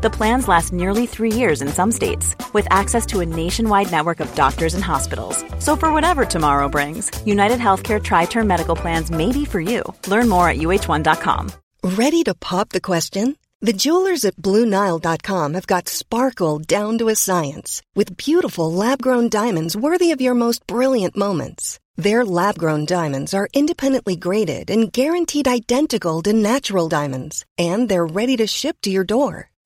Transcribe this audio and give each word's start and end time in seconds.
The 0.00 0.10
plans 0.10 0.46
last 0.46 0.72
nearly 0.72 1.06
three 1.06 1.32
years 1.32 1.60
in 1.60 1.66
some 1.66 1.90
states, 1.90 2.36
with 2.52 2.68
access 2.70 3.04
to 3.06 3.18
a 3.18 3.26
nationwide 3.26 3.90
network 3.90 4.20
of 4.20 4.32
doctors 4.36 4.74
and 4.74 4.84
hospitals. 4.84 5.44
So, 5.58 5.74
for 5.74 5.92
whatever 5.92 6.24
tomorrow 6.24 6.68
brings, 6.68 7.10
United 7.26 7.58
Healthcare 7.58 8.00
Tri 8.00 8.26
Term 8.26 8.46
Medical 8.46 8.76
Plans 8.76 9.10
may 9.10 9.32
be 9.32 9.44
for 9.44 9.60
you. 9.60 9.82
Learn 10.06 10.28
more 10.28 10.48
at 10.48 10.58
uh1.com. 10.58 11.50
Ready 11.82 12.22
to 12.22 12.34
pop 12.34 12.68
the 12.68 12.80
question? 12.80 13.36
The 13.60 13.72
jewelers 13.72 14.24
at 14.24 14.36
BlueNile.com 14.36 15.54
have 15.54 15.66
got 15.66 15.88
sparkle 15.88 16.60
down 16.60 16.98
to 16.98 17.08
a 17.08 17.16
science 17.16 17.82
with 17.96 18.16
beautiful 18.16 18.72
lab 18.72 19.02
grown 19.02 19.28
diamonds 19.28 19.76
worthy 19.76 20.12
of 20.12 20.20
your 20.20 20.34
most 20.34 20.64
brilliant 20.68 21.16
moments. 21.16 21.80
Their 21.96 22.24
lab 22.24 22.56
grown 22.56 22.86
diamonds 22.86 23.34
are 23.34 23.48
independently 23.52 24.14
graded 24.14 24.70
and 24.70 24.92
guaranteed 24.92 25.48
identical 25.48 26.22
to 26.22 26.32
natural 26.32 26.88
diamonds, 26.88 27.44
and 27.58 27.88
they're 27.88 28.06
ready 28.06 28.36
to 28.36 28.46
ship 28.46 28.76
to 28.82 28.90
your 28.90 29.02
door. 29.02 29.50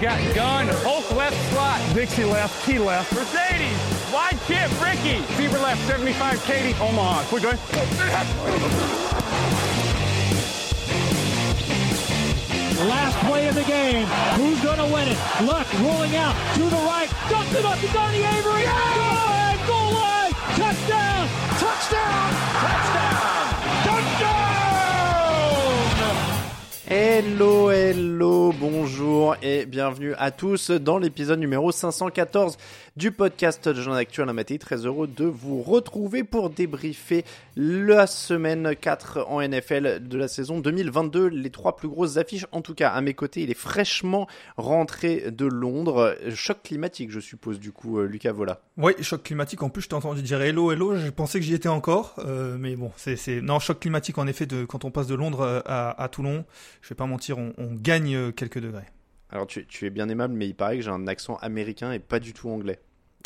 Got 0.00 0.34
gun, 0.34 0.68
Hulk 0.84 1.10
left 1.12 1.36
slot. 1.50 1.80
Dixie 1.94 2.24
left, 2.24 2.66
Key 2.66 2.78
left. 2.78 3.10
Mercedes, 3.14 4.12
wide 4.12 4.38
chip, 4.46 4.68
Ricky. 4.78 5.22
Fever 5.36 5.58
left, 5.58 5.80
75, 5.86 6.44
Katie, 6.44 6.74
Omaha. 6.78 7.24
Quick 7.24 7.42
going. 7.44 7.56
Last 12.86 13.16
play 13.24 13.48
of 13.48 13.54
the 13.54 13.64
game. 13.64 14.06
Who's 14.36 14.60
going 14.62 14.78
to 14.78 14.84
win 14.84 15.08
it? 15.08 15.18
Luck 15.42 15.66
rolling 15.80 16.14
out 16.14 16.36
to 16.56 16.60
the 16.68 16.76
right. 16.84 17.08
Dumps 17.30 17.54
it 17.54 17.64
up 17.64 17.78
to 17.80 17.88
Donnie 17.88 18.18
Avery. 18.18 18.64
Good! 18.68 19.66
Goal 19.66 19.94
line. 19.94 20.32
Touchdown. 20.60 21.45
Hello, 26.98 27.70
hello, 27.70 28.54
bonjour 28.58 29.36
et 29.42 29.66
bienvenue 29.66 30.14
à 30.16 30.30
tous 30.30 30.70
dans 30.70 30.96
l'épisode 30.96 31.38
numéro 31.38 31.70
514 31.70 32.56
du 32.96 33.12
podcast 33.12 33.68
de 33.68 33.82
Jean 33.82 33.92
Actuel 33.92 34.32
Maté. 34.32 34.58
Très 34.58 34.86
heureux 34.86 35.06
de 35.06 35.26
vous 35.26 35.60
retrouver 35.60 36.24
pour 36.24 36.48
débriefer 36.48 37.26
la 37.54 38.06
semaine 38.06 38.74
4 38.74 39.26
en 39.28 39.46
NFL 39.46 40.08
de 40.08 40.16
la 40.16 40.26
saison 40.26 40.60
2022. 40.60 41.26
Les 41.26 41.50
trois 41.50 41.76
plus 41.76 41.88
grosses 41.88 42.16
affiches, 42.16 42.46
en 42.52 42.62
tout 42.62 42.74
cas 42.74 42.88
à 42.88 43.02
mes 43.02 43.12
côtés, 43.12 43.42
il 43.42 43.50
est 43.50 43.54
fraîchement 43.54 44.26
rentré 44.56 45.30
de 45.30 45.44
Londres. 45.44 46.16
Choc 46.34 46.62
climatique, 46.62 47.10
je 47.10 47.20
suppose, 47.20 47.60
du 47.60 47.72
coup, 47.72 47.98
euh, 47.98 48.06
Lucas 48.06 48.32
Vola. 48.32 48.60
Oui, 48.78 48.94
choc 49.02 49.22
climatique. 49.22 49.62
En 49.62 49.68
plus, 49.68 49.82
je 49.82 49.88
t'ai 49.88 49.94
entendu 49.94 50.22
dire 50.22 50.40
hello, 50.40 50.72
hello. 50.72 50.96
Je 50.96 51.10
pensais 51.10 51.38
que 51.40 51.44
j'y 51.44 51.52
étais 51.52 51.68
encore, 51.68 52.14
euh, 52.20 52.56
mais 52.58 52.74
bon, 52.74 52.90
c'est, 52.96 53.42
non 53.42 53.58
choc 53.58 53.80
climatique 53.80 54.16
en 54.16 54.26
effet. 54.26 54.46
De 54.46 54.64
quand 54.64 54.86
on 54.86 54.90
passe 54.90 55.06
de 55.06 55.14
Londres 55.14 55.42
euh, 55.42 55.60
à 55.66 56.08
Toulon, 56.10 56.46
je 56.86 56.90
vais 56.90 56.94
pas 56.94 57.06
mentir, 57.06 57.36
on, 57.36 57.52
on 57.58 57.74
gagne 57.74 58.14
euh, 58.14 58.30
quelques 58.30 58.60
degrés. 58.60 58.84
Alors, 59.28 59.48
tu, 59.48 59.66
tu 59.66 59.86
es 59.86 59.90
bien 59.90 60.08
aimable, 60.08 60.34
mais 60.34 60.46
il 60.46 60.54
paraît 60.54 60.76
que 60.76 60.82
j'ai 60.84 60.90
un 60.90 61.08
accent 61.08 61.34
américain 61.38 61.90
et 61.90 61.98
pas 61.98 62.20
du 62.20 62.32
tout 62.32 62.48
anglais. 62.48 62.78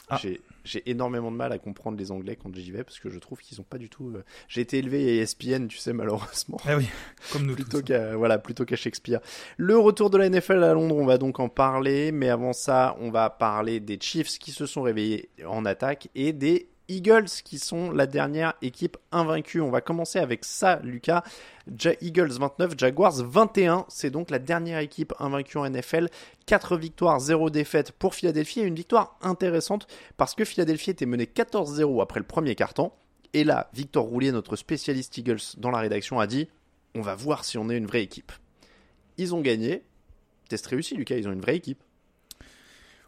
Ah. 0.08 0.18
J'ai, 0.64 0.82
énormément 0.90 1.30
de 1.30 1.36
mal 1.36 1.52
à 1.52 1.58
comprendre 1.58 1.96
les 1.98 2.10
Anglais 2.10 2.36
quand 2.36 2.54
j'y 2.54 2.70
vais 2.72 2.82
parce 2.84 2.98
que 2.98 3.08
je 3.10 3.18
trouve 3.18 3.38
qu'ils 3.40 3.60
ont 3.60 3.64
pas 3.64 3.78
du 3.78 3.88
tout. 3.88 4.08
euh, 4.16 4.24
J'ai 4.48 4.60
été 4.62 4.78
élevé 4.78 5.20
à 5.20 5.22
ESPN, 5.22 5.66
tu 5.68 5.78
sais, 5.78 5.92
malheureusement. 5.92 6.58
Ah 6.66 6.76
oui, 6.76 6.88
comme 7.32 7.46
nous 7.46 7.54
plutôt 7.54 7.78
tous. 7.78 7.84
qu'à 7.84 8.16
voilà 8.16 8.38
plutôt 8.38 8.64
qu'à 8.64 8.76
Shakespeare. 8.76 9.20
Le 9.56 9.78
retour 9.78 10.10
de 10.10 10.18
la 10.18 10.28
NFL 10.28 10.64
à 10.64 10.72
Londres, 10.74 10.96
on 10.96 11.06
va 11.06 11.16
donc 11.18 11.38
en 11.38 11.48
parler, 11.48 12.12
mais 12.12 12.28
avant 12.28 12.52
ça, 12.52 12.96
on 13.00 13.10
va 13.10 13.30
parler 13.30 13.78
des 13.80 13.98
Chiefs 14.00 14.38
qui 14.38 14.50
se 14.52 14.66
sont 14.66 14.82
réveillés 14.82 15.28
en 15.46 15.64
attaque 15.64 16.08
et 16.14 16.32
des 16.32 16.68
Eagles 16.90 17.28
qui 17.44 17.58
sont 17.58 17.90
la 17.90 18.06
dernière 18.06 18.54
équipe 18.62 18.96
invaincue. 19.12 19.60
On 19.60 19.70
va 19.70 19.80
commencer 19.80 20.18
avec 20.18 20.44
ça, 20.44 20.80
Lucas. 20.82 21.22
Ja- 21.78 21.94
Eagles 22.00 22.32
29, 22.32 22.74
Jaguars 22.76 23.14
21. 23.24 23.86
C'est 23.88 24.10
donc 24.10 24.30
la 24.30 24.38
dernière 24.38 24.80
équipe 24.80 25.12
invaincue 25.18 25.58
en 25.58 25.64
NFL. 25.70 26.08
4 26.46 26.76
victoires, 26.76 27.20
0 27.20 27.48
défaite 27.50 27.92
pour 27.92 28.14
Philadelphie 28.14 28.60
et 28.60 28.64
une 28.64 28.74
victoire 28.74 29.16
intéressante 29.22 29.86
parce 30.16 30.34
que 30.34 30.44
Philadelphie 30.44 30.90
était 30.90 31.06
menée 31.06 31.26
14-0 31.26 32.02
après 32.02 32.20
le 32.20 32.26
premier 32.26 32.54
quart-temps. 32.54 32.94
Et 33.32 33.44
là, 33.44 33.70
Victor 33.72 34.04
Roulier, 34.04 34.32
notre 34.32 34.56
spécialiste 34.56 35.16
Eagles 35.16 35.38
dans 35.58 35.70
la 35.70 35.78
rédaction, 35.78 36.18
a 36.18 36.26
dit 36.26 36.48
on 36.96 37.00
va 37.02 37.14
voir 37.14 37.44
si 37.44 37.56
on 37.58 37.70
est 37.70 37.76
une 37.76 37.86
vraie 37.86 38.02
équipe. 38.02 38.32
Ils 39.16 39.34
ont 39.34 39.40
gagné. 39.40 39.84
Test 40.48 40.66
réussi, 40.66 40.96
Lucas, 40.96 41.14
ils 41.16 41.28
ont 41.28 41.32
une 41.32 41.40
vraie 41.40 41.54
équipe. 41.56 41.80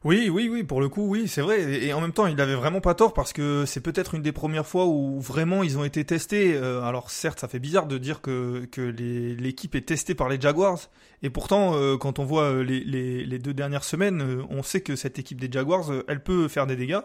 Oui, 0.04 0.28
oui, 0.28 0.48
oui, 0.50 0.64
pour 0.64 0.80
le 0.80 0.88
coup, 0.88 1.06
oui, 1.08 1.28
c'est 1.28 1.42
vrai. 1.42 1.84
Et 1.84 1.92
en 1.92 2.00
même 2.00 2.12
temps, 2.12 2.26
il 2.26 2.40
avait 2.40 2.56
vraiment 2.56 2.80
pas 2.80 2.94
tort 2.94 3.14
parce 3.14 3.32
que 3.32 3.64
c'est 3.66 3.80
peut-être 3.80 4.16
une 4.16 4.22
des 4.22 4.32
premières 4.32 4.66
fois 4.66 4.86
où 4.86 5.20
vraiment 5.20 5.62
ils 5.62 5.78
ont 5.78 5.84
été 5.84 6.04
testés. 6.04 6.54
Euh, 6.56 6.82
alors 6.82 7.10
certes, 7.12 7.38
ça 7.38 7.46
fait 7.46 7.60
bizarre 7.60 7.86
de 7.86 7.98
dire 7.98 8.20
que, 8.20 8.66
que 8.72 8.80
l'équipe 8.80 9.76
est 9.76 9.86
testée 9.86 10.16
par 10.16 10.28
les 10.28 10.40
Jaguars. 10.40 10.80
Et 11.22 11.30
pourtant, 11.30 11.76
euh, 11.76 11.96
quand 11.96 12.18
on 12.18 12.24
voit 12.24 12.50
euh, 12.50 12.64
les, 12.64 12.80
les, 12.82 13.38
deux 13.38 13.54
dernières 13.54 13.84
semaines, 13.84 14.44
on 14.50 14.64
sait 14.64 14.80
que 14.80 14.96
cette 14.96 15.20
équipe 15.20 15.40
des 15.40 15.50
Jaguars, 15.50 15.92
elle 16.08 16.20
peut 16.20 16.48
faire 16.48 16.66
des 16.66 16.74
dégâts. 16.74 17.00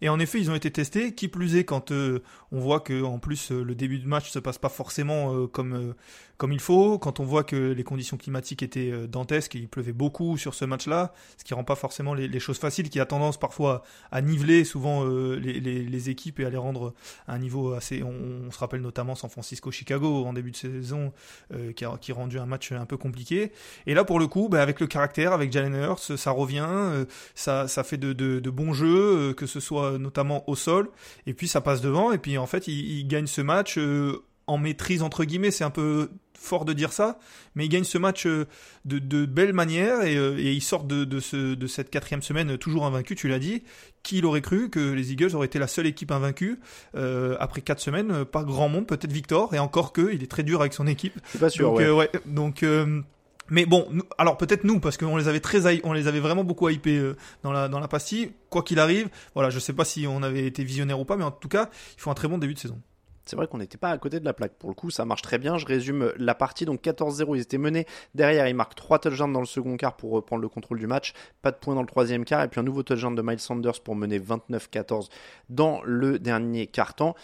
Et 0.00 0.08
en 0.08 0.18
effet, 0.18 0.40
ils 0.40 0.50
ont 0.50 0.54
été 0.54 0.70
testés. 0.70 1.14
Qui 1.14 1.28
plus 1.28 1.56
est, 1.56 1.64
quand 1.64 1.90
euh, 1.90 2.22
on 2.52 2.60
voit 2.60 2.80
que 2.80 3.02
en 3.02 3.18
plus 3.18 3.50
euh, 3.52 3.62
le 3.62 3.74
début 3.74 3.98
de 3.98 4.06
match 4.06 4.30
se 4.30 4.38
passe 4.38 4.58
pas 4.58 4.68
forcément 4.68 5.34
euh, 5.34 5.46
comme 5.46 5.94
comme 6.36 6.52
il 6.52 6.60
faut, 6.60 7.00
quand 7.00 7.18
on 7.18 7.24
voit 7.24 7.42
que 7.42 7.72
les 7.72 7.82
conditions 7.82 8.16
climatiques 8.16 8.62
étaient 8.62 9.08
dantesques, 9.08 9.56
et 9.56 9.58
il 9.58 9.68
pleuvait 9.68 9.92
beaucoup 9.92 10.38
sur 10.38 10.54
ce 10.54 10.64
match-là, 10.64 11.12
ce 11.36 11.42
qui 11.42 11.52
rend 11.52 11.64
pas 11.64 11.74
forcément 11.74 12.14
les, 12.14 12.38
choses 12.38 12.58
faciles, 12.58 12.90
qui 12.90 13.00
a 13.00 13.06
tendance 13.06 13.40
parfois 13.40 13.82
à 14.12 14.22
niveler 14.22 14.62
souvent 14.62 15.04
les, 15.04 15.58
les, 15.58 16.10
équipes 16.10 16.38
et 16.38 16.44
à 16.44 16.50
les 16.50 16.56
rendre 16.56 16.94
à 17.26 17.34
un 17.34 17.40
niveau 17.40 17.72
assez. 17.72 18.04
On, 18.04 18.52
se 18.52 18.58
rappelle 18.60 18.82
notamment 18.82 19.16
San 19.16 19.28
Francisco-Chicago 19.28 20.26
en 20.26 20.32
début 20.32 20.52
de 20.52 20.56
saison, 20.56 21.12
qui, 21.74 21.84
a, 21.84 21.98
qui 22.00 22.12
a 22.12 22.14
rendu 22.14 22.38
un 22.38 22.46
match 22.46 22.70
un 22.70 22.86
peu 22.86 22.96
compliqué. 22.96 23.50
Et 23.88 23.94
là, 23.94 24.04
pour 24.04 24.20
le 24.20 24.28
coup, 24.28 24.48
bah, 24.48 24.62
avec 24.62 24.78
le 24.78 24.86
caractère, 24.86 25.32
avec 25.32 25.50
Jalen 25.50 25.74
Hurts, 25.74 26.16
ça 26.16 26.30
revient, 26.30 27.04
ça, 27.34 27.66
ça 27.66 27.82
fait 27.82 27.98
de, 27.98 28.12
de, 28.12 28.50
bons 28.50 28.74
jeux, 28.74 29.32
que 29.32 29.46
ce 29.46 29.58
soit 29.58 29.87
notamment 29.96 30.42
au 30.50 30.56
sol, 30.56 30.90
et 31.26 31.32
puis 31.32 31.48
ça 31.48 31.60
passe 31.60 31.80
devant, 31.80 32.12
et 32.12 32.18
puis 32.18 32.36
en 32.36 32.46
fait, 32.46 32.66
il, 32.68 32.98
il 32.98 33.06
gagne 33.06 33.26
ce 33.26 33.40
match 33.40 33.78
euh, 33.78 34.24
en 34.46 34.58
maîtrise 34.58 35.02
entre 35.02 35.24
guillemets, 35.24 35.50
c'est 35.52 35.64
un 35.64 35.70
peu 35.70 36.10
fort 36.40 36.64
de 36.64 36.72
dire 36.72 36.92
ça, 36.92 37.18
mais 37.54 37.66
il 37.66 37.68
gagne 37.68 37.84
ce 37.84 37.98
match 37.98 38.26
euh, 38.26 38.46
de, 38.84 38.98
de 38.98 39.26
belle 39.26 39.52
manière 39.52 40.02
et, 40.02 40.16
euh, 40.16 40.38
et 40.38 40.52
il 40.52 40.60
sort 40.62 40.84
de, 40.84 41.04
de, 41.04 41.18
ce, 41.20 41.54
de 41.54 41.66
cette 41.66 41.90
quatrième 41.90 42.22
semaine 42.22 42.56
toujours 42.58 42.86
invaincu, 42.86 43.16
tu 43.16 43.28
l'as 43.28 43.40
dit. 43.40 43.62
Qui 44.04 44.20
l'aurait 44.20 44.40
cru 44.40 44.70
que 44.70 44.92
les 44.92 45.12
Eagles 45.12 45.34
auraient 45.34 45.46
été 45.46 45.58
la 45.58 45.66
seule 45.66 45.86
équipe 45.86 46.12
invaincue 46.12 46.60
euh, 46.94 47.36
après 47.40 47.60
quatre 47.60 47.80
semaines 47.80 48.12
euh, 48.12 48.24
Pas 48.24 48.44
grand 48.44 48.68
monde, 48.68 48.86
peut-être 48.86 49.12
Victor, 49.12 49.52
et 49.52 49.58
encore 49.58 49.92
que 49.92 50.12
il 50.14 50.22
est 50.22 50.30
très 50.30 50.44
dur 50.44 50.60
avec 50.60 50.72
son 50.72 50.86
équipe. 50.86 51.18
Je 51.24 51.30
suis 51.30 51.38
pas 51.40 51.50
sûr, 51.50 51.70
donc, 51.70 51.78
ouais. 51.78 51.84
euh, 51.84 51.94
ouais, 51.94 52.10
donc 52.24 52.62
euh, 52.62 53.02
mais 53.50 53.66
bon, 53.66 53.88
alors 54.18 54.36
peut-être 54.36 54.64
nous 54.64 54.80
parce 54.80 54.96
qu'on 54.96 55.16
les 55.16 55.28
avait 55.28 55.40
très, 55.40 55.80
on 55.84 55.92
les 55.92 56.06
avait 56.06 56.20
vraiment 56.20 56.44
beaucoup 56.44 56.68
hypés 56.68 56.98
euh, 56.98 57.16
dans 57.42 57.52
la 57.52 57.68
dans 57.68 57.80
la 57.80 57.88
pastille. 57.88 58.32
Quoi 58.50 58.62
qu'il 58.62 58.78
arrive, 58.78 59.08
voilà, 59.34 59.50
je 59.50 59.58
sais 59.58 59.72
pas 59.72 59.84
si 59.84 60.06
on 60.06 60.22
avait 60.22 60.46
été 60.46 60.64
visionnaire 60.64 61.00
ou 61.00 61.04
pas, 61.04 61.16
mais 61.16 61.24
en 61.24 61.30
tout 61.30 61.48
cas, 61.48 61.70
ils 61.96 62.00
font 62.00 62.10
un 62.10 62.14
très 62.14 62.28
bon 62.28 62.38
début 62.38 62.54
de 62.54 62.58
saison. 62.58 62.80
C'est 63.28 63.36
vrai 63.36 63.46
qu'on 63.46 63.58
n'était 63.58 63.76
pas 63.76 63.90
à 63.90 63.98
côté 63.98 64.20
de 64.20 64.24
la 64.24 64.32
plaque. 64.32 64.54
Pour 64.54 64.70
le 64.70 64.74
coup, 64.74 64.90
ça 64.90 65.04
marche 65.04 65.20
très 65.20 65.36
bien. 65.36 65.58
Je 65.58 65.66
résume 65.66 66.14
la 66.16 66.34
partie. 66.34 66.64
Donc 66.64 66.82
14-0, 66.82 67.36
ils 67.36 67.42
étaient 67.42 67.58
menés. 67.58 67.86
Derrière, 68.14 68.48
ils 68.48 68.54
marquent 68.54 68.74
3 68.74 69.00
touchdowns 69.00 69.34
dans 69.34 69.40
le 69.40 69.46
second 69.46 69.76
quart 69.76 69.98
pour 69.98 70.12
reprendre 70.12 70.40
le 70.40 70.48
contrôle 70.48 70.78
du 70.78 70.86
match. 70.86 71.12
Pas 71.42 71.50
de 71.50 71.56
points 71.56 71.74
dans 71.74 71.82
le 71.82 71.86
troisième 71.86 72.24
quart. 72.24 72.42
Et 72.42 72.48
puis 72.48 72.58
un 72.58 72.62
nouveau 72.62 72.82
touchdown 72.82 73.14
de 73.14 73.20
Miles 73.20 73.38
Sanders 73.38 73.82
pour 73.84 73.96
mener 73.96 74.18
29-14 74.18 75.08
dans 75.50 75.82
le 75.84 76.18
dernier 76.18 76.68
quart-temps. 76.68 77.14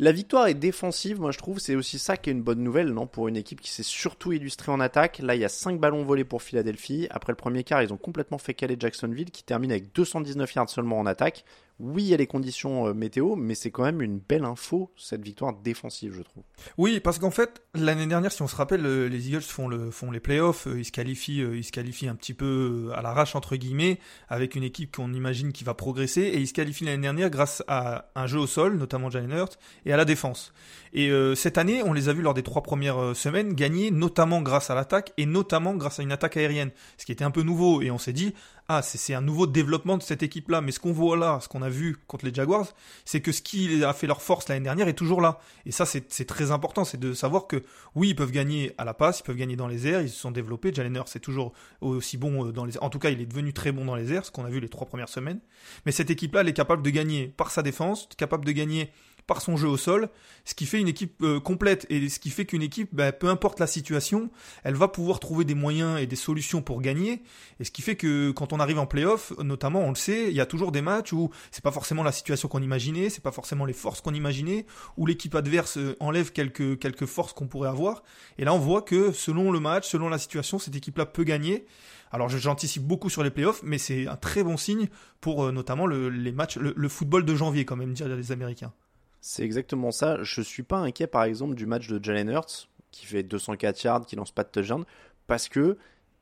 La 0.00 0.12
victoire 0.12 0.46
est 0.46 0.54
défensive, 0.54 1.20
moi 1.20 1.32
je 1.32 1.38
trouve, 1.38 1.58
c'est 1.58 1.74
aussi 1.74 1.98
ça 1.98 2.16
qui 2.16 2.30
est 2.30 2.32
une 2.32 2.42
bonne 2.44 2.62
nouvelle, 2.62 2.90
non 2.92 3.08
Pour 3.08 3.26
une 3.26 3.36
équipe 3.36 3.60
qui 3.60 3.72
s'est 3.72 3.82
surtout 3.82 4.30
illustrée 4.30 4.70
en 4.70 4.78
attaque. 4.78 5.18
Là, 5.18 5.34
il 5.34 5.40
y 5.40 5.44
a 5.44 5.48
5 5.48 5.80
ballons 5.80 6.04
volés 6.04 6.22
pour 6.22 6.40
Philadelphie. 6.40 7.08
Après 7.10 7.32
le 7.32 7.36
premier 7.36 7.64
quart, 7.64 7.82
ils 7.82 7.92
ont 7.92 7.96
complètement 7.96 8.38
fait 8.38 8.54
caler 8.54 8.76
Jacksonville, 8.78 9.32
qui 9.32 9.42
termine 9.42 9.72
avec 9.72 9.92
219 9.92 10.54
yards 10.54 10.70
seulement 10.70 11.00
en 11.00 11.06
attaque. 11.06 11.44
Oui, 11.80 12.02
il 12.02 12.08
y 12.08 12.14
a 12.14 12.16
les 12.16 12.26
conditions 12.26 12.88
euh, 12.88 12.94
météo, 12.94 13.36
mais 13.36 13.54
c'est 13.54 13.70
quand 13.70 13.84
même 13.84 14.02
une 14.02 14.18
belle 14.18 14.44
info, 14.44 14.92
cette 14.96 15.22
victoire 15.22 15.54
défensive, 15.54 16.12
je 16.12 16.22
trouve. 16.22 16.42
Oui, 16.76 16.98
parce 16.98 17.20
qu'en 17.20 17.30
fait, 17.30 17.62
l'année 17.74 18.06
dernière, 18.06 18.32
si 18.32 18.42
on 18.42 18.48
se 18.48 18.56
rappelle, 18.56 18.84
euh, 18.84 19.08
les 19.08 19.28
Eagles 19.28 19.42
font, 19.42 19.68
le, 19.68 19.92
font 19.92 20.10
les 20.10 20.18
playoffs, 20.18 20.66
euh, 20.66 20.80
ils 20.80 20.84
se, 20.84 20.90
qualifient, 20.90 21.38
ils 21.38 21.62
se 21.62 21.70
qualifient 21.70 22.08
un 22.08 22.16
petit 22.16 22.34
peu 22.34 22.90
à 22.96 23.02
l'arrache, 23.02 23.36
entre 23.36 23.54
guillemets, 23.54 24.00
avec 24.28 24.56
une 24.56 24.64
équipe 24.64 24.96
qu'on 24.96 25.12
imagine 25.12 25.52
qui 25.52 25.62
va 25.62 25.74
progresser, 25.74 26.22
et 26.22 26.38
ils 26.38 26.48
se 26.48 26.52
qualifient 26.52 26.84
l'année 26.84 27.02
dernière 27.02 27.30
grâce 27.30 27.62
à 27.68 28.10
un 28.16 28.26
jeu 28.26 28.40
au 28.40 28.48
sol, 28.48 28.76
notamment 28.76 29.08
Jalen 29.08 29.30
Hurts, 29.30 29.58
et 29.86 29.92
à 29.92 29.96
la 29.96 30.04
défense. 30.04 30.52
Et 30.94 31.10
cette 31.34 31.58
année, 31.58 31.82
on 31.82 31.92
les 31.92 32.08
a 32.08 32.14
vus 32.14 32.22
lors 32.22 32.32
des 32.32 32.42
trois 32.42 32.62
premières 32.62 33.14
semaines 33.14 33.52
gagner, 33.52 33.90
notamment 33.90 34.40
grâce 34.40 34.70
à 34.70 34.74
l'attaque, 34.74 35.12
et 35.18 35.26
notamment 35.26 35.74
grâce 35.74 36.00
à 36.00 36.02
une 36.02 36.12
attaque 36.12 36.38
aérienne, 36.38 36.70
ce 36.96 37.04
qui 37.04 37.12
était 37.12 37.24
un 37.24 37.30
peu 37.30 37.42
nouveau, 37.42 37.82
et 37.82 37.90
on 37.90 37.98
s'est 37.98 38.14
dit, 38.14 38.34
ah, 38.70 38.82
c'est 38.82 39.14
un 39.14 39.22
nouveau 39.22 39.46
développement 39.46 39.96
de 39.96 40.02
cette 40.02 40.22
équipe-là. 40.22 40.60
Mais 40.60 40.72
ce 40.72 40.78
qu'on 40.78 40.92
voit 40.92 41.16
là, 41.16 41.38
ce 41.40 41.48
qu'on 41.48 41.62
a 41.62 41.70
vu 41.70 41.96
contre 42.06 42.26
les 42.26 42.34
Jaguars, 42.34 42.66
c'est 43.06 43.22
que 43.22 43.32
ce 43.32 43.40
qui 43.40 43.82
a 43.82 43.94
fait 43.94 44.06
leur 44.06 44.20
force 44.20 44.46
l'année 44.48 44.64
dernière 44.64 44.88
est 44.88 44.94
toujours 44.94 45.22
là. 45.22 45.40
Et 45.64 45.72
ça, 45.72 45.86
c'est 45.86 46.26
très 46.26 46.50
important, 46.50 46.84
c'est 46.84 47.00
de 47.00 47.14
savoir 47.14 47.46
que 47.46 47.62
oui, 47.94 48.10
ils 48.10 48.14
peuvent 48.14 48.30
gagner 48.30 48.74
à 48.76 48.84
la 48.84 48.92
passe, 48.92 49.20
ils 49.20 49.22
peuvent 49.22 49.36
gagner 49.36 49.56
dans 49.56 49.68
les 49.68 49.86
airs, 49.86 50.02
ils 50.02 50.10
se 50.10 50.18
sont 50.18 50.30
développés. 50.30 50.72
Jalen 50.74 51.02
c'est 51.06 51.18
toujours 51.18 51.54
aussi 51.80 52.18
bon 52.18 52.46
euh, 52.46 52.52
dans 52.52 52.66
les 52.66 52.76
En 52.78 52.90
tout 52.90 52.98
cas, 52.98 53.08
il 53.08 53.22
est 53.22 53.26
devenu 53.26 53.54
très 53.54 53.72
bon 53.72 53.86
dans 53.86 53.94
les 53.94 54.12
airs, 54.12 54.26
ce 54.26 54.30
qu'on 54.30 54.44
a 54.44 54.50
vu 54.50 54.60
les 54.60 54.68
trois 54.68 54.86
premières 54.86 55.08
semaines. 55.08 55.40
Mais 55.86 55.92
cette 55.92 56.10
équipe-là, 56.10 56.42
elle 56.42 56.48
est 56.48 56.52
capable 56.52 56.82
de 56.82 56.90
gagner 56.90 57.28
par 57.28 57.50
sa 57.50 57.62
défense, 57.62 58.06
capable 58.18 58.44
de 58.44 58.52
gagner 58.52 58.92
par 59.28 59.42
son 59.42 59.56
jeu 59.56 59.68
au 59.68 59.76
sol, 59.76 60.08
ce 60.44 60.54
qui 60.54 60.66
fait 60.66 60.80
une 60.80 60.88
équipe 60.88 61.22
euh, 61.22 61.38
complète 61.38 61.86
et 61.90 62.08
ce 62.08 62.18
qui 62.18 62.30
fait 62.30 62.46
qu'une 62.46 62.62
équipe, 62.62 62.88
bah, 62.92 63.12
peu 63.12 63.28
importe 63.28 63.60
la 63.60 63.66
situation, 63.66 64.30
elle 64.64 64.74
va 64.74 64.88
pouvoir 64.88 65.20
trouver 65.20 65.44
des 65.44 65.54
moyens 65.54 66.00
et 66.00 66.06
des 66.06 66.16
solutions 66.16 66.62
pour 66.62 66.80
gagner. 66.80 67.22
Et 67.60 67.64
ce 67.64 67.70
qui 67.70 67.82
fait 67.82 67.94
que 67.94 68.30
quand 68.30 68.54
on 68.54 68.58
arrive 68.58 68.78
en 68.78 68.86
playoff, 68.86 69.32
notamment, 69.38 69.80
on 69.80 69.90
le 69.90 69.96
sait, 69.96 70.28
il 70.28 70.34
y 70.34 70.40
a 70.40 70.46
toujours 70.46 70.72
des 70.72 70.80
matchs 70.80 71.12
où 71.12 71.30
c'est 71.50 71.62
pas 71.62 71.70
forcément 71.70 72.02
la 72.02 72.10
situation 72.10 72.48
qu'on 72.48 72.62
imaginait, 72.62 73.10
c'est 73.10 73.22
pas 73.22 73.30
forcément 73.30 73.66
les 73.66 73.74
forces 73.74 74.00
qu'on 74.00 74.14
imaginait, 74.14 74.64
où 74.96 75.06
l'équipe 75.06 75.34
adverse 75.34 75.76
euh, 75.76 75.94
enlève 76.00 76.32
quelques 76.32 76.78
quelques 76.78 77.06
forces 77.06 77.34
qu'on 77.34 77.46
pourrait 77.46 77.68
avoir. 77.68 78.02
Et 78.38 78.46
là, 78.46 78.54
on 78.54 78.58
voit 78.58 78.80
que 78.82 79.12
selon 79.12 79.52
le 79.52 79.60
match, 79.60 79.86
selon 79.86 80.08
la 80.08 80.18
situation, 80.18 80.58
cette 80.58 80.74
équipe-là 80.74 81.04
peut 81.04 81.24
gagner. 81.24 81.66
Alors 82.10 82.30
j'anticipe 82.30 82.84
beaucoup 82.84 83.10
sur 83.10 83.22
les 83.22 83.30
playoffs, 83.30 83.60
mais 83.62 83.76
c'est 83.76 84.06
un 84.06 84.16
très 84.16 84.42
bon 84.42 84.56
signe 84.56 84.88
pour 85.20 85.44
euh, 85.44 85.52
notamment 85.52 85.86
les 85.86 86.32
matchs, 86.32 86.56
le, 86.56 86.72
le, 86.74 86.88
football 86.88 87.26
de 87.26 87.34
janvier 87.34 87.66
quand 87.66 87.76
même, 87.76 87.92
dire 87.92 88.08
les 88.08 88.32
Américains. 88.32 88.72
C'est 89.20 89.42
exactement 89.42 89.90
ça. 89.90 90.22
Je 90.22 90.40
suis 90.40 90.62
pas 90.62 90.78
inquiet, 90.78 91.06
par 91.06 91.24
exemple, 91.24 91.54
du 91.54 91.66
match 91.66 91.88
de 91.88 92.02
Jalen 92.02 92.30
Hurts, 92.30 92.68
qui 92.90 93.06
fait 93.06 93.22
204 93.22 93.82
yards, 93.82 94.06
qui 94.06 94.16
lance 94.16 94.30
pas 94.30 94.44
de 94.44 94.48
touchdown, 94.48 94.84
parce 95.26 95.48
que, 95.48 95.76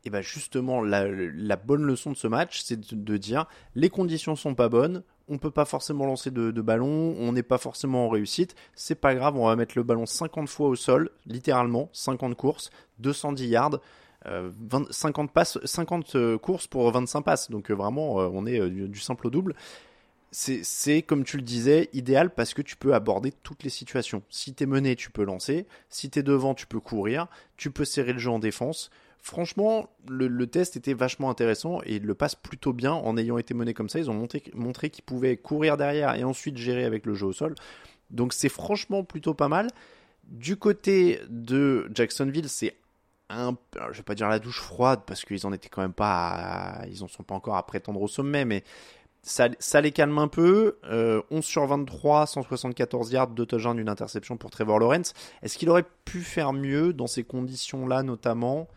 eh 0.04 0.10
ben 0.10 0.22
justement, 0.22 0.82
la, 0.82 1.56
bonne 1.56 1.84
leçon 1.84 2.12
de 2.12 2.16
ce 2.16 2.26
match, 2.26 2.62
c'est 2.62 2.94
de, 2.94 3.16
dire 3.16 3.46
les 3.74 3.90
conditions 3.90 4.36
sont 4.36 4.54
pas 4.54 4.68
bonnes, 4.68 5.02
on 5.28 5.38
peut 5.38 5.50
pas 5.50 5.64
forcément 5.64 6.06
lancer 6.06 6.30
de, 6.30 6.50
ballon, 6.60 7.16
on 7.18 7.32
n'est 7.32 7.42
pas 7.42 7.58
forcément 7.58 8.06
en 8.06 8.08
réussite, 8.08 8.54
c'est 8.74 8.94
pas 8.94 9.14
grave, 9.14 9.36
on 9.36 9.46
va 9.46 9.56
mettre 9.56 9.76
le 9.76 9.82
ballon 9.82 10.06
50 10.06 10.48
fois 10.48 10.68
au 10.68 10.76
sol, 10.76 11.10
littéralement, 11.26 11.90
50 11.92 12.34
courses, 12.36 12.70
210 12.98 13.46
yards. 13.46 13.80
50, 14.90 15.30
euh, 15.30 15.32
passes, 15.32 15.58
50 15.64 16.16
euh, 16.16 16.38
courses 16.38 16.66
pour 16.66 16.90
25 16.90 17.22
passes. 17.22 17.50
Donc 17.50 17.70
euh, 17.70 17.74
vraiment, 17.74 18.16
on 18.16 18.44
est 18.44 18.58
du, 18.68 18.98
simple 18.98 19.28
au 19.28 19.30
double 19.30 19.54
c'est 20.38 21.00
comme 21.00 21.24
tu 21.24 21.38
le 21.38 21.42
disais, 21.42 21.88
idéal 21.94 22.28
parce 22.28 22.52
que 22.52 22.60
tu 22.60 22.76
peux 22.76 22.94
aborder 22.94 23.32
toutes 23.42 23.62
les 23.62 23.70
situations. 23.70 24.22
Si 24.28 24.52
t'es 24.52 24.66
mené, 24.66 24.94
tu 24.94 25.10
peux 25.10 25.24
lancer. 25.24 25.66
Si 25.88 26.10
t'es 26.10 26.22
devant, 26.22 26.54
tu 26.54 26.66
peux 26.66 26.78
courir. 26.78 27.26
Tu 27.56 27.70
peux 27.70 27.86
serrer 27.86 28.12
le 28.12 28.18
jeu 28.18 28.30
en 28.30 28.38
défense. 28.38 28.90
Franchement, 29.18 29.88
le, 30.06 30.46
test 30.46 30.76
était 30.76 30.92
vachement 30.92 31.30
intéressant 31.30 31.80
et 31.84 31.96
il 31.96 32.04
le 32.04 32.14
passe 32.14 32.34
plutôt 32.34 32.74
bien 32.74 32.92
en 32.92 33.16
ayant 33.16 33.38
été 33.38 33.54
mené 33.54 33.72
comme 33.72 33.88
ça. 33.88 33.98
Ils 33.98 34.10
ont 34.10 34.28
montré 34.54 34.90
qu'ils 34.90 35.04
pouvaient 35.04 35.38
courir 35.38 35.78
derrière 35.78 36.14
et 36.14 36.22
ensuite 36.22 36.58
gérer 36.58 36.84
avec 36.84 37.06
le 37.06 37.14
jeu 37.14 37.28
au 37.28 37.32
sol. 37.32 37.54
Donc 38.10 38.34
c'est 38.34 38.50
franchement 38.50 39.04
plutôt 39.04 39.32
pas 39.32 39.48
mal. 39.48 39.68
Du 40.24 40.56
côté 40.56 41.18
de 41.30 41.90
Jacksonville, 41.94 42.50
c'est 42.50 42.76
un, 43.30 43.56
je 43.90 43.96
vais 43.96 44.02
pas 44.02 44.14
dire 44.14 44.28
la 44.28 44.38
douche 44.38 44.60
froide 44.60 45.00
parce 45.06 45.24
qu'ils 45.24 45.46
en 45.46 45.52
étaient 45.54 45.70
quand 45.70 45.82
même 45.82 45.94
pas, 45.94 46.82
ils 46.88 47.02
en 47.02 47.08
sont 47.08 47.22
pas 47.22 47.34
encore 47.34 47.56
à 47.56 47.66
prétendre 47.66 48.02
au 48.02 48.08
sommet, 48.08 48.44
mais 48.44 48.62
ça, 49.26 49.80
les 49.80 49.90
calme 49.90 50.18
un 50.18 50.28
peu. 50.28 50.78
11 50.84 50.90
euh, 50.92 51.42
sur 51.42 51.66
23, 51.66 52.26
174 52.26 53.12
yards, 53.12 53.28
2 53.28 53.44
touchdowns, 53.44 53.78
une 53.78 53.88
interception 53.88 54.36
pour 54.36 54.50
Trevor 54.50 54.78
Lawrence. 54.78 55.14
Est-ce 55.42 55.58
qu'il 55.58 55.68
aurait 55.68 55.84
pu 56.04 56.20
faire 56.20 56.52
mieux 56.52 56.92
dans 56.92 57.08
ces 57.08 57.24
conditions-là, 57.24 58.02
notamment? 58.04 58.68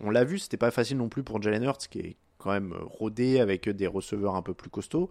On 0.00 0.10
l'a 0.10 0.24
vu, 0.24 0.38
c'était 0.38 0.56
pas 0.56 0.70
facile 0.70 0.96
non 0.96 1.08
plus 1.08 1.22
pour 1.22 1.42
Jalen 1.42 1.62
Hurts, 1.62 1.88
qui 1.90 1.98
est 1.98 2.16
quand 2.38 2.52
même 2.52 2.74
rodé 2.80 3.38
avec 3.40 3.68
des 3.68 3.86
receveurs 3.86 4.34
un 4.34 4.42
peu 4.42 4.54
plus 4.54 4.70
costauds. 4.70 5.10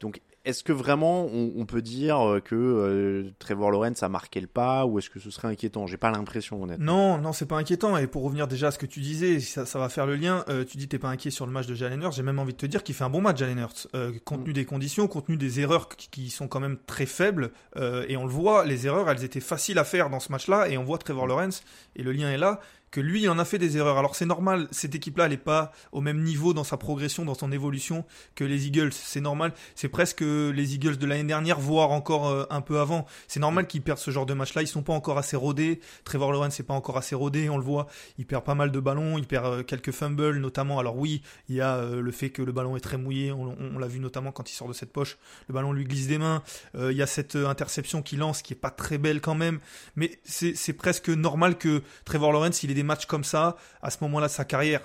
Donc, 0.00 0.20
est-ce 0.46 0.64
que 0.64 0.72
vraiment 0.72 1.26
on, 1.26 1.66
peut 1.66 1.82
dire 1.82 2.18
euh, 2.26 2.40
que 2.40 2.54
euh, 2.54 3.30
Trevor 3.38 3.70
Lawrence 3.70 4.02
a 4.02 4.08
marqué 4.08 4.40
le 4.40 4.46
pas 4.46 4.86
ou 4.86 4.98
est-ce 4.98 5.10
que 5.10 5.20
ce 5.20 5.30
serait 5.30 5.48
inquiétant? 5.48 5.86
J'ai 5.86 5.98
pas 5.98 6.10
l'impression 6.10 6.62
honnêtement. 6.62 6.84
Non, 6.84 7.18
non, 7.18 7.32
c'est 7.34 7.44
pas 7.44 7.58
inquiétant. 7.58 7.98
Et 7.98 8.06
pour 8.06 8.22
revenir 8.22 8.48
déjà 8.48 8.68
à 8.68 8.70
ce 8.70 8.78
que 8.78 8.86
tu 8.86 9.00
disais, 9.00 9.38
ça, 9.40 9.66
ça 9.66 9.78
va 9.78 9.90
faire 9.90 10.06
le 10.06 10.16
lien. 10.16 10.42
Euh, 10.48 10.64
tu 10.64 10.78
dis 10.78 10.88
t'es 10.88 10.98
pas 10.98 11.10
inquiet 11.10 11.30
sur 11.30 11.44
le 11.44 11.52
match 11.52 11.66
de 11.66 11.74
Jalen 11.74 12.00
Hurts. 12.00 12.12
J'ai 12.12 12.22
même 12.22 12.38
envie 12.38 12.54
de 12.54 12.58
te 12.58 12.64
dire 12.64 12.82
qu'il 12.82 12.94
fait 12.94 13.04
un 13.04 13.10
bon 13.10 13.20
match 13.20 13.36
Jalen 13.38 13.58
Hurts. 13.58 13.88
compte 14.24 14.40
tenu 14.40 14.50
mm. 14.50 14.54
des 14.54 14.64
conditions, 14.64 15.08
compte 15.08 15.26
tenu 15.26 15.36
des 15.36 15.60
erreurs 15.60 15.88
qui, 15.88 16.30
sont 16.30 16.48
quand 16.48 16.60
même 16.60 16.78
très 16.86 17.06
faibles. 17.06 17.52
et 17.76 18.16
on 18.16 18.24
le 18.24 18.32
voit, 18.32 18.64
les 18.64 18.86
erreurs, 18.86 19.10
elles 19.10 19.24
étaient 19.24 19.40
faciles 19.40 19.78
à 19.78 19.84
faire 19.84 20.08
dans 20.08 20.20
ce 20.20 20.32
match-là. 20.32 20.68
Et 20.70 20.78
on 20.78 20.84
voit 20.84 20.96
Trevor 20.96 21.26
Lawrence 21.26 21.62
et 21.96 22.02
le 22.02 22.12
lien 22.12 22.30
est 22.30 22.38
là 22.38 22.60
que 22.90 23.00
lui 23.00 23.28
en 23.28 23.38
a 23.38 23.44
fait 23.44 23.58
des 23.58 23.76
erreurs. 23.76 23.98
Alors 23.98 24.16
c'est 24.16 24.26
normal, 24.26 24.68
cette 24.70 24.94
équipe-là, 24.94 25.26
elle 25.26 25.30
n'est 25.30 25.36
pas 25.36 25.72
au 25.92 26.00
même 26.00 26.22
niveau 26.22 26.52
dans 26.54 26.64
sa 26.64 26.76
progression, 26.76 27.24
dans 27.24 27.34
son 27.34 27.52
évolution 27.52 28.04
que 28.34 28.44
les 28.44 28.66
Eagles. 28.66 28.92
C'est 28.92 29.20
normal, 29.20 29.52
c'est 29.74 29.88
presque 29.88 30.22
les 30.22 30.74
Eagles 30.74 30.96
de 30.96 31.06
l'année 31.06 31.24
dernière, 31.24 31.60
voire 31.60 31.90
encore 31.90 32.28
euh, 32.28 32.44
un 32.50 32.60
peu 32.60 32.80
avant. 32.80 33.06
C'est 33.28 33.40
normal 33.40 33.66
qu'ils 33.66 33.82
perdent 33.82 33.98
ce 33.98 34.10
genre 34.10 34.26
de 34.26 34.34
match-là. 34.34 34.62
Ils 34.62 34.66
sont 34.66 34.82
pas 34.82 34.92
encore 34.92 35.18
assez 35.18 35.36
rodés. 35.36 35.80
Trevor 36.04 36.32
Lawrence 36.32 36.58
n'est 36.58 36.64
pas 36.64 36.74
encore 36.74 36.96
assez 36.96 37.14
rodé, 37.14 37.48
on 37.48 37.58
le 37.58 37.64
voit. 37.64 37.86
Il 38.18 38.26
perd 38.26 38.44
pas 38.44 38.54
mal 38.54 38.72
de 38.72 38.80
ballons, 38.80 39.18
il 39.18 39.26
perd 39.26 39.46
euh, 39.46 39.62
quelques 39.62 39.92
fumbles 39.92 40.38
notamment. 40.38 40.78
Alors 40.78 40.96
oui, 40.96 41.22
il 41.48 41.56
y 41.56 41.60
a 41.60 41.76
euh, 41.76 42.00
le 42.00 42.12
fait 42.12 42.30
que 42.30 42.42
le 42.42 42.52
ballon 42.52 42.76
est 42.76 42.80
très 42.80 42.96
mouillé. 42.96 43.32
On, 43.32 43.78
l'a 43.78 43.86
vu 43.86 44.00
notamment 44.00 44.32
quand 44.32 44.50
il 44.50 44.54
sort 44.54 44.68
de 44.68 44.72
cette 44.72 44.92
poche. 44.92 45.16
Le 45.48 45.54
ballon 45.54 45.72
lui 45.72 45.84
glisse 45.84 46.06
des 46.06 46.18
mains. 46.18 46.42
il 46.74 46.92
y 46.92 47.02
a 47.02 47.06
cette 47.06 47.34
interception 47.36 48.02
qu'il 48.02 48.18
lance 48.18 48.42
qui 48.42 48.52
est 48.52 48.56
pas 48.56 48.70
très 48.70 48.98
belle 48.98 49.20
quand 49.20 49.34
même. 49.34 49.58
Mais 49.96 50.18
c'est 50.24 50.72
presque 50.74 51.08
normal 51.08 51.56
que 51.56 51.82
Trevor 52.04 52.32
Lawrence, 52.32 52.62
il 52.62 52.70
est 52.70 52.74
des 52.80 52.86
matchs 52.86 53.06
comme 53.06 53.24
ça 53.24 53.56
à 53.82 53.90
ce 53.90 53.98
moment-là 54.02 54.26
de 54.26 54.32
sa 54.32 54.44
carrière. 54.44 54.80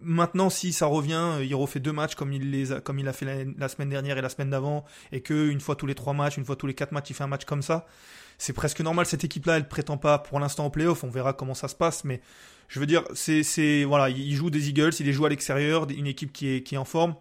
Maintenant, 0.00 0.50
si 0.50 0.72
ça 0.72 0.86
revient, 0.86 1.38
il 1.42 1.54
refait 1.54 1.80
deux 1.80 1.92
matchs 1.92 2.14
comme 2.14 2.32
il 2.32 2.50
les 2.50 2.72
a, 2.72 2.80
comme 2.80 2.98
il 2.98 3.08
a 3.08 3.12
fait 3.12 3.46
la, 3.58 3.68
semaine 3.68 3.88
dernière 3.88 4.16
et 4.18 4.22
la 4.22 4.28
semaine 4.28 4.50
d'avant, 4.50 4.84
et 5.10 5.22
que 5.22 5.48
une 5.50 5.60
fois 5.60 5.74
tous 5.74 5.86
les 5.86 5.94
trois 5.94 6.12
matchs, 6.12 6.36
une 6.36 6.44
fois 6.44 6.54
tous 6.56 6.68
les 6.68 6.74
quatre 6.74 6.92
matchs, 6.92 7.10
il 7.10 7.14
fait 7.14 7.24
un 7.24 7.28
match 7.28 7.44
comme 7.44 7.62
ça. 7.62 7.86
C'est 8.36 8.52
presque 8.52 8.80
normal. 8.80 9.06
Cette 9.06 9.24
équipe-là, 9.24 9.56
elle 9.56 9.66
prétend 9.66 9.96
pas 9.96 10.18
pour 10.18 10.38
l'instant 10.38 10.66
au 10.66 10.70
playoff. 10.70 11.02
On 11.02 11.10
verra 11.10 11.32
comment 11.32 11.54
ça 11.54 11.66
se 11.66 11.74
passe, 11.74 12.04
mais 12.04 12.20
je 12.68 12.78
veux 12.78 12.86
dire, 12.86 13.02
c'est, 13.14 13.42
c'est, 13.42 13.82
voilà, 13.84 14.08
il 14.10 14.34
joue 14.34 14.50
des 14.50 14.68
Eagles, 14.68 14.92
il 15.00 15.06
les 15.06 15.12
joue 15.12 15.26
à 15.26 15.30
l'extérieur, 15.30 15.88
une 15.90 16.06
équipe 16.06 16.32
qui 16.32 16.48
est, 16.48 16.62
qui 16.62 16.76
est 16.76 16.78
en 16.78 16.84
forme 16.84 17.16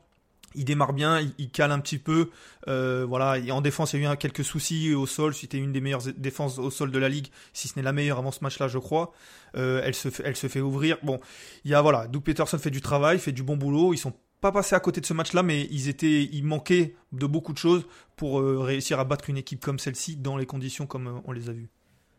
il 0.58 0.66
démarre 0.66 0.94
bien, 0.94 1.22
il, 1.38 1.50
cale 1.50 1.72
un 1.72 1.80
petit 1.80 1.98
peu. 1.98 2.30
Euh, 2.68 3.06
voilà, 3.08 3.40
en 3.54 3.62
défense, 3.62 3.94
il 3.94 4.02
y 4.02 4.06
a 4.06 4.14
eu 4.14 4.18
quelques 4.18 4.44
soucis 4.44 4.94
au 4.94 5.06
sol. 5.06 5.34
C'était 5.34 5.58
une 5.58 5.72
des 5.72 5.80
meilleures 5.80 6.04
défenses 6.18 6.58
au 6.58 6.70
sol 6.70 6.92
de 6.92 7.00
la 7.00 7.08
ligue, 7.08 7.28
si 7.54 7.68
ce 7.68 7.78
n'est 7.78 7.84
la 7.84 7.94
meilleure 7.94 8.18
avant 8.18 8.32
ce 8.32 8.44
match-là, 8.44 8.68
je 8.68 8.80
crois. 8.80 9.14
Euh, 9.56 9.82
elle 9.84 9.96
se 9.96 10.10
fait, 10.10 10.62
ouvrir. 10.62 10.98
Bon, 11.04 11.20
il 11.64 11.72
y 11.72 11.76
a 11.76 11.82
voilà, 11.82 12.08
Doug 12.08 12.24
Peterson 12.24 12.58
fait 12.58 12.72
du 12.72 12.82
travail, 12.82 13.20
fait 13.20 13.32
du 13.32 13.44
bon 13.44 13.56
boulot. 13.56 13.94
Ils 13.94 13.98
sont 13.98 14.14
pas 14.42 14.52
passés 14.52 14.76
à 14.76 14.80
côté 14.80 15.00
de 15.00 15.06
ce 15.06 15.14
match-là, 15.14 15.44
mais 15.44 15.68
ils 15.72 15.88
étaient, 15.88 16.24
ils 16.24 16.44
manquaient 16.44 16.96
de 17.12 17.26
beaucoup 17.26 17.54
de 17.54 17.58
choses 17.58 17.86
pour 18.16 18.40
euh, 18.40 18.60
réussir 18.60 19.00
à 19.00 19.06
battre 19.06 19.30
une 19.30 19.38
équipe 19.38 19.64
comme 19.64 19.80
celle-ci 19.80 20.18
dans 20.18 20.38
les 20.38 20.46
conditions 20.46 20.86
comme 20.86 21.22
on 21.26 21.32
les 21.32 21.50
a 21.50 21.54
vues. 21.54 21.70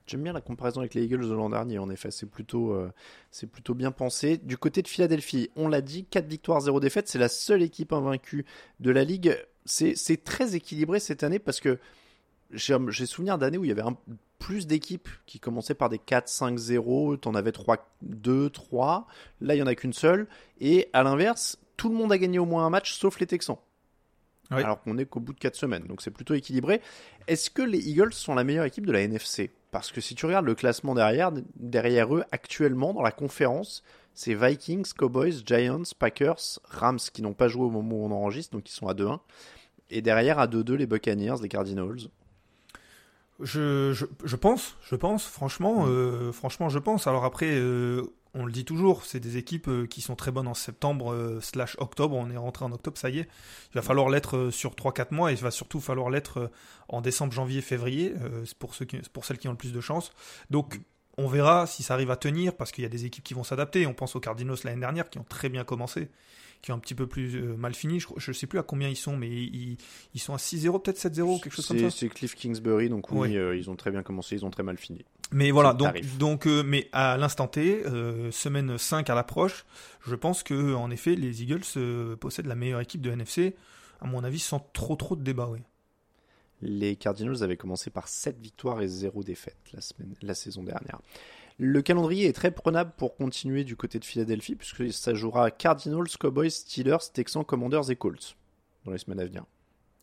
J'aime 0.09 0.23
bien 0.23 0.33
la 0.33 0.41
comparaison 0.41 0.81
avec 0.81 0.95
les 0.95 1.05
Eagles 1.05 1.29
de 1.29 1.35
l'an 1.35 1.51
dernier, 1.51 1.79
en 1.79 1.91
effet, 1.91 2.11
c'est 2.11 2.25
plutôt, 2.25 2.73
euh, 2.73 2.91
c'est 3.31 3.47
plutôt 3.47 3.75
bien 3.75 3.91
pensé. 3.91 4.39
Du 4.39 4.57
côté 4.57 4.81
de 4.81 4.89
Philadelphie, 4.89 5.51
on 5.55 5.69
l'a 5.69 5.83
dit, 5.83 6.07
4 6.07 6.27
victoires, 6.27 6.63
0 6.63 6.81
défaites, 6.81 7.09
c'est 7.09 7.19
la 7.19 7.29
seule 7.29 7.63
équipe 7.63 7.93
invaincue 7.93 8.47
de 8.81 8.91
la 8.91 9.05
ligue. 9.05 9.37
C'est 9.67 10.25
très 10.25 10.55
équilibré 10.55 10.99
cette 10.99 11.25
année 11.25 11.39
parce 11.39 11.61
que 11.61 11.79
j'ai 12.53 13.05
souvenir 13.05 13.37
d'années 13.37 13.59
où 13.59 13.65
il 13.65 13.69
y 13.69 13.71
avait 13.71 13.83
un, 13.83 13.99
plus 14.39 14.67
d'équipes 14.67 15.11
qui 15.27 15.41
commençaient 15.41 15.75
par 15.75 15.91
des 15.91 15.99
4, 15.99 16.27
5, 16.27 16.57
0, 16.57 17.19
t'en 17.19 17.35
avais 17.35 17.53
3, 17.53 17.77
2, 18.01 18.49
3. 18.49 19.07
Là, 19.43 19.55
il 19.55 19.59
n'y 19.59 19.63
en 19.63 19.67
a 19.67 19.75
qu'une 19.75 19.93
seule. 19.93 20.27
Et 20.59 20.89
à 20.95 21.03
l'inverse, 21.03 21.59
tout 21.77 21.91
le 21.91 21.97
monde 21.97 22.13
a 22.13 22.19
gagné 22.19 22.39
au 22.39 22.47
moins 22.47 22.65
un 22.65 22.71
match 22.71 22.95
sauf 22.95 23.21
les 23.21 23.27
Texans. 23.27 23.59
Alors 24.51 24.81
qu'on 24.81 24.97
est 24.97 25.05
qu'au 25.05 25.21
bout 25.21 25.35
de 25.35 25.39
4 25.39 25.55
semaines. 25.55 25.85
Donc 25.85 26.01
c'est 26.01 26.11
plutôt 26.11 26.33
équilibré. 26.33 26.81
Est-ce 27.27 27.51
que 27.51 27.61
les 27.61 27.91
Eagles 27.91 28.15
sont 28.15 28.35
la 28.35 28.45
meilleure 28.45 28.65
équipe 28.65 28.87
de 28.87 28.93
la 28.93 29.03
NFC 29.03 29.51
parce 29.71 29.93
que 29.93 30.01
si 30.01 30.15
tu 30.15 30.27
regardes 30.27 30.47
le 30.47 30.55
classement 30.55 30.95
derrière, 30.95 31.31
derrière 31.57 32.15
eux, 32.15 32.25
actuellement, 32.33 32.95
dans 32.95 33.03
la 33.03 33.13
conférence, 33.13 33.83
c'est 34.15 34.35
Vikings, 34.35 34.93
Cowboys, 34.97 35.43
Giants, 35.45 35.83
Packers, 35.99 36.59
Rams 36.65 36.99
qui 37.13 37.23
n'ont 37.23 37.35
pas 37.35 37.49
joué 37.49 37.65
au 37.65 37.71
moment 37.71 37.97
où 37.97 38.05
on 38.07 38.11
enregistre, 38.11 38.57
donc 38.57 38.69
ils 38.69 38.75
sont 38.75 38.89
à 38.89 38.95
2-1. 38.95 39.21
Et 39.91 40.03
derrière, 40.03 40.39
à 40.39 40.47
2-2, 40.47 40.75
les 40.75 40.87
Buccaneers, 40.87 41.37
les 41.43 41.49
Cardinals. 41.49 42.09
Je, 43.41 43.93
je, 43.93 44.07
je, 44.25 44.37
pense, 44.37 44.77
je 44.83 44.97
pense, 44.97 45.25
franchement, 45.25 45.85
euh, 45.87 46.33
franchement, 46.33 46.69
je 46.69 46.81
pense. 46.81 47.07
Alors 47.07 47.25
après, 47.25 47.51
euh, 47.51 48.03
on 48.35 48.45
le 48.45 48.53
dit 48.53 48.65
toujours, 48.65 49.05
c'est 49.05 49.21
des 49.21 49.37
équipes 49.37 49.69
euh, 49.69 49.87
qui 49.87 50.01
sont 50.01 50.17
très 50.17 50.31
bonnes 50.31 50.49
en 50.49 50.55
septembre 50.55 51.13
euh, 51.13 51.41
slash 51.41 51.77
octobre. 51.79 52.17
On 52.17 52.31
est 52.31 52.37
rentré 52.37 52.65
en 52.65 52.73
octobre, 52.73 52.99
ça 52.99 53.11
y 53.11 53.21
est. 53.21 53.29
Il 53.73 53.75
va 53.75 53.83
falloir 53.83 54.09
l'être 54.09 54.37
euh, 54.37 54.51
sur 54.51 54.75
3-4 54.75 55.15
mois 55.15 55.31
et 55.31 55.35
il 55.35 55.41
va 55.41 55.51
surtout 55.51 55.81
falloir 55.81 56.11
l'être 56.11 56.51
en 56.89 57.01
décembre, 57.01 57.33
janvier, 57.33 57.61
février, 57.61 58.15
pour, 58.59 58.75
ceux 58.75 58.85
qui, 58.85 58.99
pour 59.13 59.25
celles 59.25 59.39
qui 59.39 59.49
ont 59.49 59.53
le 59.53 59.57
plus 59.57 59.73
de 59.73 59.81
chance. 59.81 60.13
Donc 60.51 60.81
on 61.17 61.27
verra 61.27 61.67
si 61.67 61.83
ça 61.83 61.95
arrive 61.95 62.11
à 62.11 62.17
tenir 62.17 62.55
parce 62.57 62.71
qu'il 62.71 62.83
y 62.83 62.87
a 62.87 62.91
des 62.91 63.05
équipes 63.05 63.25
qui 63.25 63.35
vont 63.35 63.45
s'adapter. 63.45 63.87
On 63.87 63.95
pense 63.95 64.15
aux 64.17 64.21
Cardinals 64.21 64.57
l'année 64.65 64.81
dernière 64.81 65.11
qui 65.11 65.19
ont 65.19 65.27
très 65.29 65.49
bien 65.49 65.65
commencé 65.65 66.09
qui 66.63 66.73
ont 66.73 66.75
un 66.75 66.79
petit 66.79 66.95
peu 66.95 67.07
plus 67.07 67.37
euh, 67.37 67.57
mal 67.57 67.75
fini. 67.75 68.01
Je 68.01 68.31
ne 68.31 68.35
sais 68.35 68.47
plus 68.47 68.59
à 68.59 68.63
combien 68.63 68.89
ils 68.89 68.97
sont, 68.97 69.17
mais 69.17 69.29
ils, 69.29 69.77
ils 70.15 70.21
sont 70.21 70.35
à 70.35 70.39
6-0, 70.39 70.83
peut-être 70.83 70.99
7-0, 70.99 71.41
quelque 71.41 71.55
chose 71.55 71.67
comme 71.67 71.79
ça. 71.79 71.91
C'est 71.91 72.09
Cliff 72.09 72.35
Kingsbury, 72.35 72.89
donc 72.89 73.11
oui, 73.13 73.37
euh, 73.37 73.57
ils 73.57 73.71
ont 73.71 73.77
très 73.77 73.91
bien 73.91 74.03
commencé, 74.03 74.37
ils 74.37 74.45
ont 74.45 74.51
très 74.51 74.63
mal 74.63 74.79
fini. 74.79 75.05
Mais 75.31 75.51
voilà, 75.51 75.75
donc, 75.75 76.17
donc 76.17 76.47
euh, 76.47 76.63
mais 76.63 76.89
à 76.93 77.19
l'instant 77.19 77.49
T, 77.49 77.83
semaine 78.31 78.79
5 78.79 79.11
à 79.11 79.15
l'approche, 79.15 79.67
je 80.07 80.15
pense 80.15 80.43
que 80.43 80.75
en 80.75 80.91
effet, 80.91 81.17
les 81.17 81.43
Eagles 81.43 82.17
possèdent 82.17 82.47
la 82.47 82.55
meilleure 82.55 82.81
équipe 82.81 83.03
de 83.03 83.11
NFC, 83.11 83.55
à 84.01 84.07
mon 84.07 84.25
avis, 84.25 84.39
sans 84.39 84.61
trop 84.73 84.97
trop 84.97 85.17
de 85.17 85.23
débat, 85.23 85.49
oui. 85.49 85.61
Les 86.61 86.97
Cardinals 86.97 87.43
avaient 87.43 87.57
commencé 87.57 87.91
par 87.91 88.09
7 88.09 88.41
victoires 88.41 88.81
et 88.83 88.89
0 88.89 89.23
défaites 89.23 89.57
la, 89.73 89.81
semaine, 89.81 90.15
la 90.23 90.35
saison 90.35 90.63
dernière. 90.63 91.01
Le 91.59 91.83
calendrier 91.83 92.27
est 92.27 92.33
très 92.33 92.51
prenable 92.51 92.93
pour 92.97 93.17
continuer 93.17 93.65
du 93.65 93.77
côté 93.77 93.99
de 93.99 94.05
Philadelphie, 94.05 94.55
puisque 94.55 94.93
ça 94.93 95.15
jouera 95.15 95.51
Cardinals, 95.51 96.09
Cowboys, 96.19 96.51
Steelers, 96.51 97.11
Texans, 97.13 97.45
Commanders 97.45 97.91
et 97.91 97.97
Colts 97.97 98.37
dans 98.85 98.93
les 98.93 98.99
semaines 98.99 99.21
à 99.21 99.25
venir. 99.25 99.45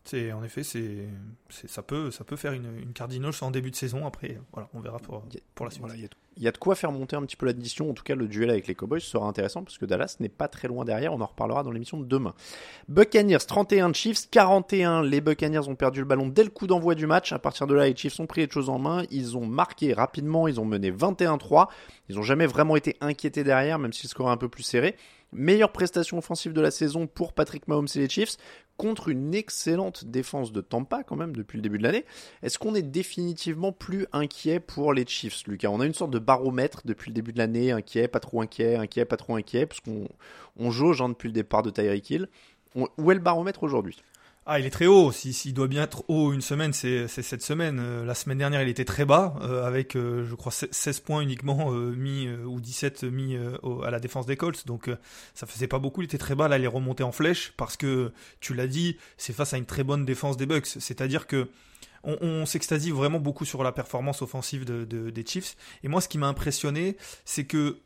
C'est 0.06 0.32
en 0.32 0.44
effet, 0.44 0.62
c'est, 0.62 1.08
ça 1.48 1.82
peut, 1.82 2.12
ça 2.12 2.22
peut 2.22 2.36
faire 2.36 2.52
une, 2.52 2.78
une 2.80 2.92
Cardinals 2.92 3.32
en 3.40 3.50
début 3.50 3.72
de 3.72 3.76
saison. 3.76 4.06
Après, 4.06 4.38
voilà, 4.52 4.68
on 4.72 4.78
verra 4.78 4.98
pour, 4.98 5.24
pour 5.56 5.66
la 5.66 5.72
suite. 5.72 5.84
il 6.36 6.42
y, 6.44 6.46
a 6.46 6.52
de 6.52 6.58
quoi 6.58 6.76
faire 6.76 6.92
monter 6.92 7.16
un 7.16 7.22
petit 7.22 7.34
peu 7.34 7.44
l'addition. 7.44 7.90
En 7.90 7.92
tout 7.92 8.04
cas, 8.04 8.14
le 8.14 8.28
duel 8.28 8.50
avec 8.50 8.68
les 8.68 8.76
Cowboys 8.76 9.00
sera 9.00 9.26
intéressant 9.26 9.64
parce 9.64 9.78
que 9.78 9.84
Dallas 9.84 10.16
n'est 10.20 10.28
pas 10.28 10.46
très 10.46 10.68
loin 10.68 10.84
derrière. 10.84 11.12
On 11.12 11.20
en 11.20 11.26
reparlera 11.26 11.64
dans 11.64 11.72
l'émission 11.72 11.98
de 11.98 12.04
demain. 12.04 12.34
Buccaneers 12.88 13.44
31, 13.48 13.92
Chiefs 13.94 14.30
41. 14.30 15.02
Les 15.02 15.20
Buccaneers 15.20 15.68
ont 15.68 15.74
perdu 15.74 15.98
le 15.98 16.06
ballon 16.06 16.28
dès 16.28 16.44
le 16.44 16.50
coup 16.50 16.68
d'envoi 16.68 16.94
du 16.94 17.08
match. 17.08 17.32
À 17.32 17.40
partir 17.40 17.66
de 17.66 17.74
là, 17.74 17.86
les 17.86 17.96
Chiefs 17.96 18.20
ont 18.20 18.26
pris 18.26 18.46
les 18.46 18.50
choses 18.50 18.68
en 18.68 18.78
main. 18.78 19.02
Ils 19.10 19.36
ont 19.36 19.46
marqué 19.46 19.92
rapidement. 19.92 20.46
Ils 20.46 20.60
ont 20.60 20.64
mené 20.64 20.92
21-3. 20.92 21.66
Ils 22.08 22.14
n'ont 22.14 22.22
jamais 22.22 22.46
vraiment 22.46 22.76
été 22.76 22.96
inquiétés 23.00 23.42
derrière, 23.42 23.80
même 23.80 23.92
si 23.92 24.04
le 24.06 24.10
score 24.10 24.28
est 24.28 24.32
un 24.32 24.36
peu 24.36 24.48
plus 24.48 24.62
serré. 24.62 24.94
Meilleure 25.38 25.70
prestation 25.70 26.16
offensive 26.16 26.54
de 26.54 26.62
la 26.62 26.70
saison 26.70 27.06
pour 27.06 27.34
Patrick 27.34 27.68
Mahomes 27.68 27.88
et 27.94 27.98
les 27.98 28.08
Chiefs 28.08 28.38
contre 28.78 29.10
une 29.10 29.34
excellente 29.34 30.06
défense 30.06 30.50
de 30.50 30.62
Tampa 30.62 31.02
quand 31.02 31.16
même 31.16 31.36
depuis 31.36 31.56
le 31.58 31.62
début 31.62 31.76
de 31.76 31.82
l'année. 31.82 32.06
Est-ce 32.42 32.58
qu'on 32.58 32.74
est 32.74 32.80
définitivement 32.80 33.70
plus 33.70 34.06
inquiet 34.14 34.60
pour 34.60 34.94
les 34.94 35.06
Chiefs, 35.06 35.46
Lucas? 35.46 35.68
On 35.68 35.80
a 35.80 35.84
une 35.84 35.92
sorte 35.92 36.10
de 36.10 36.18
baromètre 36.18 36.80
depuis 36.86 37.10
le 37.10 37.14
début 37.14 37.34
de 37.34 37.38
l'année, 37.38 37.70
inquiet, 37.70 38.08
pas 38.08 38.20
trop 38.20 38.40
inquiet, 38.40 38.76
inquiet, 38.76 39.04
pas 39.04 39.18
trop 39.18 39.36
inquiet, 39.36 39.66
parce 39.66 39.80
qu'on 39.80 40.08
on 40.56 40.70
jauge 40.70 41.02
hein, 41.02 41.10
depuis 41.10 41.28
le 41.28 41.34
départ 41.34 41.62
de 41.62 41.68
Tyreek 41.68 42.08
Hill. 42.08 42.28
où 42.74 43.10
est 43.10 43.14
le 43.14 43.20
baromètre 43.20 43.62
aujourd'hui? 43.62 44.02
Ah, 44.48 44.60
il 44.60 44.66
est 44.66 44.70
très 44.70 44.86
haut. 44.86 45.10
S'il 45.10 45.54
doit 45.54 45.66
bien 45.66 45.82
être 45.82 46.04
haut 46.06 46.32
une 46.32 46.40
semaine, 46.40 46.72
c'est 46.72 47.08
cette 47.08 47.42
semaine. 47.42 47.80
Euh, 47.80 48.04
la 48.04 48.14
semaine 48.14 48.38
dernière, 48.38 48.62
il 48.62 48.68
était 48.68 48.84
très 48.84 49.04
bas, 49.04 49.34
euh, 49.42 49.66
avec, 49.66 49.96
euh, 49.96 50.24
je 50.24 50.36
crois, 50.36 50.52
16 50.52 51.00
points 51.00 51.20
uniquement 51.20 51.72
mis, 51.72 52.28
ou 52.28 52.60
17 52.60 53.02
mis 53.02 53.36
à 53.84 53.90
la 53.90 53.98
défense 53.98 54.24
des 54.24 54.36
Colts. 54.36 54.64
Donc, 54.64 54.88
ça 55.34 55.46
faisait 55.46 55.66
pas 55.66 55.80
beaucoup. 55.80 56.02
Il 56.02 56.04
était 56.04 56.16
très 56.16 56.36
bas. 56.36 56.46
Là, 56.46 56.58
il 56.58 56.64
est 56.64 56.68
remonté 56.68 57.02
en 57.02 57.10
flèche 57.10 57.54
parce 57.56 57.76
que, 57.76 58.12
tu 58.38 58.54
l'as 58.54 58.68
dit, 58.68 58.96
c'est 59.16 59.32
face 59.32 59.52
à 59.52 59.56
une 59.56 59.66
très 59.66 59.82
bonne 59.82 60.04
défense 60.04 60.36
des 60.36 60.46
Bucks. 60.46 60.66
C'est-à-dire 60.66 61.26
que 61.26 61.48
on, 62.04 62.46
s'extasie 62.46 62.92
vraiment 62.92 63.18
beaucoup 63.18 63.44
sur 63.44 63.64
la 63.64 63.72
performance 63.72 64.22
offensive 64.22 64.64
des 64.64 65.26
Chiefs. 65.26 65.56
Et 65.82 65.88
moi, 65.88 66.00
ce 66.00 66.06
qui 66.06 66.18
m'a 66.18 66.28
impressionné, 66.28 66.96
c'est 67.24 67.46
que 67.46 67.80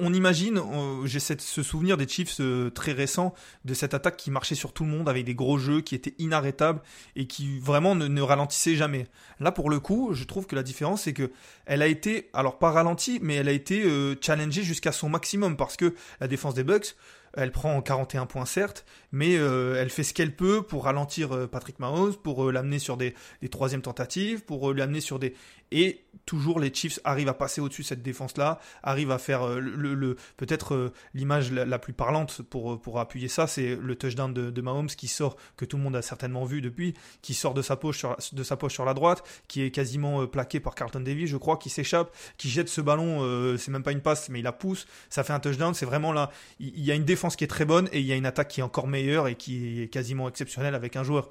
on, 0.00 0.12
imagine, 0.12 0.60
j'ai 1.04 1.20
ce 1.20 1.62
souvenir 1.62 1.96
des 1.96 2.08
Chiefs 2.08 2.36
euh, 2.40 2.70
très 2.70 2.92
récents, 2.92 3.34
de 3.64 3.74
cette 3.74 3.94
attaque 3.94 4.16
qui 4.16 4.30
marchait 4.30 4.54
sur 4.54 4.72
tout 4.72 4.84
le 4.84 4.90
monde 4.90 5.08
avec 5.08 5.24
des 5.24 5.34
gros 5.34 5.58
jeux 5.58 5.80
qui 5.80 5.94
étaient 5.94 6.14
inarrêtables 6.18 6.80
et 7.14 7.26
qui 7.26 7.58
vraiment 7.58 7.94
ne, 7.94 8.20
ralentissaient 8.20 8.76
jamais. 8.76 9.06
Là, 9.40 9.52
pour 9.52 9.70
le 9.70 9.80
coup, 9.80 10.14
je 10.14 10.24
trouve 10.24 10.46
que 10.46 10.56
la 10.56 10.62
différence, 10.62 11.02
c'est 11.02 11.12
que 11.12 11.30
elle 11.66 11.82
a 11.82 11.86
été, 11.86 12.28
alors 12.32 12.58
pas 12.58 12.70
ralentie, 12.70 13.18
mais 13.22 13.34
elle 13.34 13.48
a 13.48 13.52
été 13.52 13.84
euh, 13.84 14.14
challengée 14.20 14.62
jusqu'à 14.62 14.92
son 14.92 15.08
maximum 15.08 15.56
parce 15.56 15.76
que 15.76 15.94
la 16.20 16.28
défense 16.28 16.54
des 16.54 16.64
Bucks, 16.64 16.96
elle 17.34 17.52
prend 17.52 17.82
41 17.82 18.24
points 18.24 18.46
certes, 18.46 18.86
mais 19.12 19.36
euh, 19.36 19.78
elle 19.78 19.90
fait 19.90 20.04
ce 20.04 20.14
qu'elle 20.14 20.34
peut 20.34 20.62
pour 20.62 20.84
ralentir 20.84 21.48
Patrick 21.50 21.78
Mahomes, 21.80 22.14
pour 22.14 22.50
l'amener 22.50 22.78
sur 22.78 22.96
des, 22.96 23.14
des 23.42 23.50
troisièmes 23.50 23.82
tentatives, 23.82 24.42
pour 24.42 24.72
l'amener 24.72 25.00
sur 25.00 25.18
des 25.18 25.34
et 25.72 26.06
toujours 26.26 26.58
les 26.58 26.74
Chiefs 26.74 26.98
arrivent 27.04 27.28
à 27.28 27.34
passer 27.34 27.60
au-dessus 27.60 27.82
de 27.82 27.86
cette 27.86 28.02
défense-là, 28.02 28.58
arrivent 28.82 29.12
à 29.12 29.18
faire 29.18 29.44
euh, 29.44 29.60
le, 29.60 30.16
peut-être 30.36 30.74
euh, 30.74 30.92
l'image 31.14 31.52
la, 31.52 31.78
plus 31.78 31.92
parlante 31.92 32.42
pour, 32.42 32.72
euh, 32.72 32.76
pour 32.76 32.98
appuyer 32.98 33.28
ça, 33.28 33.46
c'est 33.46 33.76
le 33.76 33.94
touchdown 33.94 34.34
de, 34.34 34.60
Mahomes 34.60 34.88
qui 34.88 35.06
sort, 35.06 35.36
que 35.56 35.64
tout 35.64 35.76
le 35.76 35.84
monde 35.84 35.94
a 35.94 36.02
certainement 36.02 36.44
vu 36.44 36.60
depuis, 36.60 36.94
qui 37.22 37.34
sort 37.34 37.54
de 37.54 37.62
sa 37.62 37.76
poche 37.76 37.98
sur, 37.98 38.16
de 38.32 38.42
sa 38.42 38.56
poche 38.56 38.74
sur 38.74 38.84
la 38.84 38.94
droite, 38.94 39.22
qui 39.46 39.62
est 39.62 39.70
quasiment 39.70 40.26
plaqué 40.26 40.58
par 40.58 40.74
Carlton 40.74 41.00
Davis, 41.00 41.30
je 41.30 41.36
crois, 41.36 41.56
qui 41.56 41.70
s'échappe, 41.70 42.12
qui 42.36 42.50
jette 42.50 42.68
ce 42.68 42.80
ballon, 42.80 43.56
c'est 43.56 43.70
même 43.70 43.84
pas 43.84 43.92
une 43.92 44.00
passe, 44.00 44.28
mais 44.28 44.40
il 44.40 44.42
la 44.42 44.52
pousse, 44.52 44.86
ça 45.08 45.22
fait 45.22 45.32
un 45.32 45.38
touchdown, 45.38 45.72
c'est 45.74 45.86
vraiment 45.86 46.12
là, 46.12 46.32
il 46.58 46.84
y 46.84 46.90
a 46.90 46.96
une 46.96 47.04
défense 47.04 47.36
qui 47.36 47.44
est 47.44 47.48
très 47.48 47.64
bonne 47.64 47.88
et 47.92 48.00
il 48.00 48.06
y 48.06 48.12
a 48.12 48.16
une 48.16 48.26
attaque 48.26 48.48
qui 48.48 48.60
est 48.60 48.64
encore 48.64 48.88
meilleure 48.88 49.28
et 49.28 49.36
qui 49.36 49.82
est 49.82 49.88
quasiment 49.88 50.28
exceptionnelle 50.28 50.74
avec 50.74 50.96
un 50.96 51.04
joueur 51.04 51.28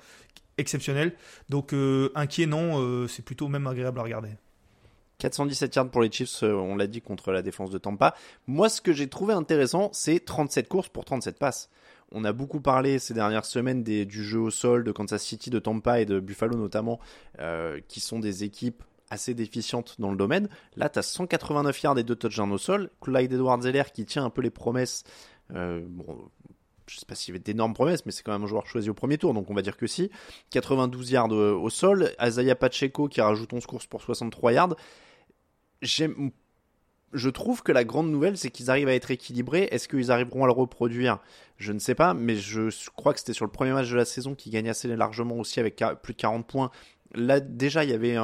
exceptionnel. 0.57 1.13
Donc 1.49 1.73
euh, 1.73 2.11
inquiet 2.15 2.45
non, 2.45 2.79
euh, 2.79 3.07
c'est 3.07 3.23
plutôt 3.23 3.47
même 3.47 3.67
agréable 3.67 3.99
à 3.99 4.03
regarder. 4.03 4.29
417 5.19 5.75
yards 5.75 5.89
pour 5.89 6.01
les 6.01 6.11
Chiefs, 6.11 6.43
euh, 6.43 6.53
on 6.53 6.75
l'a 6.75 6.87
dit, 6.87 7.01
contre 7.01 7.31
la 7.31 7.41
défense 7.41 7.71
de 7.71 7.77
Tampa. 7.77 8.15
Moi, 8.47 8.67
ce 8.67 8.81
que 8.81 8.91
j'ai 8.91 9.07
trouvé 9.07 9.33
intéressant, 9.33 9.89
c'est 9.93 10.19
37 10.19 10.67
courses 10.67 10.89
pour 10.89 11.05
37 11.05 11.39
passes. 11.39 11.69
On 12.11 12.25
a 12.25 12.33
beaucoup 12.33 12.59
parlé 12.59 12.99
ces 12.99 13.13
dernières 13.13 13.45
semaines 13.45 13.81
des, 13.81 14.05
du 14.05 14.23
jeu 14.23 14.39
au 14.39 14.51
sol 14.51 14.83
de 14.83 14.91
Kansas 14.91 15.23
City, 15.23 15.49
de 15.49 15.59
Tampa 15.59 16.01
et 16.01 16.05
de 16.05 16.19
Buffalo 16.19 16.55
notamment, 16.55 16.99
qui 17.87 17.99
sont 17.99 18.19
des 18.19 18.43
équipes 18.43 18.83
assez 19.09 19.33
déficientes 19.33 19.95
dans 19.99 20.11
le 20.11 20.17
domaine. 20.17 20.47
Là, 20.75 20.87
tu 20.89 20.99
as 20.99 21.01
189 21.01 21.81
yards 21.81 21.97
et 21.97 22.03
2 22.03 22.15
touchdowns 22.15 22.51
au 22.51 22.59
sol. 22.59 22.91
Clyde 23.01 23.33
Edwards-Zeller 23.33 23.85
qui 23.91 24.05
tient 24.05 24.23
un 24.23 24.29
peu 24.29 24.43
les 24.43 24.51
promesses. 24.51 25.03
Je 26.87 26.99
sais 26.99 27.05
pas 27.05 27.15
s'il 27.15 27.33
y 27.33 27.35
avait 27.35 27.43
d'énormes 27.43 27.73
promesses, 27.73 28.05
mais 28.05 28.11
c'est 28.11 28.23
quand 28.23 28.31
même 28.31 28.43
un 28.43 28.47
joueur 28.47 28.67
choisi 28.67 28.89
au 28.89 28.93
premier 28.93 29.17
tour, 29.17 29.33
donc 29.33 29.49
on 29.49 29.53
va 29.53 29.61
dire 29.61 29.77
que 29.77 29.87
si. 29.87 30.11
92 30.51 31.11
yards 31.11 31.31
au 31.31 31.69
sol. 31.69 32.11
Azaya 32.17 32.55
Pacheco 32.55 33.07
qui 33.07 33.21
rajoute 33.21 33.51
11 33.53 33.65
courses 33.65 33.87
pour 33.87 34.01
63 34.01 34.53
yards. 34.53 34.75
J'aime, 35.81 36.31
je 37.13 37.29
trouve 37.29 37.63
que 37.63 37.71
la 37.71 37.83
grande 37.83 38.09
nouvelle, 38.09 38.37
c'est 38.37 38.51
qu'ils 38.51 38.69
arrivent 38.69 38.89
à 38.89 38.93
être 38.93 39.09
équilibrés. 39.09 39.67
Est-ce 39.71 39.87
qu'ils 39.87 40.11
arriveront 40.11 40.43
à 40.43 40.47
le 40.47 40.53
reproduire? 40.53 41.19
Je 41.57 41.71
ne 41.71 41.79
sais 41.79 41.95
pas, 41.95 42.13
mais 42.13 42.35
je 42.35 42.69
crois 42.95 43.13
que 43.13 43.19
c'était 43.19 43.33
sur 43.33 43.45
le 43.45 43.51
premier 43.51 43.71
match 43.71 43.89
de 43.89 43.95
la 43.95 44.05
saison 44.05 44.35
qu'ils 44.35 44.51
gagnaient 44.51 44.69
assez 44.69 44.87
largement 44.95 45.37
aussi 45.37 45.59
avec 45.59 45.81
plus 46.03 46.13
de 46.13 46.19
40 46.19 46.45
points. 46.45 46.71
Là, 47.13 47.39
déjà, 47.39 47.85
il 47.85 47.89
y 47.89 47.93
avait 47.93 48.17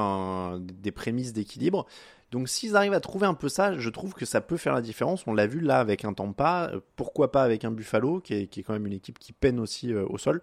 des 0.62 0.92
prémices 0.92 1.32
d'équilibre. 1.32 1.88
Donc 2.32 2.48
s'ils 2.48 2.78
arrivent 2.78 2.94
à 2.94 3.02
trouver 3.02 3.28
un 3.28 3.34
peu 3.34 3.50
ça, 3.50 3.78
je 3.78 3.90
trouve 3.90 4.14
que 4.14 4.26
ça 4.26 4.40
peut 4.40 4.58
faire 4.58 4.74
la 4.74 4.82
différence. 4.82 5.28
On 5.28 5.34
l'a 5.34 5.48
vu 5.48 5.60
là 5.60 5.80
avec 5.80 6.06
un 6.06 6.14
Tampa, 6.14 6.72
euh, 6.74 6.80
pourquoi 6.96 7.32
pas 7.32 7.44
avec 7.44 7.66
un 7.66 7.72
Buffalo, 7.72 8.22
qui 8.22 8.34
est, 8.34 8.64
quand 8.64 8.74
même 8.74 8.88
une 8.88 8.94
équipe 8.94 9.20
qui 9.20 9.34
peine 9.34 9.60
aussi 9.60 9.94
euh, 9.94 10.06
au 10.08 10.18
sol. 10.18 10.42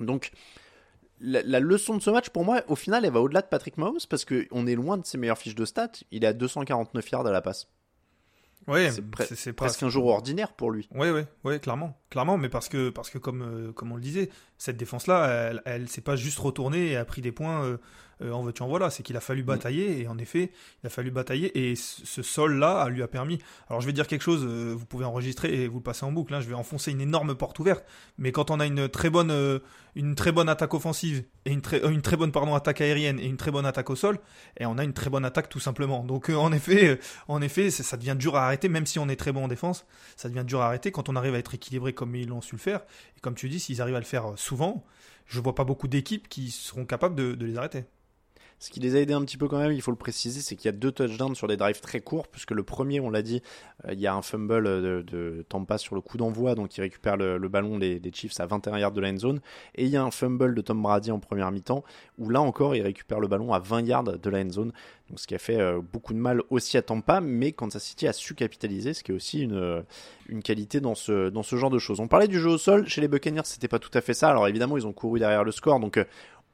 Donc 0.00 0.32
la, 1.20 1.60
leçon 1.60 1.96
de 1.96 2.02
ce 2.02 2.10
match, 2.10 2.30
pour 2.30 2.44
moi, 2.44 2.62
au 2.68 2.76
final, 2.76 3.04
elle 3.04 3.12
va 3.12 3.20
au-delà 3.20 3.42
de 3.42 3.46
Patrick 3.46 3.76
Mahomes, 3.76 3.98
parce 4.08 4.24
qu'on 4.24 4.66
est 4.66 4.74
loin 4.74 4.96
de 4.96 5.06
ses 5.06 5.18
meilleures 5.18 5.38
fiches 5.38 5.54
de 5.54 5.64
stats. 5.64 5.92
Il 6.10 6.24
est 6.24 6.28
à 6.28 6.32
249 6.32 7.10
yards 7.10 7.26
à 7.26 7.30
la 7.30 7.42
passe. 7.42 7.68
Oui, 8.66 8.88
c'est 9.20 9.52
presque 9.52 9.82
un 9.82 9.88
jour 9.88 10.06
ordinaire 10.06 10.52
pour 10.52 10.70
lui. 10.70 10.88
Oui, 10.94 11.10
oui, 11.10 11.22
oui, 11.44 11.60
clairement, 11.60 11.96
clairement, 12.10 12.36
mais 12.36 12.48
parce 12.48 12.68
que 12.68 12.90
parce 12.90 13.10
que 13.10 13.18
comme 13.18 13.42
euh, 13.42 13.72
comme 13.72 13.92
on 13.92 13.96
le 13.96 14.02
disait, 14.02 14.30
cette 14.58 14.76
défense 14.76 15.06
là, 15.06 15.26
elle, 15.28 15.62
elle 15.64 15.88
s'est 15.88 16.00
pas 16.00 16.16
juste 16.16 16.38
retournée 16.38 16.88
et 16.88 16.96
a 16.96 17.04
pris 17.04 17.22
des 17.22 17.32
points 17.32 17.78
euh, 18.22 18.32
en 18.32 18.42
veux-tu 18.42 18.62
en 18.62 18.68
voilà, 18.68 18.90
c'est 18.90 19.02
qu'il 19.02 19.16
a 19.16 19.20
fallu 19.20 19.42
mm. 19.42 19.46
batailler 19.46 20.00
et 20.02 20.08
en 20.08 20.18
effet, 20.18 20.50
il 20.82 20.86
a 20.86 20.90
fallu 20.90 21.10
batailler 21.10 21.70
et 21.70 21.74
ce 21.76 22.22
sol-là 22.22 22.88
lui 22.88 23.02
a 23.02 23.08
permis. 23.08 23.38
Alors 23.68 23.80
je 23.80 23.86
vais 23.86 23.92
dire 23.92 24.06
quelque 24.06 24.22
chose, 24.22 24.44
euh, 24.44 24.74
vous 24.76 24.86
pouvez 24.86 25.04
enregistrer 25.04 25.62
et 25.62 25.68
vous 25.68 25.78
le 25.78 25.82
passez 25.82 26.04
en 26.04 26.12
boucle. 26.12 26.34
Hein, 26.34 26.40
je 26.40 26.48
vais 26.48 26.54
enfoncer 26.54 26.90
une 26.90 27.00
énorme 27.00 27.34
porte 27.34 27.58
ouverte, 27.58 27.84
mais 28.18 28.32
quand 28.32 28.50
on 28.50 28.60
a 28.60 28.66
une 28.66 28.88
très 28.88 29.10
bonne, 29.10 29.30
euh, 29.30 29.60
une 29.94 30.14
très 30.14 30.32
bonne 30.32 30.48
attaque 30.48 30.74
offensive 30.74 31.24
et 31.44 31.52
une 31.52 31.62
très, 31.62 31.80
une 31.80 32.02
très 32.02 32.16
bonne 32.16 32.32
pardon 32.32 32.54
attaque 32.54 32.80
aérienne 32.80 33.18
et 33.18 33.26
une 33.26 33.36
très 33.36 33.50
bonne 33.50 33.66
attaque 33.66 33.90
au 33.90 33.96
sol, 33.96 34.18
et 34.58 34.66
on 34.66 34.78
a 34.78 34.84
une 34.84 34.92
très 34.92 35.10
bonne 35.10 35.24
attaque 35.24 35.48
tout 35.48 35.60
simplement. 35.60 36.04
Donc 36.04 36.28
en 36.28 36.52
effet, 36.52 37.00
en 37.28 37.40
effet, 37.42 37.70
ça 37.70 37.96
devient 37.96 38.16
dur 38.18 38.36
à 38.36 38.44
arrêter, 38.44 38.68
même 38.68 38.86
si 38.86 38.98
on 38.98 39.08
est 39.08 39.16
très 39.16 39.32
bon 39.32 39.44
en 39.44 39.48
défense, 39.48 39.86
ça 40.16 40.28
devient 40.28 40.44
dur 40.44 40.60
à 40.60 40.66
arrêter 40.66 40.92
quand 40.92 41.08
on 41.08 41.16
arrive 41.16 41.34
à 41.34 41.38
être 41.38 41.54
équilibré 41.54 41.92
comme 42.00 42.16
ils 42.16 42.28
l'ont 42.28 42.40
su 42.40 42.54
le 42.54 42.60
faire. 42.60 42.80
Et 43.18 43.20
comme 43.20 43.34
tu 43.34 43.50
dis, 43.50 43.60
s'ils 43.60 43.82
arrivent 43.82 43.94
à 43.94 44.00
le 44.00 44.06
faire 44.06 44.32
souvent, 44.36 44.86
je 45.26 45.38
vois 45.38 45.54
pas 45.54 45.64
beaucoup 45.64 45.86
d'équipes 45.86 46.30
qui 46.30 46.50
seront 46.50 46.86
capables 46.86 47.14
de 47.14 47.44
les 47.44 47.58
arrêter. 47.58 47.84
Ce 48.60 48.68
qui 48.68 48.78
les 48.78 48.94
a 48.94 49.00
aidés 49.00 49.14
un 49.14 49.22
petit 49.22 49.38
peu 49.38 49.48
quand 49.48 49.58
même, 49.58 49.72
il 49.72 49.80
faut 49.80 49.90
le 49.90 49.96
préciser, 49.96 50.42
c'est 50.42 50.54
qu'il 50.54 50.66
y 50.66 50.68
a 50.68 50.72
deux 50.72 50.92
touchdowns 50.92 51.34
sur 51.34 51.48
des 51.48 51.56
drives 51.56 51.80
très 51.80 52.00
courts, 52.00 52.28
puisque 52.28 52.50
le 52.50 52.62
premier, 52.62 53.00
on 53.00 53.08
l'a 53.08 53.22
dit, 53.22 53.42
euh, 53.86 53.94
il 53.94 54.00
y 54.00 54.06
a 54.06 54.14
un 54.14 54.20
fumble 54.20 54.64
de, 54.64 55.02
de 55.06 55.46
Tampa 55.48 55.78
sur 55.78 55.94
le 55.94 56.02
coup 56.02 56.18
d'envoi, 56.18 56.54
donc 56.54 56.76
il 56.76 56.82
récupère 56.82 57.16
le, 57.16 57.38
ballon, 57.48 57.78
les, 57.78 57.98
Chiefs, 58.12 58.38
à 58.38 58.44
21 58.44 58.76
yards 58.76 58.92
de 58.92 59.00
la 59.00 59.08
end 59.08 59.16
zone. 59.16 59.40
Et 59.76 59.84
il 59.84 59.90
y 59.90 59.96
a 59.96 60.02
un 60.02 60.10
fumble 60.10 60.54
de 60.54 60.60
Tom 60.60 60.82
Brady 60.82 61.10
en 61.10 61.20
première 61.20 61.50
mi-temps, 61.50 61.82
où 62.18 62.28
là 62.28 62.42
encore, 62.42 62.76
il 62.76 62.82
récupère 62.82 63.18
le 63.18 63.28
ballon 63.28 63.54
à 63.54 63.60
20 63.60 63.80
yards 63.86 64.04
de 64.18 64.30
la 64.30 64.40
end 64.40 64.50
zone. 64.50 64.72
Donc, 65.08 65.18
ce 65.18 65.26
qui 65.26 65.34
a 65.34 65.38
fait 65.38 65.58
euh, 65.58 65.80
beaucoup 65.80 66.12
de 66.12 66.18
mal 66.18 66.42
aussi 66.50 66.76
à 66.76 66.82
Tampa, 66.82 67.22
mais 67.22 67.52
Kansas 67.52 67.82
City 67.82 68.06
a 68.08 68.12
su 68.12 68.34
capitaliser, 68.34 68.92
ce 68.92 69.02
qui 69.02 69.10
est 69.10 69.14
aussi 69.14 69.40
une, 69.40 69.54
euh, 69.54 69.82
qualité 70.44 70.80
dans 70.80 70.94
ce, 70.94 71.30
dans 71.30 71.42
ce 71.42 71.56
genre 71.56 71.70
de 71.70 71.78
choses. 71.78 71.98
On 71.98 72.08
parlait 72.08 72.28
du 72.28 72.38
jeu 72.38 72.50
au 72.50 72.58
sol, 72.58 72.86
chez 72.86 73.00
les 73.00 73.08
Buccaneers, 73.08 73.40
c'était 73.44 73.68
pas 73.68 73.78
tout 73.78 73.90
à 73.94 74.02
fait 74.02 74.14
ça. 74.14 74.28
Alors 74.28 74.46
évidemment, 74.46 74.76
ils 74.76 74.86
ont 74.86 74.92
couru 74.92 75.18
derrière 75.18 75.44
le 75.44 75.50
score, 75.50 75.80
donc 75.80 75.98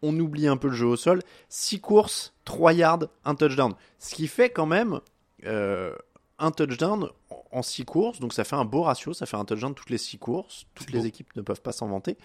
on 0.02 0.18
oublie 0.18 0.48
un 0.48 0.56
peu 0.56 0.68
le 0.68 0.74
jeu 0.74 0.86
au 0.86 0.96
sol. 0.96 1.22
6 1.48 1.80
courses, 1.80 2.34
3 2.44 2.72
yards, 2.72 3.06
un 3.24 3.34
touchdown. 3.34 3.74
Ce 3.98 4.14
qui 4.14 4.26
fait 4.26 4.50
quand 4.50 4.66
même 4.66 5.00
euh, 5.44 5.94
un 6.38 6.50
touchdown 6.50 7.08
en 7.52 7.62
6 7.62 7.84
courses, 7.84 8.20
donc 8.20 8.32
ça 8.32 8.44
fait 8.44 8.56
un 8.56 8.64
beau 8.64 8.82
ratio, 8.82 9.12
ça 9.14 9.26
fait 9.26 9.36
un 9.36 9.44
touchdown 9.44 9.74
toutes 9.74 9.90
les 9.90 9.98
6 9.98 10.18
courses. 10.18 10.66
Toutes 10.74 10.90
les 10.90 11.06
équipes 11.06 11.34
ne 11.36 11.42
peuvent 11.42 11.62
pas 11.62 11.72
s'en 11.72 11.88
vanter. 11.88 12.16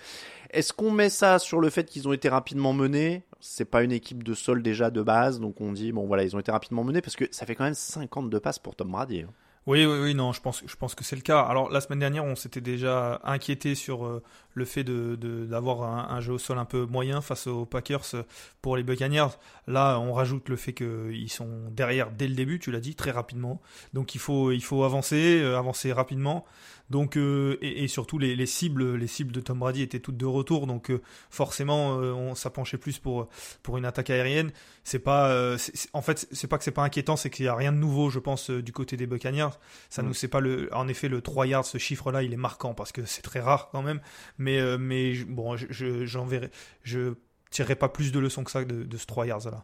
Est-ce 0.52 0.74
qu'on 0.74 0.92
met 0.92 1.10
ça 1.10 1.40
sur 1.40 1.60
le 1.60 1.70
fait 1.70 1.86
qu'ils 1.86 2.08
ont 2.08 2.14
été 2.14 2.30
rapidement 2.30 2.74
menés? 2.74 3.24
C'est 3.40 3.66
pas 3.66 3.84
une 3.84 3.92
équipe 3.92 4.24
de 4.24 4.34
sol 4.34 4.62
déjà 4.62 4.92
de 4.92 5.02
base, 5.02 5.40
donc 5.40 5.62
on 5.62 5.72
dit, 5.72 5.92
bon 5.92 6.06
voilà, 6.06 6.24
ils 6.24 6.36
ont 6.36 6.40
été 6.40 6.52
rapidement 6.52 6.84
menés 6.84 7.02
parce 7.02 7.16
que 7.16 7.26
ça 7.32 7.46
fait 7.46 7.56
quand 7.56 7.64
même 7.64 7.74
52 7.74 8.40
passes 8.40 8.60
pour 8.60 8.76
Tom 8.76 8.92
Brady. 8.92 9.22
Hein. 9.22 9.34
Oui, 9.68 9.86
oui, 9.86 10.00
oui, 10.02 10.16
non, 10.16 10.34
je 10.34 10.42
pense, 10.42 10.64
je 10.66 10.76
pense 10.76 10.96
que 10.96 11.04
c'est 11.04 11.16
le 11.16 11.22
cas. 11.22 11.42
Alors 11.42 11.70
la 11.70 11.82
semaine 11.82 12.00
dernière, 12.00 12.26
on 12.26 12.36
s'était 12.36 12.62
déjà 12.62 13.22
inquiété 13.24 13.76
sur 13.76 14.08
euh, 14.08 14.24
le 14.56 14.66
fait 14.66 14.84
de 14.84 15.16
d'avoir 15.46 15.84
un, 16.12 16.20
jeu 16.20 16.34
au 16.34 16.40
sol 16.40 16.58
un 16.58 16.66
peu 16.66 16.88
moyen 16.88 17.22
face 17.22 17.46
aux 17.46 17.66
Packers 17.66 18.16
euh, 18.16 18.24
pour 18.64 18.76
les 18.76 18.82
Buccaneers. 18.82 19.38
Là, 19.68 20.00
on 20.00 20.14
rajoute 20.14 20.50
le 20.50 20.56
fait 20.56 20.74
qu'ils 20.74 21.30
sont 21.30 21.70
derrière 21.70 22.10
dès 22.10 22.28
le 22.28 22.34
début, 22.34 22.58
tu 22.58 22.72
l'as 22.72 22.80
dit, 22.80 22.96
très 22.96 23.12
rapidement. 23.12 23.62
Donc 23.94 24.16
il 24.16 24.20
faut, 24.20 24.52
il 24.52 24.64
faut 24.64 24.84
avancer, 24.84 25.40
euh, 25.40 25.60
avancer 25.60 25.94
rapidement. 25.94 26.44
Donc 26.92 27.16
euh, 27.16 27.58
et, 27.62 27.88
surtout 27.88 28.20
les, 28.20 28.46
cibles, 28.46 28.96
les 28.96 29.08
cibles 29.08 29.32
de 29.32 29.40
Tom 29.40 29.60
Brady 29.60 29.82
étaient 29.82 30.02
toutes 30.02 30.18
de 30.18 30.26
retour, 30.26 30.68
donc 30.68 30.92
euh, 30.92 31.02
forcément 31.30 31.98
euh, 32.00 32.12
on 32.12 32.36
ça 32.36 32.50
penchait 32.50 32.78
plus 32.78 33.00
pour 33.00 33.30
pour 33.64 33.78
une 33.78 33.86
attaque 33.86 34.10
aérienne. 34.10 34.52
C'est 34.84 35.00
pas, 35.00 35.56
en 35.94 36.02
fait 36.02 36.28
c'est 36.32 36.48
pas 36.48 36.58
que 36.58 36.64
c'est 36.66 36.72
pas 36.72 36.84
inquiétant, 36.84 37.16
c'est 37.16 37.30
qu'il 37.30 37.46
y 37.46 37.48
a 37.48 37.56
rien 37.56 37.72
de 37.72 37.78
nouveau, 37.78 38.10
je 38.10 38.20
pense, 38.20 38.50
du 38.50 38.74
côté 38.74 38.98
des 38.98 39.08
Buccaneers. 39.08 39.52
Ça 39.90 40.04
mm. 40.04 40.06
nous 40.08 40.14
c'est 40.14 40.28
pas 40.28 40.42
le, 40.42 40.70
en 40.74 40.88
effet 40.90 41.08
le 41.08 41.22
3 41.22 41.48
yards, 41.48 41.66
ce 41.66 41.78
chiffre-là, 41.78 42.24
il 42.24 42.34
est 42.34 42.38
marquant 42.38 42.74
parce 42.74 42.92
que 42.92 43.06
c'est 43.06 43.22
très 43.22 43.40
rare 43.40 43.70
quand 43.72 43.84
même. 43.84 44.02
Mais 44.38 44.78
mais 44.78 45.14
bon, 45.24 45.56
je 45.56 46.06
j'en 46.06 46.26
verrai, 46.26 46.52
je 46.84 47.14
tirerai 47.52 47.76
pas 47.76 47.90
plus 47.90 48.12
de 48.12 48.20
leçons 48.20 48.44
que 48.44 48.52
ça 48.52 48.66
de, 48.66 48.84
de 48.84 48.98
ce 48.98 49.06
3 49.06 49.28
yards 49.28 49.50
là. 49.50 49.64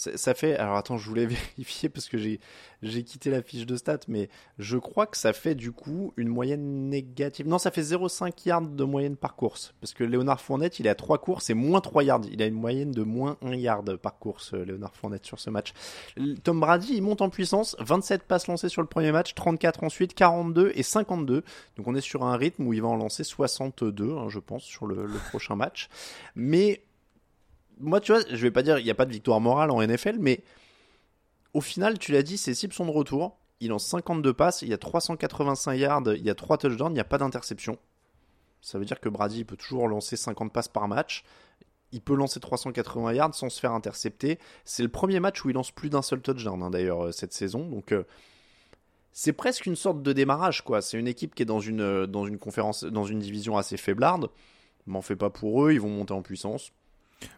Ça 0.00 0.32
fait. 0.32 0.56
Alors 0.56 0.76
attends, 0.76 0.96
je 0.96 1.06
voulais 1.06 1.26
vérifier 1.56 1.90
parce 1.90 2.08
que 2.08 2.16
j'ai 2.16 3.04
quitté 3.04 3.30
la 3.30 3.42
fiche 3.42 3.66
de 3.66 3.76
stats, 3.76 3.98
mais 4.08 4.30
je 4.58 4.78
crois 4.78 5.06
que 5.06 5.18
ça 5.18 5.34
fait 5.34 5.54
du 5.54 5.72
coup 5.72 6.14
une 6.16 6.28
moyenne 6.28 6.88
négative. 6.88 7.46
Non, 7.46 7.58
ça 7.58 7.70
fait 7.70 7.82
0,5 7.82 8.32
yards 8.46 8.62
de 8.62 8.84
moyenne 8.84 9.16
par 9.16 9.36
course. 9.36 9.74
Parce 9.80 9.92
que 9.92 10.02
Léonard 10.02 10.40
Fournette, 10.40 10.80
il 10.80 10.86
est 10.86 10.90
à 10.90 10.94
3 10.94 11.18
courses 11.18 11.50
et 11.50 11.54
moins 11.54 11.82
3 11.82 12.02
yards. 12.02 12.22
Il 12.32 12.40
a 12.40 12.46
une 12.46 12.54
moyenne 12.54 12.92
de 12.92 13.02
moins 13.02 13.36
1 13.42 13.54
yard 13.56 13.96
par 13.96 14.18
course, 14.18 14.54
euh, 14.54 14.64
Léonard 14.64 14.94
Fournette, 14.94 15.26
sur 15.26 15.38
ce 15.38 15.50
match. 15.50 15.74
Tom 16.44 16.60
Brady, 16.60 16.94
il 16.94 17.02
monte 17.02 17.20
en 17.20 17.28
puissance. 17.28 17.76
27 17.80 18.22
passes 18.22 18.46
lancées 18.46 18.70
sur 18.70 18.80
le 18.80 18.88
premier 18.88 19.12
match, 19.12 19.34
34 19.34 19.84
ensuite, 19.84 20.14
42 20.14 20.72
et 20.74 20.82
52. 20.82 21.44
Donc 21.76 21.86
on 21.86 21.94
est 21.94 22.00
sur 22.00 22.24
un 22.24 22.38
rythme 22.38 22.66
où 22.66 22.72
il 22.72 22.80
va 22.80 22.88
en 22.88 22.96
lancer 22.96 23.22
62, 23.22 24.16
hein, 24.16 24.28
je 24.30 24.38
pense, 24.38 24.62
sur 24.62 24.86
le 24.86 25.06
prochain 25.30 25.56
match. 25.56 25.88
Mais 26.34 26.82
moi, 27.80 28.00
tu 28.00 28.12
vois, 28.12 28.22
je 28.28 28.36
vais 28.36 28.50
pas 28.50 28.62
dire 28.62 28.78
il 28.78 28.84
n'y 28.84 28.90
a 28.90 28.94
pas 28.94 29.06
de 29.06 29.12
victoire 29.12 29.40
morale 29.40 29.70
en 29.70 29.82
NFL, 29.82 30.16
mais 30.18 30.42
au 31.54 31.60
final, 31.60 31.98
tu 31.98 32.12
l'as 32.12 32.22
dit, 32.22 32.38
ses 32.38 32.54
cibles 32.54 32.72
sont 32.72 32.86
de 32.86 32.90
retour. 32.90 33.36
Il 33.60 33.68
lance 33.68 33.86
52 33.86 34.32
passes, 34.32 34.62
il 34.62 34.68
y 34.68 34.72
a 34.72 34.78
385 34.78 35.74
yards, 35.74 36.14
il 36.14 36.24
y 36.24 36.30
a 36.30 36.34
3 36.34 36.56
touchdowns, 36.58 36.92
il 36.92 36.94
n'y 36.94 37.00
a 37.00 37.04
pas 37.04 37.18
d'interception. 37.18 37.78
Ça 38.62 38.78
veut 38.78 38.84
dire 38.84 39.00
que 39.00 39.08
Brady 39.08 39.44
peut 39.44 39.56
toujours 39.56 39.88
lancer 39.88 40.16
50 40.16 40.52
passes 40.52 40.68
par 40.68 40.88
match. 40.88 41.24
Il 41.92 42.00
peut 42.00 42.14
lancer 42.14 42.40
380 42.40 43.12
yards 43.12 43.34
sans 43.34 43.50
se 43.50 43.58
faire 43.60 43.72
intercepter. 43.72 44.38
C'est 44.64 44.82
le 44.82 44.88
premier 44.88 45.20
match 45.20 45.44
où 45.44 45.50
il 45.50 45.54
lance 45.54 45.72
plus 45.72 45.90
d'un 45.90 46.02
seul 46.02 46.20
touchdown, 46.20 46.62
hein, 46.62 46.70
d'ailleurs, 46.70 47.06
euh, 47.06 47.12
cette 47.12 47.32
saison. 47.32 47.68
Donc, 47.68 47.92
euh, 47.92 48.04
c'est 49.12 49.32
presque 49.32 49.66
une 49.66 49.76
sorte 49.76 50.02
de 50.02 50.12
démarrage, 50.12 50.62
quoi. 50.62 50.82
C'est 50.82 50.98
une 50.98 51.08
équipe 51.08 51.34
qui 51.34 51.42
est 51.42 51.46
dans 51.46 51.60
une, 51.60 51.80
euh, 51.80 52.06
dans 52.06 52.26
une 52.26 52.38
conférence, 52.38 52.84
dans 52.84 53.04
une 53.04 53.18
division 53.18 53.56
assez 53.56 53.76
faiblarde. 53.76 54.30
M'en 54.86 55.02
fais 55.02 55.16
pas 55.16 55.30
pour 55.30 55.64
eux, 55.64 55.72
ils 55.72 55.80
vont 55.80 55.90
monter 55.90 56.12
en 56.12 56.22
puissance. 56.22 56.72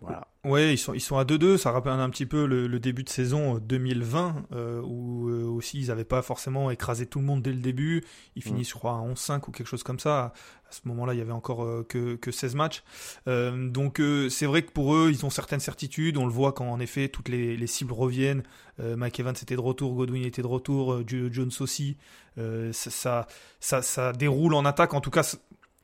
Voilà. 0.00 0.26
Ouais, 0.44 0.74
ils 0.74 0.78
sont, 0.78 0.92
ils 0.92 1.00
sont 1.00 1.16
à 1.18 1.24
2-2. 1.24 1.56
Ça 1.56 1.70
rappelle 1.70 1.92
un 1.92 2.10
petit 2.10 2.26
peu 2.26 2.46
le, 2.46 2.80
début 2.80 3.04
de 3.04 3.08
saison 3.08 3.58
2020, 3.58 4.34
euh, 4.52 4.56
euh, 4.56 4.82
où 4.82 5.28
euh, 5.28 5.44
aussi 5.44 5.80
ils 5.80 5.86
n'avaient 5.88 6.04
pas 6.04 6.20
forcément 6.22 6.70
écrasé 6.70 7.06
tout 7.06 7.20
le 7.20 7.24
monde 7.24 7.42
dès 7.42 7.52
le 7.52 7.60
début. 7.60 8.04
Ils 8.34 8.40
mm. 8.40 8.42
finissent, 8.42 8.70
je 8.70 8.74
crois, 8.74 8.92
à 8.92 9.00
11-5 9.00 9.48
ou 9.48 9.52
quelque 9.52 9.66
chose 9.68 9.84
comme 9.84 10.00
ça. 10.00 10.32
À 10.68 10.72
ce 10.72 10.80
moment-là, 10.86 11.14
il 11.14 11.18
y 11.18 11.20
avait 11.22 11.32
encore 11.32 11.86
que, 11.86 12.16
que 12.16 12.32
16 12.32 12.54
matchs. 12.54 12.82
donc 13.26 14.00
c'est 14.30 14.46
vrai 14.46 14.62
que 14.62 14.72
pour 14.72 14.94
eux, 14.94 15.10
ils 15.10 15.26
ont 15.26 15.30
certaines 15.30 15.60
certitudes. 15.60 16.16
On 16.16 16.24
le 16.24 16.32
voit 16.32 16.52
quand 16.52 16.66
en 16.66 16.80
effet 16.80 17.08
toutes 17.08 17.28
les, 17.28 17.58
les 17.58 17.66
cibles 17.66 17.92
reviennent. 17.92 18.42
Mike 18.78 19.20
Evans 19.20 19.34
était 19.34 19.54
de 19.54 19.60
retour, 19.60 19.94
Godwin 19.94 20.24
était 20.24 20.40
de 20.40 20.46
retour, 20.46 21.02
Jones 21.06 21.50
aussi. 21.60 21.98
Ça, 22.36 22.72
ça, 22.72 23.26
ça, 23.60 23.82
ça, 23.82 24.12
déroule 24.14 24.54
en 24.54 24.64
attaque. 24.64 24.94
En 24.94 25.02
tout 25.02 25.10
cas, 25.10 25.22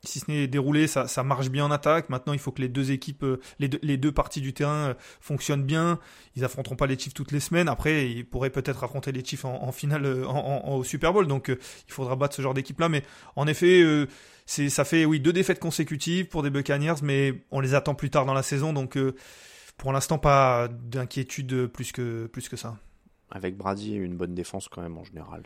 si 0.03 0.19
ce 0.19 0.31
n'est 0.31 0.47
déroulé, 0.47 0.87
ça, 0.87 1.23
marche 1.23 1.49
bien 1.49 1.65
en 1.65 1.71
attaque. 1.71 2.09
Maintenant, 2.09 2.33
il 2.33 2.39
faut 2.39 2.51
que 2.51 2.61
les 2.61 2.69
deux 2.69 2.91
équipes, 2.91 3.23
euh, 3.23 3.39
les 3.59 3.97
deux, 3.97 4.11
parties 4.11 4.41
du 4.41 4.53
terrain 4.53 4.89
euh, 4.89 4.93
fonctionnent 5.19 5.63
bien. 5.63 5.99
Ils 6.35 6.45
affronteront 6.45 6.75
pas 6.75 6.87
les 6.87 6.97
Chiefs 6.97 7.13
toutes 7.13 7.31
les 7.31 7.39
semaines. 7.39 7.67
Après, 7.67 8.09
ils 8.09 8.25
pourraient 8.25 8.49
peut-être 8.49 8.83
affronter 8.83 9.11
les 9.11 9.23
Chiefs 9.23 9.45
en, 9.45 9.71
finale 9.71 10.05
euh, 10.05 10.25
au 10.25 10.83
Super 10.83 11.13
Bowl. 11.13 11.27
Donc, 11.27 11.49
il 11.49 11.93
faudra 11.93 12.15
battre 12.15 12.35
ce 12.35 12.41
genre 12.41 12.53
d'équipe-là. 12.53 12.89
Mais 12.89 13.03
en 13.35 13.47
effet, 13.47 13.83
ça 14.45 14.85
fait 14.85 15.05
oui 15.05 15.19
deux 15.19 15.33
défaites 15.33 15.59
consécutives 15.59 16.27
pour 16.27 16.43
des 16.43 16.49
Buccaneers, 16.49 17.01
mais 17.03 17.43
on 17.51 17.59
les 17.59 17.73
attend 17.73 17.95
plus 17.95 18.09
tard 18.09 18.25
dans 18.25 18.33
la 18.33 18.43
saison. 18.43 18.73
Donc, 18.73 18.97
pour 19.77 19.91
l'instant, 19.91 20.17
pas 20.17 20.67
d'inquiétude 20.69 21.67
plus 21.67 21.91
que 21.91 22.27
plus 22.27 22.47
que 22.49 22.55
ça. 22.55 22.77
Avec 23.31 23.57
Brady, 23.57 23.95
une 23.95 24.15
bonne 24.15 24.33
défense 24.33 24.69
quand 24.69 24.81
même 24.81 24.97
en 24.97 25.03
général. 25.03 25.43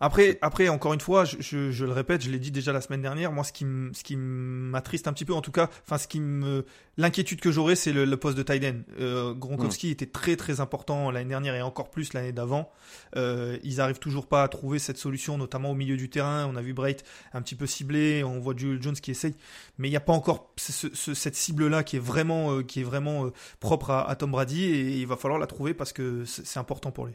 Après, 0.00 0.38
après, 0.42 0.68
encore 0.68 0.92
une 0.92 1.00
fois, 1.00 1.24
je, 1.24 1.70
je, 1.70 1.84
le 1.84 1.92
répète, 1.92 2.22
je 2.22 2.30
l'ai 2.30 2.38
dit 2.38 2.50
déjà 2.50 2.72
la 2.72 2.80
semaine 2.80 3.02
dernière. 3.02 3.32
Moi, 3.32 3.44
ce 3.44 3.52
qui, 3.52 3.64
ce 3.92 4.02
qui 4.02 4.16
m'attriste 4.16 5.08
un 5.08 5.12
petit 5.12 5.24
peu, 5.24 5.34
en 5.34 5.40
tout 5.40 5.52
cas, 5.52 5.70
enfin, 5.84 5.98
ce 5.98 6.08
qui 6.08 6.20
me, 6.20 6.64
l'inquiétude 6.96 7.40
que 7.40 7.52
j'aurais, 7.52 7.76
c'est 7.76 7.92
le, 7.92 8.16
poste 8.16 8.36
de 8.36 8.42
Tyden. 8.42 8.84
Euh, 9.00 9.34
Gronkowski 9.34 9.90
était 9.90 10.06
très 10.06 10.36
très 10.36 10.60
important 10.60 11.10
l'année 11.10 11.28
dernière 11.28 11.54
et 11.54 11.62
encore 11.62 11.90
plus 11.90 12.12
l'année 12.12 12.32
d'avant. 12.32 12.70
Euh, 13.16 13.58
ils 13.62 13.80
arrivent 13.80 13.98
toujours 13.98 14.26
pas 14.26 14.42
à 14.42 14.48
trouver 14.48 14.78
cette 14.78 14.98
solution, 14.98 15.38
notamment 15.38 15.70
au 15.70 15.74
milieu 15.74 15.96
du 15.96 16.08
terrain. 16.08 16.46
On 16.46 16.56
a 16.56 16.62
vu 16.62 16.72
Bright 16.72 17.04
un 17.32 17.42
petit 17.42 17.54
peu 17.54 17.66
ciblé, 17.66 18.24
on 18.24 18.38
voit 18.40 18.54
Jules 18.56 18.82
Jones 18.82 18.94
qui 18.94 19.10
essaye, 19.10 19.34
mais 19.78 19.88
il 19.88 19.90
n'y 19.90 19.96
a 19.96 20.00
pas 20.00 20.12
encore 20.12 20.52
cette 20.56 21.36
cible 21.36 21.68
là 21.68 21.82
qui 21.82 21.96
est 21.96 22.00
vraiment, 22.00 22.52
euh, 22.52 22.62
qui 22.62 22.80
est 22.80 22.84
vraiment 22.84 23.26
euh, 23.26 23.32
propre 23.60 23.90
à, 23.90 24.08
à 24.08 24.16
Tom 24.16 24.30
Brady 24.30 24.64
et 24.64 24.98
il 24.98 25.06
va 25.06 25.16
falloir 25.16 25.38
la 25.38 25.46
trouver 25.46 25.74
parce 25.74 25.92
que 25.92 26.24
c'est 26.24 26.58
important 26.58 26.90
pour 26.90 27.06
lui. 27.06 27.14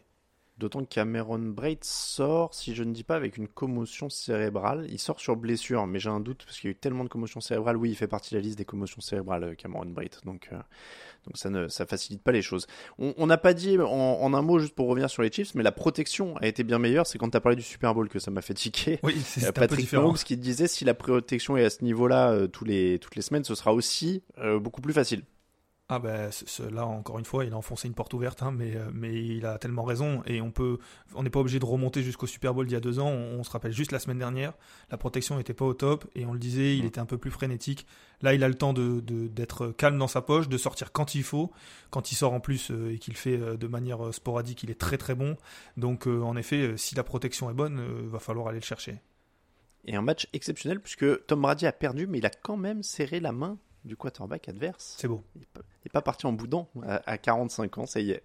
D'autant 0.59 0.81
que 0.81 0.93
Cameron 0.93 1.39
Braid 1.39 1.85
sort, 1.85 2.53
si 2.53 2.75
je 2.75 2.83
ne 2.83 2.91
dis 2.91 3.05
pas, 3.05 3.15
avec 3.15 3.37
une 3.37 3.47
commotion 3.47 4.09
cérébrale. 4.09 4.87
Il 4.89 4.99
sort 4.99 5.21
sur 5.21 5.37
blessure, 5.37 5.87
mais 5.87 5.99
j'ai 5.99 6.09
un 6.09 6.19
doute 6.19 6.43
parce 6.45 6.59
qu'il 6.59 6.69
y 6.69 6.71
a 6.71 6.75
eu 6.75 6.75
tellement 6.75 7.05
de 7.05 7.09
commotions 7.09 7.39
cérébrales. 7.39 7.77
Oui, 7.77 7.91
il 7.91 7.95
fait 7.95 8.09
partie 8.09 8.31
de 8.31 8.39
la 8.39 8.43
liste 8.43 8.57
des 8.57 8.65
commotions 8.65 8.99
cérébrales, 8.99 9.43
euh, 9.45 9.55
Cameron 9.55 9.85
Braid. 9.85 10.17
Donc, 10.25 10.49
euh, 10.51 10.57
donc 11.25 11.37
ça 11.37 11.49
ne 11.49 11.69
ça 11.69 11.85
facilite 11.85 12.21
pas 12.21 12.33
les 12.33 12.41
choses. 12.41 12.67
On 12.97 13.25
n'a 13.25 13.37
pas 13.37 13.53
dit 13.53 13.77
en, 13.79 14.33
un 14.33 14.41
mot, 14.41 14.59
juste 14.59 14.75
pour 14.75 14.89
revenir 14.89 15.09
sur 15.09 15.21
les 15.21 15.31
Chiefs, 15.31 15.55
mais 15.55 15.63
la 15.63 15.71
protection 15.71 16.35
a 16.37 16.47
été 16.47 16.65
bien 16.65 16.77
meilleure. 16.77 17.07
C'est 17.07 17.17
quand 17.17 17.29
tu 17.29 17.37
as 17.37 17.41
parlé 17.41 17.55
du 17.55 17.63
Super 17.63 17.95
Bowl 17.95 18.09
que 18.09 18.19
ça 18.19 18.29
m'a 18.29 18.41
fait 18.41 18.53
tiquer. 18.53 18.99
Oui, 19.03 19.15
c'est 19.23 19.45
euh, 19.45 19.51
Patrick 19.53 19.89
Mahomes 19.93 20.15
qui 20.15 20.35
disait 20.35 20.67
si 20.67 20.83
la 20.83 20.93
protection 20.93 21.55
est 21.55 21.63
à 21.63 21.69
ce 21.69 21.85
niveau-là 21.85 22.49
tous 22.49 22.65
les, 22.65 22.99
toutes 22.99 23.15
les 23.15 23.21
semaines, 23.21 23.45
ce 23.45 23.55
sera 23.55 23.73
aussi 23.73 24.23
beaucoup 24.59 24.81
plus 24.81 24.93
facile. 24.93 25.23
Ah 25.91 25.97
ben 25.97 26.29
là 26.71 26.85
encore 26.85 27.17
une 27.17 27.25
fois 27.25 27.45
il 27.45 27.53
a 27.53 27.57
enfoncé 27.57 27.87
une 27.87 27.95
porte 27.95 28.13
ouverte 28.13 28.43
hein, 28.43 28.51
mais, 28.55 28.75
euh, 28.75 28.91
mais 28.93 29.11
il 29.11 29.43
a 29.47 29.57
tellement 29.57 29.83
raison 29.83 30.21
et 30.27 30.39
on 30.39 30.51
peut 30.51 30.77
on 31.15 31.23
n'est 31.23 31.31
pas 31.31 31.39
obligé 31.39 31.57
de 31.57 31.65
remonter 31.65 32.03
jusqu'au 32.03 32.27
Super 32.27 32.53
Bowl 32.53 32.67
d'il 32.67 32.73
y 32.73 32.77
a 32.77 32.79
deux 32.79 32.99
ans. 32.99 33.09
On, 33.09 33.43
se 33.43 33.49
rappelle 33.49 33.71
juste 33.71 33.91
la 33.91 33.97
semaine 33.97 34.19
dernière 34.19 34.53
la 34.91 34.97
protection 34.97 35.37
n'était 35.37 35.55
pas 35.55 35.65
au 35.65 35.73
top 35.73 36.05
et 36.13 36.27
on 36.27 36.33
le 36.33 36.37
disait 36.37 36.77
il 36.77 36.85
était 36.85 36.99
un 36.99 37.07
peu 37.07 37.17
plus 37.17 37.31
frénétique. 37.31 37.87
Là 38.21 38.35
il 38.35 38.43
a 38.43 38.47
le 38.47 38.53
temps 38.53 38.71
de 38.71 38.99
d'être 38.99 39.69
calme 39.69 39.97
dans 39.97 40.07
sa 40.07 40.21
poche 40.21 40.47
de 40.47 40.57
sortir 40.59 40.91
quand 40.91 41.15
il 41.15 41.23
faut 41.23 41.51
quand 41.89 42.11
il 42.11 42.15
sort 42.15 42.33
en 42.33 42.39
plus 42.39 42.69
euh, 42.69 42.93
et 42.93 42.99
qu'il 42.99 43.17
fait 43.17 43.39
euh, 43.39 43.57
de 43.57 43.65
manière 43.65 44.13
sporadique 44.13 44.61
il 44.61 44.69
est 44.69 44.79
très 44.79 44.99
très 44.99 45.15
bon. 45.15 45.37
Donc 45.75 46.05
en 46.05 46.35
effet 46.35 46.73
si 46.77 46.93
la 46.93 47.03
protection 47.03 47.49
est 47.49 47.55
bonne 47.55 47.81
va 48.07 48.19
falloir 48.19 48.49
aller 48.49 48.59
le 48.59 48.63
chercher. 48.63 49.01
Et 49.85 49.95
un 49.95 50.03
match 50.03 50.27
exceptionnel 50.33 50.81
puisque 50.81 51.25
Tom 51.25 51.41
Brady 51.41 51.65
a 51.65 51.71
perdu 51.71 52.05
mais 52.05 52.19
il 52.19 52.25
a 52.27 52.29
quand 52.29 52.57
même 52.57 52.83
serré 52.83 53.19
la 53.19 53.31
main 53.31 53.57
du 53.85 53.95
quarterback 53.95 54.49
adverse. 54.49 54.95
C'est 54.97 55.07
beau. 55.07 55.23
Il 55.35 55.41
n'est 55.41 55.91
pas 55.91 56.01
parti 56.01 56.25
en 56.25 56.33
boudin 56.33 56.67
à, 56.83 57.17
45 57.17 57.77
ans, 57.77 57.85
ça 57.85 57.99
y 57.99 58.11
est. 58.11 58.23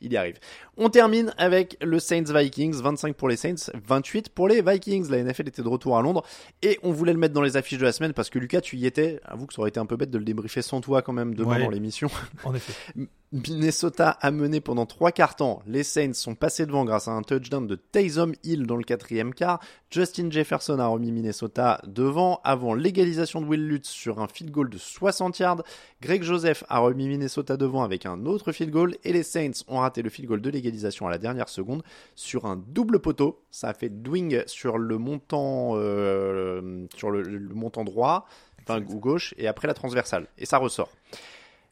Il 0.00 0.12
y 0.12 0.16
arrive. 0.16 0.38
On 0.78 0.88
termine 0.88 1.34
avec 1.36 1.76
le 1.82 1.98
Saints 1.98 2.24
Vikings, 2.24 2.74
25 2.74 3.14
pour 3.14 3.28
les 3.28 3.36
Saints, 3.36 3.70
28 3.74 4.30
pour 4.30 4.48
les 4.48 4.62
Vikings. 4.62 5.10
La 5.10 5.22
NFL 5.22 5.48
était 5.48 5.62
de 5.62 5.68
retour 5.68 5.98
à 5.98 6.02
Londres 6.02 6.24
et 6.62 6.78
on 6.82 6.90
voulait 6.90 7.12
le 7.12 7.18
mettre 7.18 7.34
dans 7.34 7.42
les 7.42 7.58
affiches 7.58 7.78
de 7.78 7.84
la 7.84 7.92
semaine 7.92 8.14
parce 8.14 8.30
que 8.30 8.38
Lucas, 8.38 8.62
tu 8.62 8.76
y 8.76 8.86
étais. 8.86 9.20
Avoue 9.24 9.46
que 9.46 9.52
ça 9.52 9.60
aurait 9.60 9.68
été 9.68 9.78
un 9.78 9.84
peu 9.84 9.96
bête 9.96 10.10
de 10.10 10.16
le 10.16 10.24
débriefer 10.24 10.62
sans 10.62 10.80
toi 10.80 11.02
quand 11.02 11.12
même 11.12 11.34
demain 11.34 11.58
dans 11.58 11.70
l'émission. 11.70 12.08
En 12.44 12.54
effet. 12.54 12.72
Minnesota 13.30 14.16
a 14.22 14.30
mené 14.30 14.62
pendant 14.62 14.86
trois 14.86 15.12
quarts 15.12 15.36
temps. 15.36 15.60
Les 15.66 15.82
Saints 15.82 16.14
sont 16.14 16.34
passés 16.34 16.64
devant 16.64 16.86
grâce 16.86 17.08
à 17.08 17.10
un 17.10 17.20
touchdown 17.20 17.66
de 17.66 17.74
Taysom 17.74 18.32
Hill 18.42 18.66
dans 18.66 18.76
le 18.76 18.84
quatrième 18.84 19.34
quart. 19.34 19.60
Justin 19.90 20.30
Jefferson 20.30 20.78
a 20.78 20.86
remis 20.86 21.12
Minnesota 21.12 21.78
devant 21.86 22.40
avant 22.42 22.72
l'égalisation 22.72 23.42
de 23.42 23.46
Will 23.46 23.68
Lutz 23.68 23.86
sur 23.86 24.20
un 24.20 24.28
field 24.28 24.50
goal 24.50 24.70
de 24.70 24.78
60 24.78 25.38
yards. 25.40 25.62
Greg 26.00 26.22
Joseph 26.22 26.64
a 26.70 26.78
remis 26.78 27.06
Minnesota 27.06 27.58
devant 27.58 27.82
avec 27.82 28.06
un 28.06 28.24
autre 28.24 28.50
field 28.50 28.72
goal 28.72 28.96
et 29.04 29.12
les 29.12 29.24
Saints 29.24 29.62
ont 29.68 29.80
raté 29.80 30.00
le 30.00 30.08
field 30.08 30.26
goal 30.26 30.40
de 30.40 30.48
l'égalisation 30.48 31.06
à 31.06 31.10
la 31.10 31.18
dernière 31.18 31.50
seconde 31.50 31.82
sur 32.14 32.46
un 32.46 32.56
double 32.56 32.98
poteau. 32.98 33.42
Ça 33.50 33.68
a 33.68 33.74
fait 33.74 33.90
dwing 33.90 34.42
sur 34.46 34.78
le 34.78 34.96
montant, 34.96 35.72
euh, 35.74 36.86
sur 36.96 37.10
le, 37.10 37.20
le 37.20 37.54
montant 37.54 37.84
droit, 37.84 38.26
enfin 38.62 38.82
ou 38.88 38.98
gauche 38.98 39.34
et 39.36 39.48
après 39.48 39.68
la 39.68 39.74
transversale 39.74 40.28
et 40.38 40.46
ça 40.46 40.56
ressort. 40.56 40.88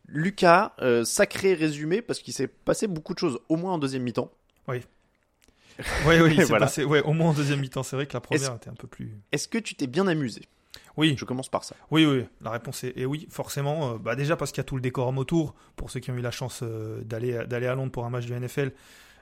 Lucas, 0.08 0.72
euh, 0.80 1.04
sacré 1.04 1.54
résumé 1.54 2.00
parce 2.02 2.20
qu'il 2.20 2.32
s'est 2.34 2.46
passé 2.48 2.86
beaucoup 2.86 3.12
de 3.14 3.18
choses, 3.18 3.38
au 3.48 3.56
moins 3.56 3.72
en 3.74 3.78
deuxième 3.78 4.02
mi-temps. 4.02 4.30
Oui. 4.68 4.82
Oui, 6.06 6.14
oui, 6.22 6.30
il 6.30 6.36
s'est 6.38 6.44
Voilà. 6.44 6.66
passé, 6.66 6.84
ouais, 6.84 7.02
au 7.02 7.12
moins 7.12 7.30
en 7.30 7.34
deuxième 7.34 7.60
mi-temps. 7.60 7.82
C'est 7.82 7.96
vrai 7.96 8.06
que 8.06 8.14
la 8.14 8.20
première 8.20 8.54
était 8.54 8.70
un 8.70 8.74
peu 8.74 8.86
plus. 8.88 9.14
Est-ce 9.32 9.46
que 9.46 9.58
tu 9.58 9.74
t'es 9.74 9.86
bien 9.86 10.06
amusé? 10.06 10.42
Oui, 10.96 11.14
Je 11.18 11.24
commence 11.26 11.50
par 11.50 11.64
ça. 11.64 11.76
oui, 11.90 12.06
oui. 12.06 12.24
La 12.40 12.50
réponse 12.50 12.82
est, 12.84 12.94
et 12.96 13.04
oui, 13.04 13.26
forcément. 13.30 13.92
euh, 13.94 13.98
bah 13.98 14.16
déjà 14.16 14.36
parce 14.36 14.52
qu'il 14.52 14.58
y 14.58 14.60
a 14.62 14.64
tout 14.64 14.76
le 14.76 14.80
décorum 14.80 15.18
autour. 15.18 15.54
Pour 15.76 15.90
ceux 15.90 16.00
qui 16.00 16.10
ont 16.10 16.14
eu 16.16 16.22
la 16.22 16.30
chance 16.30 16.60
euh, 16.62 17.02
d'aller 17.02 17.44
d'aller 17.46 17.66
à 17.66 17.74
Londres 17.74 17.92
pour 17.92 18.06
un 18.06 18.10
match 18.10 18.24
de 18.24 18.34
NFL, 18.34 18.72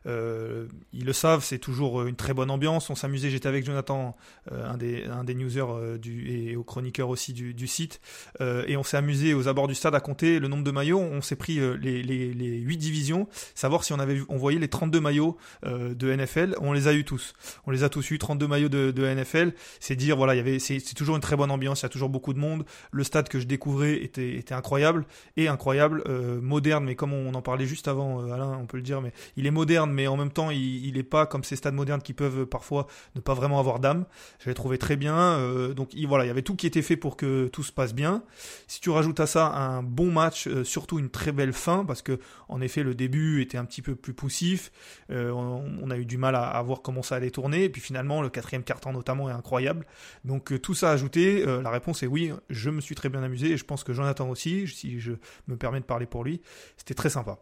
euh, 0.06 0.66
ils 0.92 1.04
le 1.04 1.12
savent, 1.12 1.42
c'est 1.42 1.58
toujours 1.58 2.02
euh, 2.02 2.06
une 2.06 2.16
très 2.16 2.34
bonne 2.34 2.50
ambiance. 2.50 2.90
On 2.90 2.94
s'amusait. 2.94 3.30
J'étais 3.30 3.48
avec 3.48 3.64
Jonathan, 3.64 4.16
euh, 4.52 4.70
un 4.70 5.24
des 5.24 5.34
newsers 5.34 5.64
et 6.04 6.56
au 6.56 6.64
chroniqueur 6.64 7.08
aussi 7.08 7.32
du, 7.32 7.66
site, 7.66 8.00
et 8.40 8.76
on 8.76 8.82
s'est 8.82 8.96
amusé 8.96 9.34
aux 9.34 9.48
abords 9.48 9.68
du 9.68 9.74
stade 9.74 9.94
à 9.94 10.00
compter 10.00 10.38
le 10.38 10.48
nombre 10.48 10.64
de 10.64 10.70
maillots. 10.70 11.00
On 11.00 11.22
s'est 11.22 11.36
pris 11.36 11.60
les 11.80 12.02
les 12.02 12.32
les 12.34 12.58
huit 12.58 12.76
divisions, 12.76 13.26
savoir 13.54 13.84
si 13.84 13.92
on 13.92 13.98
avait 13.98 14.20
on 14.28 14.36
voyait 14.36 14.58
les 14.58 14.68
32 14.68 15.00
maillots 15.00 15.36
de 15.64 16.14
NFL. 16.14 16.56
On 16.60 16.72
les 16.72 16.88
a 16.88 16.92
eu 16.92 17.04
tous. 17.04 17.34
On 17.66 17.70
les 17.70 17.82
a 17.84 17.88
tous 17.88 18.10
eu 18.10 18.18
32 18.18 18.46
maillots 18.46 18.68
de, 18.68 19.14
NFL. 19.14 19.52
C'est 19.80 19.96
dire 19.96 20.16
voilà, 20.16 20.34
c'est 20.58 20.94
toujours 20.94 21.16
une 21.16 21.22
très 21.22 21.36
bonne 21.36 21.50
ambiance. 21.50 21.80
Il 21.80 21.84
y 21.84 21.86
a 21.86 21.90
toujours 21.90 22.10
beaucoup 22.10 22.34
de 22.34 22.38
monde. 22.38 22.64
Le 22.92 23.04
stade 23.04 23.28
que 23.28 23.40
je 23.40 23.46
découvrais 23.46 23.94
était 23.94 24.52
incroyable 24.52 25.06
et 25.36 25.48
incroyable, 25.48 26.04
moderne. 26.42 26.84
Mais 26.84 26.94
comme 26.94 27.12
on 27.12 27.34
en 27.34 27.42
parlait 27.42 27.66
juste 27.66 27.88
avant, 27.88 28.30
Alain, 28.30 28.58
on 28.60 28.66
peut 28.66 28.76
le 28.76 28.82
dire, 28.82 29.00
mais 29.00 29.12
il 29.36 29.46
est 29.46 29.50
moderne, 29.50 29.93
mais 29.94 30.06
en 30.06 30.16
même 30.16 30.30
temps, 30.30 30.50
il, 30.50 30.84
il 30.86 30.98
est 30.98 31.02
pas 31.02 31.26
comme 31.26 31.44
ces 31.44 31.56
stades 31.56 31.74
modernes 31.74 32.02
qui 32.02 32.12
peuvent 32.12 32.40
euh, 32.40 32.46
parfois 32.46 32.86
ne 33.14 33.20
pas 33.20 33.34
vraiment 33.34 33.58
avoir 33.58 33.80
d'âme. 33.80 34.04
Je 34.40 34.48
l'ai 34.48 34.54
trouvé 34.54 34.78
très 34.78 34.96
bien. 34.96 35.16
euh, 35.16 35.74
donc 35.74 35.94
il, 35.94 36.06
voilà, 36.06 36.24
il 36.24 36.28
y 36.28 36.30
avait 36.30 36.42
tout 36.42 36.56
qui 36.56 36.66
était 36.66 36.82
fait 36.82 36.96
pour 36.96 37.16
que 37.16 37.48
tout 37.48 37.62
se 37.62 37.72
passe 37.72 37.94
bien. 37.94 38.22
Si 38.66 38.80
tu 38.80 38.90
rajoutes 38.90 39.20
à 39.20 39.26
ça 39.26 39.46
un 39.48 39.82
bon 39.82 40.10
match, 40.10 40.46
euh, 40.46 40.64
surtout 40.64 40.98
une 40.98 41.10
très 41.10 41.32
belle 41.32 41.52
fin, 41.52 41.84
parce 41.84 42.02
que 42.02 42.18
en 42.48 42.60
effet 42.60 42.82
le 42.82 42.94
début 42.94 43.40
était 43.40 43.58
un 43.58 43.64
petit 43.64 43.82
peu 43.82 43.94
plus 43.94 44.14
poussif. 44.14 44.70
On, 45.10 45.90
a 45.90 45.96
eu 45.96 46.06
du 46.06 46.16
mal 46.16 46.34
à, 46.34 46.60
voir 46.62 46.82
comment 46.82 47.02
ça 47.02 47.16
allait 47.16 47.30
tourner. 47.30 47.64
Et 47.64 47.68
puis 47.68 47.80
finalement, 47.80 48.22
le 48.22 48.30
quatrième 48.30 48.64
quart-temps 48.64 48.92
notamment 48.92 49.28
est 49.28 49.32
incroyable. 49.32 49.86
Donc 50.24 50.60
tout 50.60 50.74
ça 50.74 50.90
ajouté, 50.90 51.44
la 51.44 51.70
réponse 51.70 52.02
est 52.02 52.06
oui. 52.06 52.32
Je 52.50 52.70
me 52.70 52.80
suis 52.80 52.94
très 52.94 53.08
bien 53.08 53.22
amusé 53.22 53.52
et 53.52 53.56
je 53.56 53.64
pense 53.64 53.84
que 53.84 53.92
Jonathan 53.92 54.28
aussi, 54.28 54.66
si 54.66 55.00
je 55.00 55.12
me 55.46 55.56
permets 55.56 55.80
de 55.80 55.84
parler 55.84 56.06
pour 56.06 56.24
lui, 56.24 56.40
c'était 56.76 56.94
très 56.94 57.10
sympa. 57.10 57.38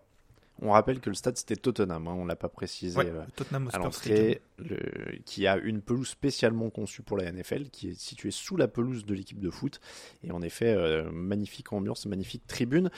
On 0.61 0.71
rappelle 0.73 1.01
que 1.01 1.09
le 1.11 1.15
stade 1.15 1.37
c'était 1.37 1.57
Tottenham, 1.57 2.07
hein, 2.07 2.15
on 2.17 2.25
l'a 2.25 2.37
pas 2.37 2.49
précisé 2.49 2.97
Ouais, 2.99 3.07
euh, 3.09 3.25
Tottenham 3.35 3.69
à 3.73 3.79
l'entrée, 3.79 4.43
le- 4.59 5.19
qui 5.25 5.47
a 5.47 5.57
une 5.57 5.81
pelouse 5.81 6.09
spécialement 6.09 6.71
conçue 6.71 7.03
pour 7.03 7.17
la 7.17 7.25
NFL, 7.33 7.71
qui 7.71 7.89
est 7.91 7.99
située 7.99 8.31
sous 8.31 8.57
la 8.57 8.69
pelouse 8.69 9.05
de 9.05 9.15
l'équipe 9.15 9.41
de 9.41 9.51
foot. 9.51 9.81
Et 10.23 10.31
en 10.31 10.41
effet, 10.43 10.73
euh, 10.77 11.11
magnifique 11.11 11.73
ambiance, 11.73 12.07
magnifique 12.07 12.47
tribune. 12.47 12.91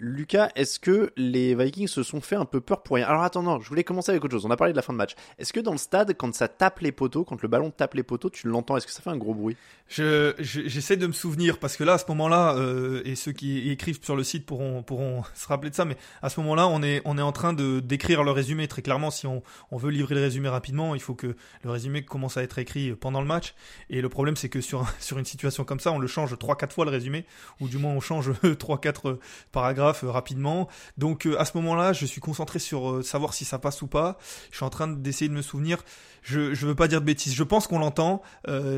Lucas, 0.00 0.48
est-ce 0.56 0.80
que 0.80 1.12
les 1.16 1.54
Vikings 1.54 1.86
se 1.86 2.02
sont 2.02 2.20
fait 2.20 2.36
un 2.36 2.44
peu 2.46 2.60
peur 2.60 2.82
pour 2.82 2.96
rien? 2.96 3.06
Alors 3.06 3.22
attends, 3.22 3.60
je 3.60 3.68
voulais 3.68 3.84
commencer 3.84 4.10
avec 4.10 4.24
autre 4.24 4.32
chose. 4.32 4.46
On 4.46 4.50
a 4.50 4.56
parlé 4.56 4.72
de 4.72 4.76
la 4.76 4.82
fin 4.82 4.92
de 4.92 4.98
match. 4.98 5.14
Est-ce 5.38 5.52
que 5.52 5.60
dans 5.60 5.72
le 5.72 5.78
stade, 5.78 6.14
quand 6.16 6.34
ça 6.34 6.48
tape 6.48 6.80
les 6.80 6.90
poteaux, 6.90 7.24
quand 7.24 7.40
le 7.42 7.48
ballon 7.48 7.70
tape 7.70 7.94
les 7.94 8.02
poteaux, 8.02 8.30
tu 8.30 8.48
l'entends? 8.48 8.76
Est-ce 8.78 8.86
que 8.86 8.92
ça 8.92 9.02
fait 9.02 9.10
un 9.10 9.16
gros 9.18 9.34
bruit? 9.34 9.56
Je, 9.88 10.34
je- 10.38 10.62
j'essaie 10.66 10.96
de 10.96 11.06
me 11.06 11.12
souvenir 11.12 11.58
parce 11.58 11.76
que 11.76 11.84
là, 11.84 11.94
à 11.94 11.98
ce 11.98 12.04
moment-là, 12.08 12.54
euh, 12.56 13.02
et 13.04 13.14
ceux 13.14 13.32
qui 13.32 13.70
écrivent 13.70 14.02
sur 14.02 14.16
le 14.16 14.24
site 14.24 14.46
pourront, 14.46 14.82
pourront 14.82 15.22
se 15.34 15.46
rappeler 15.48 15.68
de 15.70 15.74
ça, 15.74 15.84
mais 15.84 15.96
à 16.22 16.30
ce 16.30 16.40
moment-là, 16.40 16.66
on 16.68 16.82
est, 16.82 17.02
on 17.04 17.18
est 17.18 17.22
en 17.22 17.32
train 17.32 17.52
de 17.52 17.80
d'écrire 17.80 18.22
le 18.22 18.30
résumé 18.30 18.68
très 18.68 18.82
clairement. 18.82 19.10
Si 19.10 19.26
on, 19.26 19.42
on 19.70 19.76
veut 19.76 19.90
livrer 19.90 20.14
le 20.14 20.22
résumé 20.22 20.48
rapidement, 20.48 20.94
il 20.94 21.00
faut 21.02 21.14
que 21.14 21.36
le 21.62 21.70
résumé 21.70 22.04
commence 22.04 22.36
à 22.38 22.42
être 22.42 22.58
écrit 22.58 22.92
pendant 22.92 23.20
le 23.20 23.26
match. 23.26 23.54
Et 23.90 24.00
le 24.00 24.08
problème, 24.08 24.36
c'est 24.36 24.48
que 24.48 24.60
sur, 24.62 24.86
sur 24.98 25.18
une 25.18 25.24
situation 25.26 25.64
comme 25.64 25.80
ça, 25.80 25.92
on 25.92 25.98
le 25.98 26.06
change 26.06 26.38
trois, 26.38 26.56
quatre 26.56 26.72
fois 26.72 26.84
le 26.86 26.90
résumé, 26.90 27.26
ou 27.60 27.68
du 27.68 27.76
moins 27.76 27.92
on 27.92 28.00
change 28.00 28.30
trois, 28.58 28.80
quatre 28.80 29.18
paragraphes 29.52 29.89
euh, 30.04 30.10
rapidement. 30.10 30.68
Donc 30.98 31.26
euh, 31.26 31.38
à 31.40 31.44
ce 31.44 31.56
moment-là, 31.58 31.92
je 31.92 32.06
suis 32.06 32.20
concentré 32.20 32.58
sur 32.58 32.90
euh, 32.90 33.02
savoir 33.02 33.34
si 33.34 33.44
ça 33.44 33.58
passe 33.58 33.82
ou 33.82 33.86
pas. 33.86 34.18
Je 34.50 34.56
suis 34.56 34.64
en 34.64 34.70
train 34.70 34.88
d'essayer 34.88 35.28
de 35.28 35.34
me 35.34 35.42
souvenir. 35.42 35.78
Je, 36.22 36.52
je 36.52 36.66
veux 36.66 36.74
pas 36.74 36.86
dire 36.86 37.00
de 37.00 37.06
bêtises. 37.06 37.34
Je 37.34 37.42
pense 37.44 37.66
qu'on 37.66 37.78
l'entend. 37.78 38.20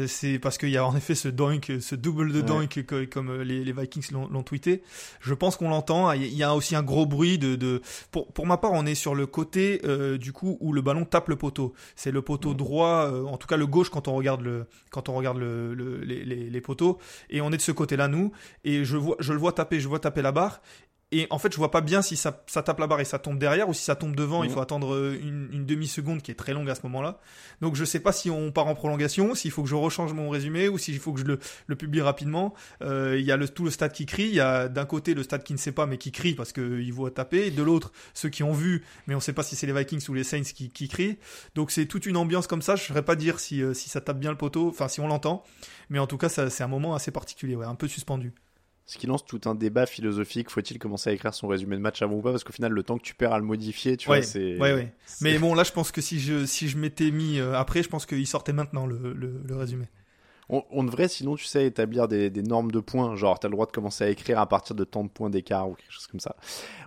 C'est 0.06 0.38
parce 0.38 0.58
qu'il 0.58 0.68
y 0.70 0.76
a 0.76 0.86
en 0.86 0.94
effet 0.96 1.16
ce 1.16 1.26
doink, 1.28 1.72
ce 1.80 1.94
double 1.96 2.32
de 2.32 2.36
Ouais. 2.40 2.42
doink 2.46 2.84
que- 2.86 3.04
comme 3.04 3.42
les, 3.42 3.64
les 3.64 3.72
Vikings 3.72 4.12
l'ont 4.12 4.28
l'ont 4.28 4.44
tweeté. 4.44 4.82
Je 5.20 5.34
pense 5.34 5.56
qu'on 5.56 5.68
l'entend. 5.68 6.12
Il 6.12 6.22
y 6.34 6.44
a 6.44 6.54
aussi 6.54 6.76
un 6.76 6.84
gros 6.84 7.04
bruit 7.04 7.38
de, 7.38 7.56
de... 7.56 7.82
Pour, 8.12 8.32
pour 8.32 8.46
ma 8.46 8.58
part, 8.58 8.70
on 8.72 8.86
est 8.86 8.94
sur 8.94 9.14
le 9.16 9.26
côté 9.26 9.80
euh, 9.84 10.18
du 10.18 10.32
coup 10.32 10.56
où 10.60 10.72
le 10.72 10.82
ballon 10.82 11.04
tape 11.04 11.28
le 11.28 11.36
poteau. 11.36 11.72
C'est 11.96 12.12
le 12.12 12.22
poteau 12.22 12.54
droit, 12.54 13.10
euh, 13.10 13.24
en 13.24 13.36
tout 13.38 13.48
cas 13.48 13.56
le 13.56 13.66
gauche 13.66 13.90
quand 13.90 14.06
on 14.06 14.14
regarde 14.14 14.42
le 14.42 14.66
quand 14.90 15.08
on 15.08 15.14
regarde 15.14 15.38
le, 15.38 15.74
le- 15.74 15.98
les, 16.00 16.24
les, 16.24 16.48
les 16.48 16.60
poteaux. 16.60 16.98
Et 17.28 17.40
on 17.40 17.50
est 17.50 17.56
de 17.56 17.62
ce 17.62 17.72
côté-là 17.72 18.06
nous. 18.06 18.30
Et 18.64 18.84
je 18.84 18.96
vois 18.96 19.16
je 19.18 19.32
le 19.32 19.38
vois 19.40 19.50
taper, 19.52 19.80
je 19.80 19.88
vois 19.88 19.98
taper 19.98 20.22
la 20.22 20.30
barre. 20.32 20.60
Et 21.14 21.26
en 21.28 21.38
fait, 21.38 21.52
je 21.52 21.58
vois 21.58 21.70
pas 21.70 21.82
bien 21.82 22.00
si 22.00 22.16
ça, 22.16 22.42
ça 22.46 22.62
tape 22.62 22.78
la 22.78 22.86
barre 22.86 23.00
et 23.00 23.04
ça 23.04 23.18
tombe 23.18 23.38
derrière 23.38 23.68
ou 23.68 23.74
si 23.74 23.84
ça 23.84 23.94
tombe 23.94 24.16
devant. 24.16 24.44
Il 24.44 24.50
faut 24.50 24.60
attendre 24.60 24.94
euh, 24.94 25.18
une, 25.20 25.48
une 25.52 25.66
demi-seconde 25.66 26.22
qui 26.22 26.30
est 26.30 26.34
très 26.34 26.54
longue 26.54 26.70
à 26.70 26.74
ce 26.74 26.80
moment-là. 26.84 27.18
Donc 27.60 27.76
je 27.76 27.84
sais 27.84 28.00
pas 28.00 28.12
si 28.12 28.30
on 28.30 28.50
part 28.50 28.66
en 28.66 28.74
prolongation, 28.74 29.34
s'il 29.34 29.50
faut 29.50 29.62
que 29.62 29.68
je 29.68 29.74
rechange 29.74 30.14
mon 30.14 30.30
résumé 30.30 30.68
ou 30.68 30.78
s'il 30.78 30.98
faut 30.98 31.12
que 31.12 31.20
je 31.20 31.26
le, 31.26 31.38
le 31.66 31.76
publie 31.76 32.00
rapidement. 32.00 32.54
Euh, 32.80 33.16
Il 33.18 33.26
y 33.26 33.30
a 33.30 33.36
le, 33.36 33.46
tout 33.46 33.64
le 33.64 33.70
stade 33.70 33.92
qui 33.92 34.06
crie. 34.06 34.24
Il 34.24 34.34
y 34.34 34.40
a 34.40 34.68
d'un 34.68 34.86
côté 34.86 35.12
le 35.12 35.22
stade 35.22 35.44
qui 35.44 35.52
ne 35.52 35.58
sait 35.58 35.72
pas 35.72 35.84
mais 35.86 35.98
qui 35.98 36.12
crie 36.12 36.34
parce 36.34 36.52
qu'il 36.52 36.92
voit 36.92 37.10
taper. 37.10 37.48
Et 37.48 37.50
de 37.50 37.62
l'autre, 37.62 37.92
ceux 38.14 38.30
qui 38.30 38.42
ont 38.42 38.52
vu 38.52 38.82
mais 39.06 39.14
on 39.14 39.20
sait 39.20 39.34
pas 39.34 39.42
si 39.42 39.54
c'est 39.54 39.66
les 39.66 39.74
Vikings 39.74 40.08
ou 40.08 40.14
les 40.14 40.24
Saints 40.24 40.42
qui, 40.54 40.70
qui 40.70 40.88
crient. 40.88 41.18
Donc 41.54 41.70
c'est 41.70 41.84
toute 41.84 42.06
une 42.06 42.16
ambiance 42.16 42.46
comme 42.46 42.62
ça. 42.62 42.74
Je 42.74 42.84
saurais 42.84 43.04
pas 43.04 43.16
dire 43.16 43.38
si, 43.38 43.62
euh, 43.62 43.74
si 43.74 43.90
ça 43.90 44.00
tape 44.00 44.18
bien 44.18 44.30
le 44.30 44.38
poteau, 44.38 44.68
enfin 44.68 44.88
si 44.88 45.00
on 45.00 45.08
l'entend. 45.08 45.44
Mais 45.90 45.98
en 45.98 46.06
tout 46.06 46.16
cas, 46.16 46.30
c'est 46.30 46.62
un 46.62 46.68
moment 46.68 46.94
assez 46.94 47.10
particulier, 47.10 47.54
ouais, 47.54 47.66
un 47.66 47.74
peu 47.74 47.86
suspendu. 47.86 48.32
Ce 48.84 48.98
qui 48.98 49.06
lance 49.06 49.24
tout 49.24 49.40
un 49.46 49.54
débat 49.54 49.86
philosophique. 49.86 50.50
Faut-il 50.50 50.78
commencer 50.78 51.10
à 51.10 51.12
écrire 51.12 51.32
son 51.32 51.46
résumé 51.48 51.76
de 51.76 51.80
match 51.80 52.02
avant 52.02 52.16
ou 52.16 52.20
pas? 52.20 52.30
Parce 52.32 52.44
qu'au 52.44 52.52
final, 52.52 52.72
le 52.72 52.82
temps 52.82 52.98
que 52.98 53.02
tu 53.04 53.14
perds 53.14 53.32
à 53.32 53.38
le 53.38 53.44
modifier, 53.44 53.96
tu 53.96 54.10
Ouais, 54.10 54.18
vois, 54.20 54.26
c'est. 54.26 54.58
ouais, 54.58 54.74
ouais. 54.74 54.92
Mais 55.20 55.38
bon, 55.40 55.54
là, 55.54 55.62
je 55.64 55.72
pense 55.72 55.92
que 55.92 56.00
si 56.00 56.18
je, 56.20 56.44
si 56.46 56.68
je 56.68 56.76
m'étais 56.76 57.10
mis 57.10 57.38
euh, 57.38 57.54
après, 57.54 57.82
je 57.82 57.88
pense 57.88 58.06
qu'il 58.06 58.26
sortait 58.26 58.52
maintenant 58.52 58.86
le, 58.86 59.12
le, 59.14 59.40
le 59.46 59.56
résumé. 59.56 59.86
On, 60.48 60.64
on 60.70 60.82
devrait, 60.84 61.08
sinon, 61.08 61.36
tu 61.36 61.44
sais, 61.46 61.64
établir 61.64 62.08
des, 62.08 62.28
des 62.28 62.42
normes 62.42 62.72
de 62.72 62.80
points. 62.80 63.14
Genre, 63.14 63.38
t'as 63.38 63.48
le 63.48 63.52
droit 63.52 63.64
de 63.66 63.70
commencer 63.72 64.04
à 64.04 64.10
écrire 64.10 64.38
à 64.40 64.46
partir 64.48 64.74
de 64.76 64.84
tant 64.84 65.04
de 65.04 65.08
points 65.08 65.30
d'écart 65.30 65.70
ou 65.70 65.74
quelque 65.74 65.92
chose 65.92 66.08
comme 66.08 66.20
ça. 66.20 66.34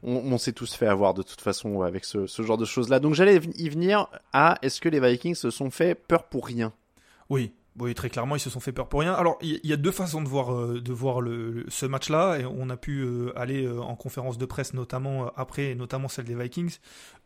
On, 0.04 0.14
on 0.18 0.38
s'est 0.38 0.52
tous 0.54 0.76
fait 0.76 0.86
avoir 0.88 1.14
de 1.16 1.24
toute 1.24 1.42
façon 1.42 1.82
avec 1.82 2.04
ce, 2.06 2.28
ce 2.28 2.44
genre 2.44 2.58
de 2.58 2.66
choses-là. 2.66 3.00
Donc, 3.00 3.16
j'allais 3.16 3.40
y 3.56 3.70
venir 3.70 4.08
à 4.34 4.60
est-ce 4.62 4.82
que 4.82 4.90
les 4.90 5.00
Vikings 5.00 5.34
se 5.36 5.50
sont 5.50 5.72
fait 5.72 5.96
peur 5.96 6.26
pour 6.26 6.46
rien? 6.46 6.74
Oui, 7.30 7.54
oui, 7.78 7.94
très 7.94 8.10
clairement, 8.10 8.38
ils 8.38 8.40
se 8.40 8.50
sont 8.50 8.62
fait 8.62 8.72
peur 8.72 8.88
pour 8.88 9.02
rien. 9.02 9.14
Alors, 9.14 9.38
il 9.42 9.60
y, 9.64 9.74
a 9.74 9.78
deux 9.78 9.92
façons 9.92 10.22
de 10.22 10.30
voir, 10.30 10.54
euh, 10.54 10.80
de 10.80 10.94
voir 10.94 11.20
le, 11.20 11.66
ce 11.68 11.86
match-là, 11.86 12.38
on 12.58 12.70
a 12.70 12.78
pu 12.78 13.02
euh, 13.02 13.38
aller 13.38 13.66
euh, 13.66 13.82
en 13.82 13.96
conférence 13.96 14.38
de 14.38 14.46
presse, 14.46 14.74
notamment 14.74 15.30
après, 15.36 15.72
et 15.72 15.76
notamment 15.76 16.08
celle 16.08 16.24
des 16.24 16.36
Vikings. 16.36 16.78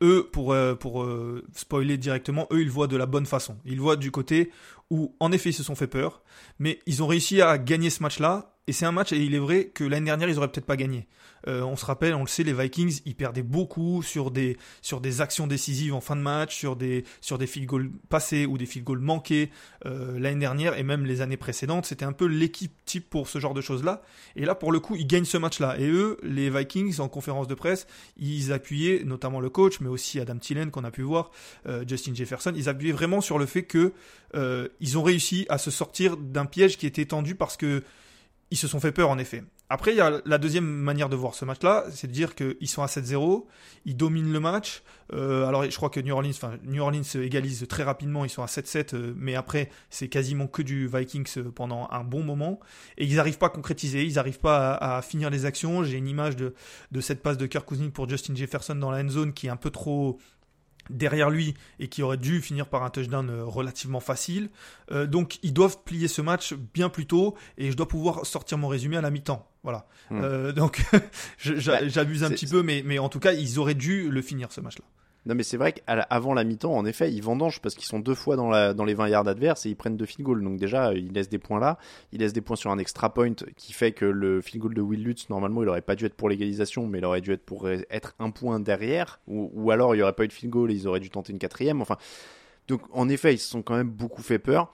Eux, 0.02 0.28
pour, 0.32 0.56
pour 0.80 1.08
spoiler 1.54 1.98
directement, 1.98 2.48
eux, 2.52 2.62
ils 2.62 2.72
voient 2.72 2.88
de 2.88 2.98
la 2.98 3.06
bonne 3.06 3.26
façon. 3.28 3.58
Ils 3.66 3.80
voient 3.80 3.96
du 3.96 4.12
côté 4.12 4.52
où, 4.90 5.16
en 5.20 5.32
effet, 5.32 5.50
ils 5.50 5.54
se 5.54 5.64
sont 5.64 5.76
fait 5.76 5.88
peur, 5.88 6.24
mais 6.58 6.80
ils 6.86 7.04
ont 7.04 7.08
réussi 7.08 7.42
à 7.42 7.58
gagner 7.58 7.90
ce 7.90 8.02
match-là, 8.04 8.56
et 8.68 8.72
c'est 8.72 8.86
un 8.86 8.92
match, 8.92 9.12
et 9.14 9.18
il 9.18 9.34
est 9.34 9.40
vrai 9.40 9.66
que 9.66 9.84
l'année 9.84 10.06
dernière, 10.06 10.30
ils 10.30 10.38
auraient 10.38 10.52
peut-être 10.52 10.66
pas 10.66 10.78
gagné. 10.78 11.08
Euh, 11.48 11.62
on 11.62 11.76
se 11.76 11.86
rappelle, 11.86 12.14
on 12.14 12.22
le 12.22 12.28
sait, 12.28 12.44
les 12.44 12.54
Vikings, 12.54 13.00
ils 13.06 13.16
perdaient 13.16 13.44
beaucoup 13.44 14.04
sur 14.04 14.32
des, 14.32 14.58
sur 14.82 15.02
des 15.02 15.22
actions 15.22 15.48
décisives 15.48 15.94
en 15.94 16.02
fin 16.02 16.16
de 16.16 16.22
match, 16.22 16.56
sur 16.56 16.76
des, 16.76 17.04
sur 17.22 17.38
des 17.38 17.48
field 17.48 17.68
goals 17.68 17.92
passés 18.10 18.46
ou 18.46 18.58
des 18.58 18.66
field 18.66 18.86
goals 18.86 19.00
manqués 19.00 19.50
euh, 19.86 20.20
l'année 20.20 20.40
dernière 20.40 20.78
et 20.78 20.84
même 20.84 21.06
les 21.06 21.22
années 21.22 21.38
précédentes. 21.38 21.86
C'était 21.86 22.06
un 22.06 22.12
peu 22.12 22.26
l'équipe 22.26 22.74
type 22.86 23.10
pour 23.10 23.28
ce 23.28 23.40
genre 23.40 23.54
de 23.54 23.62
choses-là. 23.62 24.02
Et 24.36 24.46
là, 24.46 24.56
pour 24.56 24.72
le 24.72 24.80
coup, 24.80 24.96
ils 24.96 25.08
gagnent 25.08 25.26
ce 25.26 25.38
match-là. 25.38 25.80
Et 25.80 25.88
eux, 25.88 26.18
les 26.24 26.50
Vikings, 26.50 27.00
en 27.00 27.08
conférence 27.08 27.48
de 27.48 27.56
presse, 27.56 27.88
ils 28.18 28.52
appuyaient, 28.52 29.04
notamment 29.04 29.40
le 29.40 29.50
coach, 29.50 29.80
mais 29.80 29.90
aussi 29.90 30.20
Adam 30.20 30.38
Thielen 30.38 30.72
qu'on 30.72 30.84
a 30.84 30.92
pu 30.92 31.02
voir, 31.02 31.32
euh, 31.68 31.84
Justin 31.88 32.14
Jefferson, 32.14 32.54
ils 32.56 32.70
appuyaient 32.70 32.92
vraiment 32.92 33.22
sur 33.22 33.40
le 33.40 33.46
fait 33.46 33.64
que 33.64 33.94
euh, 34.36 34.68
ils 34.80 34.98
ont 34.98 35.04
réussi 35.04 35.46
à 35.50 35.58
se 35.58 35.72
sortir 35.72 36.18
d'un 36.18 36.46
piège 36.46 36.78
qui 36.78 36.86
était 36.86 37.06
tendu 37.06 37.36
parce 37.36 37.58
que 37.58 37.84
ils 38.52 38.58
se 38.58 38.68
sont 38.68 38.80
fait 38.80 38.92
peur 38.92 39.10
en 39.10 39.18
effet. 39.18 39.44
après, 39.70 39.92
il 39.92 39.98
y 39.98 40.02
a 40.02 40.22
la 40.26 40.38
deuxième 40.40 40.66
manière 40.66 41.10
de 41.10 41.16
voir 41.16 41.36
ce 41.36 41.46
match-là, 41.46 41.86
c'est 41.92 42.08
de 42.08 42.12
dire 42.12 42.34
qu'ils 42.34 42.68
sont 42.68 42.82
à 42.82 42.88
7-0, 42.88 43.46
ils 43.86 43.96
dominent 43.96 44.34
le 44.34 44.40
match. 44.40 44.82
Euh, 45.14 45.46
alors, 45.46 45.70
je 45.70 45.76
crois 45.76 45.92
que 45.92 46.00
New 46.00 46.12
Orleans, 46.12 46.32
enfin, 46.32 46.54
New 46.64 46.82
Orleans 46.82 47.04
égalise 47.16 47.68
très 47.68 47.84
rapidement, 47.84 48.26
ils 48.26 48.30
sont 48.30 48.42
à 48.42 48.48
7-7, 48.48 48.96
euh, 48.96 49.14
mais 49.16 49.36
après, 49.36 49.70
c'est 49.92 50.08
quasiment 50.08 50.48
que 50.48 50.64
du 50.64 50.88
Vikings 50.88 51.30
euh, 51.38 51.52
pendant 51.52 51.88
un 51.92 52.04
bon 52.04 52.24
moment. 52.24 52.60
Et 52.98 53.06
ils 53.06 53.16
n'arrivent 53.16 53.38
pas 53.38 53.48
à 53.48 53.52
concrétiser, 53.52 54.04
ils 54.04 54.16
n'arrivent 54.16 54.40
pas 54.40 54.74
à, 54.74 55.04
finir 55.04 55.30
les 55.30 55.46
actions. 55.46 55.84
J'ai 55.84 55.98
une 55.98 56.08
image 56.08 56.36
de, 56.36 56.54
cette 57.02 57.22
passe 57.22 57.38
de 57.38 57.46
Kirk 57.46 57.68
Cousins 57.68 57.92
pour 57.92 58.10
Justin 58.10 58.34
Jefferson 58.34 58.76
dans 58.76 58.90
la 58.90 59.04
end 59.04 59.10
zone 59.10 59.34
qui 59.34 59.46
est 59.46 59.52
un 59.52 59.56
peu 59.56 59.70
trop 59.70 60.18
derrière 60.90 61.30
lui 61.30 61.54
et 61.80 61.88
qui 61.88 62.04
aurait 62.04 62.18
dû 62.18 62.42
finir 62.42 62.68
par 62.68 62.84
un 62.84 62.90
touchdown 62.90 63.30
euh, 63.30 63.46
relativement 63.46 64.00
facile. 64.00 64.50
Euh, 64.92 65.08
donc 65.08 65.40
ils 65.44 65.54
doivent 65.54 65.78
plier 65.84 66.08
ce 66.08 66.22
match 66.22 66.54
bien 66.54 66.90
plus 66.90 67.06
tôt 67.06 67.36
et 67.58 67.72
je 67.72 67.78
dois 67.78 67.88
pouvoir 67.88 68.26
sortir 68.26 68.58
mon 68.58 68.68
résumé 68.68 68.98
à 68.98 69.02
la 69.02 69.12
mi-temps. 69.12 69.48
Voilà. 69.64 69.88
Hmm. 70.10 70.22
Euh, 70.24 70.52
donc 70.52 70.84
bah, 70.92 71.88
j'abuse 71.88 72.24
un 72.24 72.30
petit 72.30 72.48
peu, 72.48 72.64
mais, 72.64 72.84
mais 72.86 73.00
en 73.00 73.10
tout 73.10 73.20
cas 73.20 73.34
ils 73.34 73.60
auraient 73.60 73.76
dû 73.76 74.10
le 74.10 74.22
finir 74.22 74.52
ce 74.52 74.62
match-là. 74.62 74.86
Non, 75.26 75.36
mais 75.36 75.44
c'est 75.44 75.58
vrai 75.58 75.74
qu'avant 75.74 76.34
la 76.34 76.44
mi-temps, 76.44 76.74
en 76.74 76.86
effet, 76.86 77.12
ils 77.12 77.22
vendangent 77.22 77.60
parce 77.60 77.76
qu'ils 77.76 77.86
sont 77.86 78.00
deux 78.00 78.16
fois 78.16 78.36
dans, 78.36 78.86
les 78.86 78.94
20 78.94 79.10
yards 79.10 79.28
adverses 79.28 79.66
et 79.66 79.70
ils 79.70 79.76
prennent 79.76 79.98
deux 79.98 80.06
field 80.06 80.26
goals. 80.26 80.44
Donc, 80.44 80.58
déjà, 80.58 80.94
ils 80.94 81.12
laissent 81.12 81.30
des 81.30 81.40
points 81.40 81.60
là. 81.60 81.78
Ils 82.14 82.20
laissent 82.20 82.34
des 82.34 82.42
points 82.42 82.56
sur 82.56 82.72
un 82.72 82.78
extra 82.78 83.14
point 83.14 83.34
qui 83.58 83.74
fait 83.74 83.92
que 83.92 84.06
le 84.06 84.42
field 84.42 84.62
goal 84.62 84.74
de 84.74 84.82
Will 84.82 85.04
Lutz, 85.04 85.30
normalement, 85.30 85.62
il 85.62 85.70
aurait 85.70 85.82
pas 85.82 85.96
dû 85.96 86.06
être 86.06 86.16
pour 86.16 86.30
l'égalisation, 86.30 86.88
mais 86.88 87.00
il 87.00 87.06
aurait 87.06 87.22
dû 87.22 87.34
être 87.34 87.44
pour 87.44 87.70
être 87.70 88.16
un 88.20 88.32
point 88.32 88.60
derrière. 88.60 89.20
Ou, 89.28 89.72
alors, 89.72 89.94
il 89.94 89.98
n'y 89.98 90.04
aurait 90.04 90.14
pas 90.14 90.24
eu 90.24 90.30
de 90.30 90.34
field 90.34 90.52
goal 90.52 90.72
et 90.72 90.76
ils 90.76 90.88
auraient 90.88 91.02
dû 91.02 91.10
tenter 91.10 91.34
une 91.34 91.40
quatrième. 91.40 91.82
Enfin, 91.82 91.98
donc, 92.68 92.82
en 92.92 93.10
effet, 93.10 93.34
ils 93.34 93.40
se 93.40 93.50
sont 93.50 93.62
quand 93.62 93.76
même 93.76 93.90
beaucoup 93.90 94.22
fait 94.22 94.40
peur. 94.40 94.74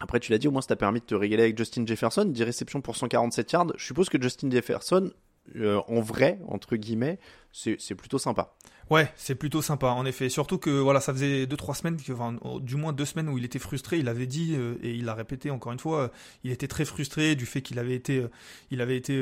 Après, 0.00 0.20
tu 0.20 0.32
l'as 0.32 0.38
dit, 0.38 0.48
au 0.48 0.50
moins, 0.50 0.60
ça 0.60 0.68
t'a 0.68 0.76
permis 0.76 1.00
de 1.00 1.06
te 1.06 1.14
régaler 1.14 1.44
avec 1.44 1.56
Justin 1.56 1.86
Jefferson. 1.86 2.24
10 2.24 2.42
réceptions 2.42 2.80
pour 2.80 2.96
147 2.96 3.52
yards. 3.52 3.66
Je 3.76 3.84
suppose 3.84 4.08
que 4.08 4.20
Justin 4.20 4.50
Jefferson, 4.50 5.10
euh, 5.54 5.80
en 5.86 6.00
vrai, 6.00 6.38
entre 6.48 6.76
guillemets, 6.76 7.18
c'est 7.52 7.94
plutôt 7.94 8.18
sympa. 8.18 8.54
Ouais, 8.88 9.12
c'est 9.16 9.34
plutôt 9.34 9.62
sympa, 9.62 9.88
en 9.88 10.06
effet. 10.06 10.28
Surtout 10.28 10.58
que 10.58 10.70
voilà, 10.70 11.00
ça 11.00 11.12
faisait 11.12 11.46
2-3 11.46 11.74
semaines, 11.74 11.98
enfin, 12.12 12.36
du 12.60 12.76
moins 12.76 12.92
deux 12.92 13.04
semaines 13.04 13.28
où 13.28 13.36
il 13.36 13.44
était 13.44 13.58
frustré. 13.58 13.98
Il 13.98 14.08
avait 14.08 14.26
dit 14.26 14.54
euh, 14.54 14.76
et 14.80 14.92
il 14.92 15.04
l'a 15.04 15.14
répété 15.14 15.50
encore 15.50 15.72
une 15.72 15.80
fois, 15.80 16.02
euh, 16.02 16.08
il 16.44 16.52
était 16.52 16.68
très 16.68 16.84
frustré 16.84 17.34
du 17.34 17.46
fait 17.46 17.62
qu'il 17.62 17.80
avait 17.80 17.96
été, 17.96 18.18
euh, 18.18 18.28
il 18.70 18.80
avait 18.80 18.96
été 18.96 19.20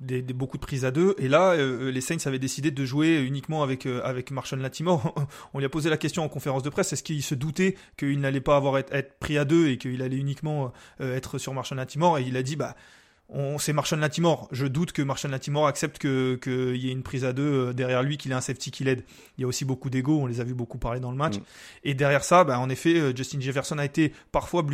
des, 0.00 0.22
beaucoup 0.22 0.58
de 0.58 0.62
prises 0.62 0.84
à 0.84 0.92
deux. 0.92 1.16
Et 1.18 1.26
là, 1.28 1.56
les 1.56 2.00
Saints 2.00 2.26
avaient 2.26 2.38
décidé 2.38 2.70
de 2.70 2.84
jouer 2.84 3.20
uniquement 3.20 3.64
avec 3.64 3.86
avec 3.86 4.30
Marshall 4.30 4.60
Latimore. 4.60 5.14
On 5.54 5.58
lui 5.58 5.66
a 5.66 5.68
posé 5.68 5.90
la 5.90 5.96
question 5.96 6.22
en 6.22 6.28
conférence 6.28 6.62
de 6.62 6.70
presse 6.70 6.92
est-ce 6.92 7.02
qu'il 7.02 7.22
se 7.22 7.34
doutait 7.34 7.76
qu'il 7.96 8.20
n'allait 8.20 8.40
pas 8.40 8.56
avoir 8.56 8.78
être, 8.78 9.18
pris 9.18 9.38
à 9.38 9.44
deux 9.44 9.68
et 9.68 9.78
qu'il 9.78 10.02
allait 10.02 10.16
uniquement 10.16 10.72
être 11.00 11.38
sur 11.38 11.52
Marshall 11.52 11.78
Latimore 11.78 12.18
Et 12.18 12.22
il 12.22 12.36
a 12.36 12.42
dit 12.42 12.56
bah 12.56 12.76
on 13.28 13.58
c'est 13.58 13.72
Marshall 13.72 14.00
Latimore. 14.00 14.48
Je 14.52 14.66
doute 14.66 14.92
que 14.92 15.02
Marshall 15.02 15.30
Latimore 15.30 15.66
accepte 15.66 15.98
qu'il 15.98 16.38
que 16.40 16.74
y 16.74 16.88
ait 16.88 16.92
une 16.92 17.02
prise 17.02 17.24
à 17.24 17.32
deux 17.32 17.68
euh, 17.68 17.72
derrière 17.72 18.02
lui, 18.02 18.16
qu'il 18.16 18.32
ait 18.32 18.34
un 18.34 18.40
safety 18.40 18.70
qui 18.70 18.84
l'aide. 18.84 19.04
Il 19.36 19.42
y 19.42 19.44
a 19.44 19.46
aussi 19.46 19.64
beaucoup 19.64 19.90
d'ego, 19.90 20.18
on 20.18 20.26
les 20.26 20.40
a 20.40 20.44
vu 20.44 20.54
beaucoup 20.54 20.78
parler 20.78 21.00
dans 21.00 21.10
le 21.10 21.16
match. 21.16 21.36
Mm. 21.36 21.42
Et 21.84 21.94
derrière 21.94 22.24
ça, 22.24 22.44
bah, 22.44 22.58
en 22.58 22.70
effet, 22.70 22.98
euh, 22.98 23.14
Justin 23.14 23.40
Jefferson 23.40 23.76
a 23.78 23.84
été 23.84 24.12
parfois 24.32 24.64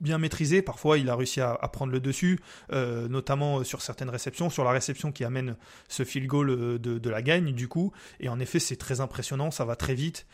bien 0.00 0.18
maîtrisé, 0.18 0.62
parfois 0.62 0.98
il 0.98 1.08
a 1.08 1.16
réussi 1.16 1.40
à, 1.40 1.56
prendre 1.72 1.92
le 1.92 1.98
dessus, 1.98 2.38
euh, 2.72 3.08
notamment 3.08 3.64
sur 3.64 3.82
certaines 3.82 4.10
réceptions, 4.10 4.50
sur 4.50 4.62
la 4.62 4.70
réception 4.70 5.10
qui 5.10 5.24
amène 5.24 5.56
ce 5.88 6.04
field 6.04 6.28
goal 6.28 6.78
de, 6.78 7.10
la 7.10 7.22
gagne 7.22 7.52
du 7.52 7.68
coup. 7.68 7.92
Et 8.20 8.28
en 8.28 8.38
effet, 8.38 8.58
c'est 8.58 8.76
très 8.76 9.00
impressionnant, 9.00 9.50
ça 9.50 9.64
va 9.64 9.76
très 9.76 9.94
vite. 9.94 10.26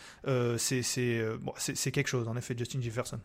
c'est 0.58 1.22
bon, 1.40 1.52
quelque 1.76 2.08
chose, 2.08 2.28
en 2.28 2.36
effet, 2.36 2.54
Justin 2.58 2.80
Jefferson. 2.80 3.20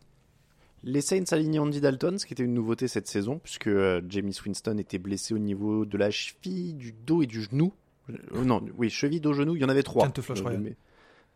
Les 0.86 1.02
Saints 1.02 1.24
alignent 1.32 1.60
Andy 1.60 1.82
Dalton, 1.82 2.20
ce 2.20 2.28
qui 2.28 2.34
était 2.34 2.44
une 2.44 2.54
nouveauté 2.54 2.88
cette 2.88 3.08
saison, 3.08 3.40
puisque 3.40 3.68
euh, 3.68 4.02
Jamie 4.08 4.38
Winston 4.46 4.78
était 4.78 5.00
blessé 5.00 5.34
au 5.34 5.40
niveau 5.40 5.84
de 5.84 5.98
la 5.98 6.12
cheville, 6.12 6.76
du 6.76 6.92
dos 6.92 7.24
et 7.24 7.26
du 7.26 7.42
genou. 7.42 7.74
Euh, 8.12 8.44
non, 8.44 8.64
oui, 8.78 8.92
cheville, 8.92 9.20
dos, 9.20 9.34
genou, 9.34 9.56
il 9.56 9.64
y 9.64 9.66
en 9.66 9.70
avait 9.70 9.82
trois. 9.82 10.06
Kent 10.06 10.22
Flush 10.22 10.42
Royal. 10.42 10.76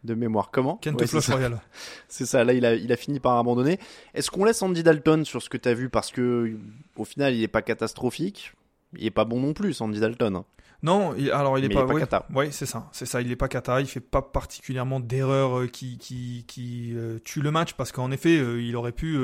De, 0.04 0.14
mémoire. 0.14 0.52
Comment? 0.52 0.78
Kent 0.78 1.04
Flush 1.04 1.30
Royal. 1.30 1.60
C'est 2.08 2.28
ça, 2.28 2.44
là, 2.44 2.54
il 2.54 2.64
a, 2.64 2.76
il 2.76 2.92
a 2.92 2.96
fini 2.96 3.20
par 3.20 3.38
abandonner. 3.38 3.80
Est-ce 4.14 4.30
qu'on 4.30 4.46
laisse 4.46 4.62
Andy 4.62 4.84
Dalton 4.84 5.26
sur 5.26 5.42
ce 5.42 5.50
que 5.50 5.58
tu 5.58 5.68
as 5.68 5.74
vu? 5.74 5.90
Parce 5.90 6.12
que, 6.12 6.56
au 6.96 7.04
final, 7.04 7.34
il 7.34 7.42
n'est 7.42 7.48
pas 7.48 7.64
catastrophique. 7.64 8.54
Il 8.96 9.04
n'est 9.04 9.12
pas 9.12 9.26
bon 9.26 9.40
non 9.40 9.54
plus, 9.54 9.82
Andy 9.82 10.00
Dalton. 10.00 10.44
Non, 10.82 11.14
alors 11.34 11.60
il 11.60 11.66
est 11.66 11.70
pas, 11.70 11.86
il 11.90 12.00
kata. 12.00 12.26
Oui, 12.34 12.48
c'est 12.52 12.66
ça, 12.66 12.88
c'est 12.94 13.06
ça. 13.06 13.22
Il 13.22 13.30
est 13.32 13.36
pas 13.36 13.50
kata. 13.50 13.82
Il 13.82 13.88
fait 13.88 14.00
pas 14.00 14.22
particulièrement 14.22 15.02
d'erreurs 15.02 15.60
euh, 15.60 15.68
qui 15.68 15.98
qui 15.98 16.46
qui 16.48 16.94
euh, 16.96 17.20
tuent 17.20 17.42
le 17.42 17.52
match 17.52 17.74
parce 17.74 17.92
qu'en 17.92 18.12
effet, 18.12 18.38
euh, 18.38 18.62
il 18.62 18.76
aurait 18.78 18.94
pu. 18.94 19.18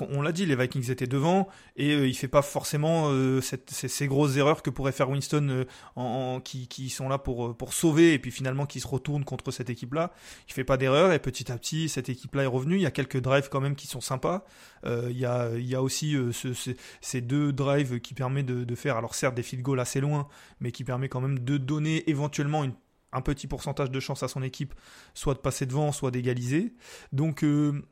on 0.00 0.22
l'a 0.22 0.32
dit, 0.32 0.46
les 0.46 0.56
Vikings 0.56 0.90
étaient 0.90 1.06
devant 1.06 1.48
et 1.76 1.92
il 1.92 2.14
fait 2.14 2.28
pas 2.28 2.42
forcément 2.42 3.10
cette, 3.42 3.70
ces, 3.70 4.06
grosses 4.06 4.36
erreurs 4.36 4.62
que 4.62 4.70
pourrait 4.70 4.92
faire 4.92 5.10
Winston 5.10 5.66
en, 5.96 6.40
qui 6.40 6.66
qui 6.66 6.88
sont 6.88 7.08
là 7.08 7.18
pour 7.18 7.56
pour 7.56 7.74
sauver 7.74 8.14
et 8.14 8.18
puis 8.18 8.30
finalement 8.30 8.64
qui 8.64 8.80
se 8.80 8.86
retourne 8.86 9.24
contre 9.24 9.50
cette 9.50 9.68
équipe-là. 9.68 10.12
Il 10.48 10.54
fait 10.54 10.64
pas 10.64 10.78
d'erreurs 10.78 11.12
et 11.12 11.18
petit 11.18 11.52
à 11.52 11.58
petit 11.58 11.90
cette 11.90 12.08
équipe-là 12.08 12.44
est 12.44 12.46
revenue. 12.46 12.76
Il 12.76 12.82
y 12.82 12.86
a 12.86 12.90
quelques 12.90 13.20
drives 13.20 13.48
quand 13.50 13.60
même 13.60 13.76
qui 13.76 13.86
sont 13.86 14.00
sympas. 14.00 14.44
il 14.86 15.18
y 15.18 15.26
a 15.26 15.50
il 15.54 15.66
y 15.66 15.74
a 15.74 15.82
aussi 15.82 16.16
ce, 16.32 16.74
ces 17.00 17.20
deux 17.20 17.52
drives 17.52 18.00
qui 18.00 18.14
permettent 18.14 18.46
de, 18.46 18.64
de 18.64 18.74
faire 18.74 18.96
alors 18.96 19.14
certes 19.14 19.34
des 19.34 19.42
field 19.42 19.62
goals 19.62 19.80
assez 19.80 20.00
loin, 20.00 20.28
mais 20.60 20.72
qui 20.72 20.84
permettent 20.84 21.01
quand 21.08 21.20
même 21.20 21.38
de 21.38 21.56
donner 21.56 22.08
éventuellement 22.10 22.64
un 23.12 23.20
petit 23.20 23.46
pourcentage 23.46 23.90
de 23.90 24.00
chance 24.00 24.22
à 24.22 24.28
son 24.28 24.42
équipe, 24.42 24.74
soit 25.14 25.34
de 25.34 25.38
passer 25.38 25.66
devant, 25.66 25.92
soit 25.92 26.10
d'égaliser. 26.10 26.74
Donc 27.12 27.44
euh, 27.44 27.82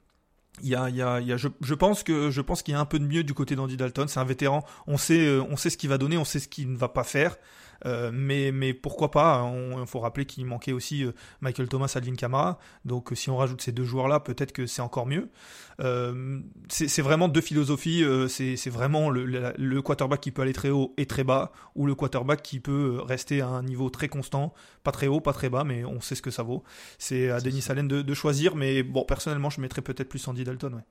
y 0.63 0.71
y 0.71 0.75
a 0.77 1.37
je, 1.37 1.75
pense 1.75 2.03
que 2.03 2.31
je 2.31 2.41
pense 2.41 2.63
qu'il 2.63 2.73
y 2.73 2.77
a 2.77 2.81
un 2.81 2.87
peu 2.87 2.99
de 2.99 3.07
mieux 3.07 3.23
du 3.23 3.35
côté 3.35 3.57
d'Andy 3.57 3.77
Dalton. 3.77 4.09
C'est 4.09 4.21
un 4.21 4.25
vétéran. 4.25 4.65
On 4.87 4.97
sait, 4.97 5.27
euh, 5.27 5.45
on 5.51 5.57
sait 5.57 5.71
ce 5.71 5.77
qu'il 5.77 5.89
va 5.91 5.99
donner, 5.99 6.17
on 6.17 6.25
sait 6.25 6.39
ce 6.41 6.49
qu'il 6.49 6.71
ne 6.73 6.77
va 6.77 6.89
pas 6.89 7.05
faire. 7.05 7.37
Euh, 7.87 8.11
mais, 8.13 8.53
mais 8.53 8.75
pourquoi 8.75 9.11
pas 9.11 9.51
Il 9.79 9.87
faut 9.87 10.01
rappeler 10.01 10.27
qu'il 10.27 10.45
manquait 10.45 10.73
aussi 10.73 11.05
euh, 11.05 11.13
Michael 11.41 11.69
Thomas, 11.69 11.93
Alvin 11.95 12.15
Kamara. 12.15 12.59
Donc 12.85 13.11
si 13.15 13.31
on 13.31 13.37
rajoute 13.37 13.61
ces 13.63 13.73
deux 13.73 13.85
joueurs-là, 13.85 14.21
peut-être 14.21 14.53
que 14.53 14.67
c'est 14.67 14.83
encore 14.83 15.07
mieux. 15.07 15.29
Euh, 15.81 16.41
c'est 16.69 17.03
vraiment 17.03 17.29
deux 17.29 17.41
philosophies. 17.41 18.05
c'est 18.29 18.71
vraiment 18.71 19.11
le, 19.11 19.25
le, 19.25 19.83
quarterback 19.83 20.21
qui 20.21 20.31
peut 20.31 20.43
aller 20.43 20.53
très 20.53 20.71
haut 20.71 20.95
et 20.99 21.07
très 21.07 21.25
bas, 21.25 21.53
ou 21.75 21.87
le 21.87 21.95
quarterback 21.95 22.43
qui 22.43 22.61
peut 22.61 23.01
rester 23.03 23.41
à 23.41 23.49
un 23.49 23.63
niveau 23.63 23.89
très 23.89 24.09
constant, 24.09 24.53
pas 24.85 24.93
très 24.93 25.07
haut, 25.07 25.21
pas 25.21 25.33
très 25.33 25.49
bas, 25.49 25.65
mais 25.65 25.85
on 25.85 26.01
sait 26.01 26.15
ce 26.15 26.23
que 26.23 26.31
ça 26.31 26.43
vaut. 26.43 26.63
C'est 26.99 27.31
à 27.31 27.41
Denis 27.41 27.65
Allen 27.69 27.89
de, 27.89 28.03
de, 28.03 28.15
choisir. 28.15 28.57
Mais 28.57 28.83
bon, 28.83 29.05
personnellement, 29.05 29.51
je 29.51 29.61
mettrais 29.61 29.83
peut-être 29.83 30.09
plus 30.09 30.27
Andy 30.29 30.45
Dalton. 30.45 30.75
Ouais 30.75 30.85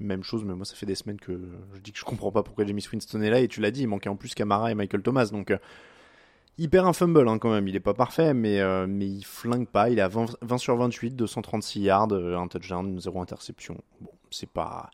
même 0.00 0.22
chose, 0.22 0.44
mais 0.44 0.54
moi 0.54 0.64
ça 0.64 0.74
fait 0.74 0.86
des 0.86 0.94
semaines 0.94 1.18
que 1.18 1.38
je 1.74 1.80
dis 1.80 1.92
que 1.92 1.98
je 1.98 2.04
comprends 2.04 2.32
pas 2.32 2.42
pourquoi 2.42 2.64
Jamie 2.66 2.84
Winston 2.92 3.22
est 3.22 3.30
là, 3.30 3.40
et 3.40 3.48
tu 3.48 3.60
l'as 3.60 3.70
dit, 3.70 3.82
il 3.82 3.88
manquait 3.88 4.08
en 4.08 4.16
plus 4.16 4.34
Camara 4.34 4.70
et 4.70 4.74
Michael 4.74 5.02
Thomas, 5.02 5.26
donc 5.26 5.50
euh, 5.50 5.58
il 6.58 6.68
perd 6.68 6.86
un 6.86 6.92
fumble 6.92 7.26
hein, 7.28 7.38
quand 7.38 7.50
même, 7.50 7.66
il 7.68 7.76
est 7.76 7.80
pas 7.80 7.94
parfait, 7.94 8.34
mais, 8.34 8.60
euh, 8.60 8.86
mais 8.86 9.06
il 9.06 9.24
flingue 9.24 9.66
pas, 9.66 9.88
il 9.88 9.98
est 9.98 10.02
à 10.02 10.08
20, 10.08 10.58
sur 10.58 10.76
28, 10.76 11.16
236 11.16 11.80
yards, 11.80 12.12
euh, 12.12 12.36
un 12.36 12.48
touchdown, 12.48 13.00
zéro 13.00 13.22
interception. 13.22 13.78
Bon, 14.00 14.10
c'est 14.30 14.50
pas 14.50 14.90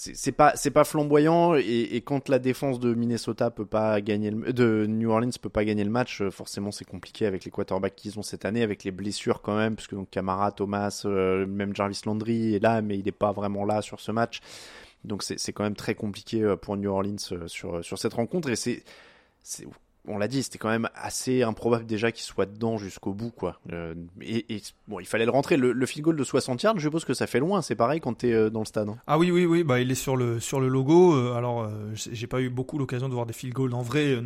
c'est 0.00 0.30
pas 0.30 0.52
c'est 0.54 0.70
pas 0.70 0.84
flamboyant 0.84 1.56
et, 1.56 2.00
quand 2.06 2.28
la 2.28 2.38
défense 2.38 2.78
de 2.78 2.94
Minnesota 2.94 3.50
peut 3.50 3.66
pas 3.66 4.00
gagner 4.00 4.30
de 4.30 4.86
New 4.86 5.10
Orleans 5.10 5.30
peut 5.42 5.48
pas 5.48 5.64
gagner 5.64 5.82
le 5.82 5.90
match 5.90 6.22
euh, 6.22 6.30
forcément 6.30 6.70
c'est 6.70 6.84
compliqué 6.84 7.26
avec 7.26 7.44
les 7.44 7.50
quarterbacks 7.50 7.96
qu'ils 7.96 8.16
ont 8.16 8.22
cette 8.22 8.44
année 8.44 8.62
avec 8.62 8.84
les 8.84 8.92
blessures 8.92 9.42
quand 9.42 9.56
même 9.56 9.74
puisque 9.74 9.94
donc 9.94 10.08
Camara 10.08 10.52
Thomas 10.52 11.02
euh, 11.04 11.46
même 11.46 11.74
Jarvis 11.74 12.02
Landry 12.06 12.54
est 12.54 12.62
là 12.62 12.80
mais 12.80 12.96
il 12.96 13.06
n'est 13.06 13.10
pas 13.10 13.32
vraiment 13.32 13.64
là 13.64 13.82
sur 13.82 13.98
ce 13.98 14.12
match. 14.12 14.38
Donc 15.04 15.22
c'est 15.24 15.52
quand 15.52 15.64
même 15.64 15.76
très 15.76 15.94
compliqué 15.94 16.42
euh, 16.42 16.56
pour 16.56 16.76
New 16.76 16.90
Orleans 16.90 17.18
sur 17.46 17.84
sur 17.84 17.98
cette 17.98 18.14
rencontre. 18.14 18.50
Et 18.50 18.56
c'est 18.56 18.84
on 20.08 20.18
l'a 20.18 20.28
dit, 20.28 20.42
c'était 20.42 20.58
quand 20.58 20.68
même 20.70 20.88
assez 20.94 21.42
improbable 21.42 21.86
déjà 21.86 22.10
qu'il 22.10 22.24
soit 22.24 22.46
dedans 22.46 22.78
jusqu'au 22.78 23.12
bout, 23.12 23.30
quoi. 23.30 23.60
Euh, 23.72 23.94
et, 24.20 24.62
bon, 24.88 25.00
il 25.00 25.06
fallait 25.06 25.26
le 25.26 25.30
rentrer. 25.30 25.56
Le, 25.56 25.72
le 25.72 25.86
field 25.86 26.04
goal 26.04 26.16
de 26.16 26.24
60 26.24 26.62
yards, 26.62 26.78
je 26.78 26.82
suppose 26.82 27.04
que 27.04 27.14
ça 27.14 27.26
fait 27.26 27.40
loin. 27.40 27.62
C'est 27.62 27.74
pareil 27.74 28.00
quand 28.00 28.14
t'es 28.14 28.32
euh, 28.32 28.50
dans 28.50 28.60
le 28.60 28.64
stade. 28.64 28.88
Hein. 28.88 28.96
Ah 29.06 29.18
oui, 29.18 29.30
oui, 29.30 29.44
oui. 29.44 29.64
Bah, 29.64 29.80
il 29.80 29.90
est 29.90 29.94
sur 29.96 30.16
le 30.16 30.40
sur 30.40 30.60
le 30.60 30.68
logo. 30.68 31.14
Euh, 31.14 31.34
alors, 31.34 31.68
j'ai 31.94 32.26
pas 32.26 32.40
eu 32.40 32.48
beaucoup 32.48 32.78
l'occasion 32.78 33.08
de 33.08 33.14
voir 33.14 33.26
des 33.26 33.32
field 33.32 33.54
goals 33.54 33.74
en 33.74 33.82
vrai, 33.82 34.18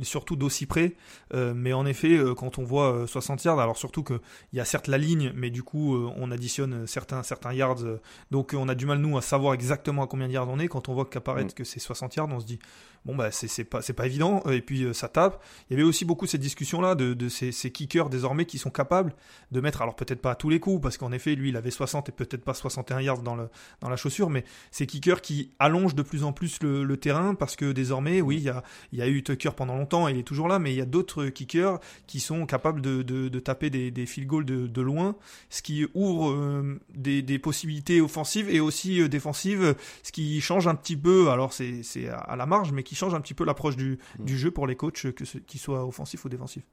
surtout 0.00 0.36
d'aussi 0.36 0.66
près. 0.66 0.94
mais 1.32 1.72
en 1.72 1.86
effet, 1.86 2.18
quand 2.36 2.58
on 2.58 2.64
voit 2.64 3.06
60 3.06 3.44
yards, 3.44 3.60
alors 3.60 3.76
surtout 3.76 4.02
que 4.02 4.20
il 4.52 4.56
y 4.56 4.60
a 4.60 4.64
certes 4.64 4.88
la 4.88 4.98
ligne, 4.98 5.32
mais 5.34 5.50
du 5.50 5.62
coup, 5.62 5.96
on 6.16 6.30
additionne 6.30 6.86
certains 6.86 7.22
certains 7.22 7.52
yards. 7.52 7.82
donc, 8.30 8.54
on 8.56 8.68
a 8.68 8.74
du 8.74 8.86
mal 8.86 8.98
nous 8.98 9.16
à 9.16 9.22
savoir 9.22 9.54
exactement 9.54 10.02
à 10.02 10.06
combien 10.06 10.28
de 10.28 10.32
yards 10.32 10.48
on 10.48 10.58
est. 10.58 10.68
Quand 10.68 10.88
on 10.88 10.94
voit 10.94 11.04
qu'apparaître 11.04 11.52
mm. 11.52 11.56
que 11.56 11.64
c'est 11.64 11.80
60 11.80 12.16
yards, 12.16 12.28
on 12.30 12.40
se 12.40 12.46
dit 12.46 12.58
bon 13.04 13.16
bah 13.16 13.30
c'est 13.30 13.64
pas 13.64 13.82
c'est 13.82 13.92
pas 13.92 14.06
évident. 14.06 14.42
Et 14.50 14.60
puis 14.60 14.86
ça 14.94 15.08
tape. 15.08 15.42
Il 15.68 15.74
y 15.74 15.76
avait 15.80 15.88
aussi 15.88 16.04
beaucoup 16.04 16.26
cette 16.26 16.40
discussion-là 16.40 16.94
de, 16.94 17.14
de 17.14 17.28
ces, 17.28 17.52
kickers 17.70 18.08
désormais 18.08 18.44
qui 18.44 18.58
sont 18.58 18.70
capables 18.70 19.14
de 19.50 19.60
mettre, 19.60 19.82
alors 19.82 19.94
peut-être 19.94 20.20
pas 20.20 20.32
à 20.32 20.34
tous 20.34 20.48
les 20.48 20.60
coups, 20.60 20.82
parce 20.82 20.96
qu'en 20.96 21.12
effet, 21.12 21.34
lui, 21.34 21.50
il 21.50 21.56
avait 21.56 21.70
60 21.70 22.08
et 22.08 22.12
peut-être 22.12 22.44
pas 22.44 22.54
61 22.54 23.00
yards 23.00 23.22
dans, 23.22 23.36
le, 23.36 23.48
dans 23.80 23.88
la 23.88 23.96
chaussure, 23.96 24.30
mais 24.30 24.44
ces 24.70 24.86
kickers 24.86 25.20
qui 25.20 25.50
allongent 25.58 25.94
de 25.94 26.02
plus 26.02 26.24
en 26.24 26.32
plus 26.32 26.62
le, 26.62 26.96
terrain, 26.96 27.34
parce 27.34 27.56
que 27.56 27.72
désormais, 27.72 28.20
oui, 28.20 28.36
il 28.36 28.44
y 28.44 28.48
a, 28.48 28.62
il 28.92 28.98
y 28.98 29.02
a 29.02 29.08
eu 29.08 29.22
Tucker 29.22 29.50
pendant 29.56 29.76
longtemps, 29.76 30.08
il 30.08 30.18
est 30.18 30.22
toujours 30.22 30.48
là, 30.48 30.58
mais 30.58 30.72
il 30.72 30.76
y 30.76 30.80
a 30.80 30.86
d'autres 30.86 31.26
kickers 31.26 31.80
qui 32.06 32.20
sont 32.20 32.46
capables 32.46 32.80
de, 32.80 33.02
de, 33.02 33.28
de 33.28 33.38
taper 33.40 33.70
des, 33.70 33.90
des 33.90 34.06
field 34.06 34.28
goals 34.28 34.44
de, 34.44 34.82
loin, 34.82 35.16
ce 35.50 35.62
qui 35.62 35.86
ouvre 35.94 36.30
euh, 36.30 36.80
des, 36.94 37.22
des, 37.22 37.38
possibilités 37.38 38.00
offensives 38.00 38.48
et 38.48 38.60
aussi 38.60 39.00
euh, 39.00 39.08
défensives, 39.08 39.74
ce 40.02 40.12
qui 40.12 40.40
change 40.40 40.66
un 40.66 40.74
petit 40.74 40.96
peu, 40.96 41.30
alors 41.30 41.52
c'est 41.52 41.82
à 42.08 42.36
la 42.36 42.46
marge, 42.46 42.72
mais 42.72 42.82
qui 42.82 42.91
change 42.96 43.14
un 43.14 43.20
petit 43.20 43.34
peu 43.34 43.44
l'approche 43.44 43.76
du, 43.76 43.98
mm. 44.18 44.24
du 44.24 44.38
jeu 44.38 44.50
pour 44.50 44.66
les 44.66 44.76
coachs, 44.76 45.12
que 45.12 45.24
qu'ils 45.24 45.60
soient 45.60 45.86
offensifs 45.86 46.24
ou 46.24 46.28
défensifs. 46.28 46.66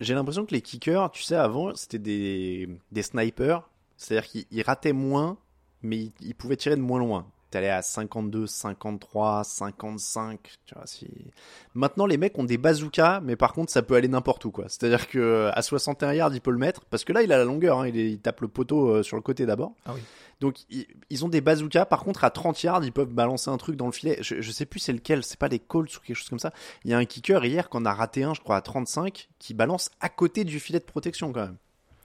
J'ai 0.00 0.14
l'impression 0.14 0.44
que 0.44 0.54
les 0.54 0.60
kickers, 0.60 1.10
tu 1.10 1.22
sais, 1.22 1.36
avant, 1.36 1.74
c'était 1.74 1.98
des, 1.98 2.68
des 2.92 3.02
snipers, 3.02 3.68
c'est-à-dire 3.96 4.28
qu'ils 4.28 4.62
rataient 4.62 4.92
moins, 4.92 5.38
mais 5.82 5.96
ils, 5.96 6.12
ils 6.20 6.34
pouvaient 6.34 6.56
tirer 6.56 6.76
de 6.76 6.82
moins 6.82 6.98
loin 6.98 7.26
t'allais 7.50 7.70
à 7.70 7.82
52, 7.82 8.46
53, 8.46 9.44
55. 9.44 10.40
Tu 10.66 10.74
vois, 10.74 10.86
si... 10.86 11.08
Maintenant, 11.74 12.06
les 12.06 12.16
mecs 12.16 12.36
ont 12.38 12.44
des 12.44 12.58
bazookas, 12.58 13.20
mais 13.20 13.36
par 13.36 13.52
contre, 13.52 13.72
ça 13.72 13.82
peut 13.82 13.94
aller 13.94 14.08
n'importe 14.08 14.44
où, 14.44 14.50
quoi. 14.50 14.66
C'est-à-dire 14.68 15.08
que 15.08 15.50
à 15.54 15.62
61 15.62 16.12
yards, 16.12 16.34
il 16.34 16.40
peut 16.40 16.50
le 16.50 16.58
mettre, 16.58 16.84
parce 16.86 17.04
que 17.04 17.12
là, 17.12 17.22
il 17.22 17.32
a 17.32 17.38
la 17.38 17.44
longueur, 17.44 17.80
hein, 17.80 17.88
il, 17.88 18.18
tape 18.18 18.40
le 18.40 18.48
poteau 18.48 18.88
euh, 18.88 19.02
sur 19.02 19.16
le 19.16 19.22
côté 19.22 19.46
d'abord. 19.46 19.72
Ah 19.86 19.92
oui. 19.94 20.00
Donc, 20.40 20.58
ils, 20.68 21.24
ont 21.24 21.28
des 21.28 21.40
bazookas. 21.40 21.86
Par 21.86 22.04
contre, 22.04 22.24
à 22.24 22.30
30 22.30 22.62
yards, 22.62 22.84
ils 22.84 22.92
peuvent 22.92 23.12
balancer 23.12 23.48
un 23.50 23.56
truc 23.56 23.76
dans 23.76 23.86
le 23.86 23.92
filet. 23.92 24.18
Je, 24.20 24.50
sais 24.50 24.66
plus 24.66 24.80
c'est 24.80 24.92
lequel, 24.92 25.24
c'est 25.24 25.38
pas 25.38 25.48
des 25.48 25.58
Colts 25.58 25.96
ou 25.96 26.00
quelque 26.00 26.16
chose 26.16 26.28
comme 26.28 26.38
ça. 26.38 26.52
Il 26.84 26.90
y 26.90 26.94
a 26.94 26.98
un 26.98 27.04
kicker 27.04 27.44
hier 27.44 27.68
qu'on 27.68 27.84
a 27.84 27.94
raté 27.94 28.22
un, 28.22 28.34
je 28.34 28.40
crois, 28.40 28.56
à 28.56 28.60
35, 28.60 29.28
qui 29.38 29.54
balance 29.54 29.90
à 30.00 30.08
côté 30.08 30.44
du 30.44 30.60
filet 30.60 30.78
de 30.78 30.84
protection, 30.84 31.32
quand 31.32 31.46
même. 31.46 31.56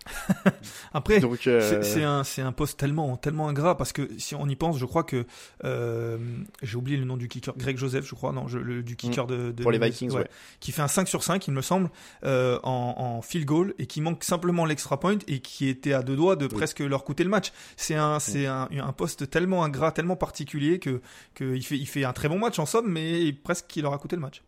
Après, 0.93 1.21
euh, 1.23 1.81
c'est 1.83 2.03
un, 2.03 2.23
un 2.37 2.51
poste 2.51 2.79
tellement, 2.79 3.17
tellement 3.17 3.47
ingrat 3.47 3.77
parce 3.77 3.93
que 3.93 4.09
si 4.17 4.35
on 4.35 4.47
y 4.47 4.55
pense, 4.55 4.77
je 4.77 4.85
crois 4.85 5.03
que 5.03 5.25
euh, 5.63 6.17
j'ai 6.61 6.77
oublié 6.77 6.97
le 6.97 7.05
nom 7.05 7.17
du 7.17 7.27
kicker, 7.27 7.53
Greg 7.57 7.77
Joseph, 7.77 8.05
je 8.07 8.15
crois, 8.15 8.31
non, 8.31 8.45
le, 8.47 8.83
du 8.83 8.95
kicker 8.95 9.27
de, 9.27 9.51
pour 9.51 9.71
les 9.71 9.79
Vikings, 9.79 10.11
ouais, 10.11 10.27
qui 10.59 10.71
fait 10.71 10.81
un 10.81 10.87
5 10.87 11.07
sur 11.07 11.23
5, 11.23 11.47
il 11.47 11.53
me 11.53 11.61
semble, 11.61 11.89
euh, 12.23 12.59
en, 12.63 12.95
en, 12.97 13.21
field 13.21 13.45
goal 13.45 13.73
et 13.77 13.85
qui 13.85 14.01
manque 14.01 14.23
simplement 14.23 14.65
l'extra 14.65 14.99
point 14.99 15.17
et 15.27 15.39
qui 15.39 15.67
était 15.67 15.93
à 15.93 16.01
deux 16.01 16.15
doigts 16.15 16.35
de 16.35 16.47
presque 16.47 16.79
leur 16.79 17.03
coûter 17.03 17.23
le 17.23 17.29
match. 17.29 17.51
C'est 17.77 17.95
un, 17.95 18.19
c'est 18.19 18.47
un, 18.47 18.67
un, 18.71 18.93
poste 18.93 19.29
tellement 19.29 19.63
ingrat, 19.63 19.91
tellement 19.91 20.15
particulier 20.15 20.79
que, 20.79 21.01
que 21.35 21.55
il 21.55 21.63
fait, 21.63 21.77
il 21.77 21.85
fait 21.85 22.03
un 22.03 22.13
très 22.13 22.29
bon 22.29 22.39
match 22.39 22.59
en 22.59 22.65
somme, 22.65 22.91
mais 22.91 23.31
presque 23.33 23.67
qu'il 23.67 23.83
leur 23.83 23.93
a 23.93 23.97
coûté 23.97 24.15
le 24.15 24.21
match. 24.21 24.41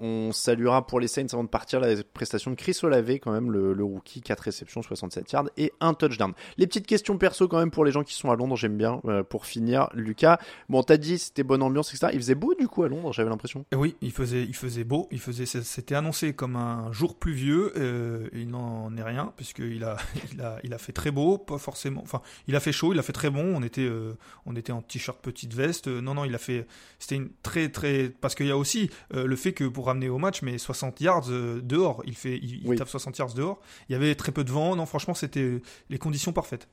On 0.00 0.32
saluera 0.32 0.86
pour 0.86 1.00
les 1.00 1.08
Saints 1.08 1.26
avant 1.32 1.44
de 1.44 1.48
partir 1.48 1.80
la 1.80 1.94
prestation 2.14 2.50
de 2.50 2.56
Chris 2.56 2.78
Olave, 2.82 3.10
quand 3.18 3.32
même, 3.32 3.50
le, 3.50 3.84
rookie, 3.84 4.20
4 4.20 4.40
réceptions, 4.40 4.82
67 4.82 5.32
yards 5.32 5.50
et 5.56 5.72
un 5.80 5.94
touchdown. 5.94 6.32
Les 6.56 6.66
petites 6.66 6.86
questions 6.86 7.18
perso, 7.18 7.48
quand 7.48 7.58
même, 7.58 7.70
pour 7.70 7.84
les 7.84 7.92
gens 7.92 8.04
qui 8.04 8.14
sont 8.14 8.30
à 8.30 8.36
Londres, 8.36 8.56
j'aime 8.56 8.76
bien. 8.76 9.00
Euh, 9.06 9.22
pour 9.22 9.46
finir, 9.46 9.88
Lucas, 9.94 10.38
bon, 10.68 10.82
t'as 10.82 10.96
dit 10.96 11.18
c'était 11.18 11.42
bonne 11.42 11.62
ambiance, 11.62 11.92
etc. 11.92 12.12
Il 12.12 12.20
faisait 12.20 12.34
beau, 12.34 12.54
du 12.54 12.68
coup, 12.68 12.82
à 12.84 12.88
Londres, 12.88 13.12
j'avais 13.12 13.30
l'impression. 13.30 13.64
Eh 13.72 13.76
oui, 13.76 13.96
il 14.00 14.12
faisait, 14.12 14.44
il 14.44 14.54
faisait 14.54 14.84
beau. 14.84 15.08
Il 15.10 15.20
faisait, 15.20 15.46
c'était 15.46 15.94
annoncé 15.94 16.32
comme 16.32 16.56
un 16.56 16.92
jour 16.92 17.16
pluvieux. 17.16 17.72
Euh, 17.76 18.28
il 18.32 18.50
n'en 18.50 18.96
est 18.96 19.02
rien, 19.02 19.32
puisqu'il 19.36 19.82
a, 19.84 19.96
il 20.32 20.40
a, 20.40 20.58
il 20.62 20.74
a 20.74 20.78
fait 20.78 20.92
très 20.92 21.10
beau, 21.10 21.38
pas 21.38 21.58
forcément. 21.58 22.02
Enfin, 22.02 22.22
il 22.46 22.54
a 22.54 22.60
fait 22.60 22.72
chaud, 22.72 22.92
il 22.92 22.98
a 22.98 23.02
fait 23.02 23.12
très 23.12 23.30
bon. 23.30 23.56
On 23.56 23.62
était, 23.62 23.86
euh, 23.86 24.16
on 24.46 24.54
était 24.54 24.72
en 24.72 24.82
t-shirt, 24.82 25.18
petite 25.20 25.54
veste. 25.54 25.88
Non, 25.88 26.14
non, 26.14 26.24
il 26.24 26.34
a 26.34 26.38
fait. 26.38 26.66
C'était 26.98 27.16
une 27.16 27.30
très, 27.42 27.68
très. 27.68 28.10
Parce 28.20 28.34
qu'il 28.34 28.46
y 28.46 28.52
a 28.52 28.56
aussi 28.56 28.90
le 29.10 29.36
fait 29.36 29.52
que 29.52 29.64
pour 29.64 29.87
ramener 29.88 30.08
au 30.08 30.18
match, 30.18 30.42
mais 30.42 30.58
60 30.58 31.00
yards 31.00 31.30
euh, 31.30 31.60
dehors. 31.62 32.02
Il, 32.06 32.14
fait, 32.14 32.38
il, 32.42 32.74
tape 32.76 32.88
60 32.88 33.18
yards 33.18 33.34
dehors. 33.34 33.60
Il 33.88 33.92
y 33.92 33.96
avait 33.96 34.14
très 34.14 34.32
peu 34.32 34.44
de 34.44 34.50
vent. 34.50 34.76
Non, 34.76 34.86
franchement, 34.86 35.14
c'était 35.14 35.60
les 35.90 35.98
conditions 35.98 36.32
parfaites. 36.32 36.68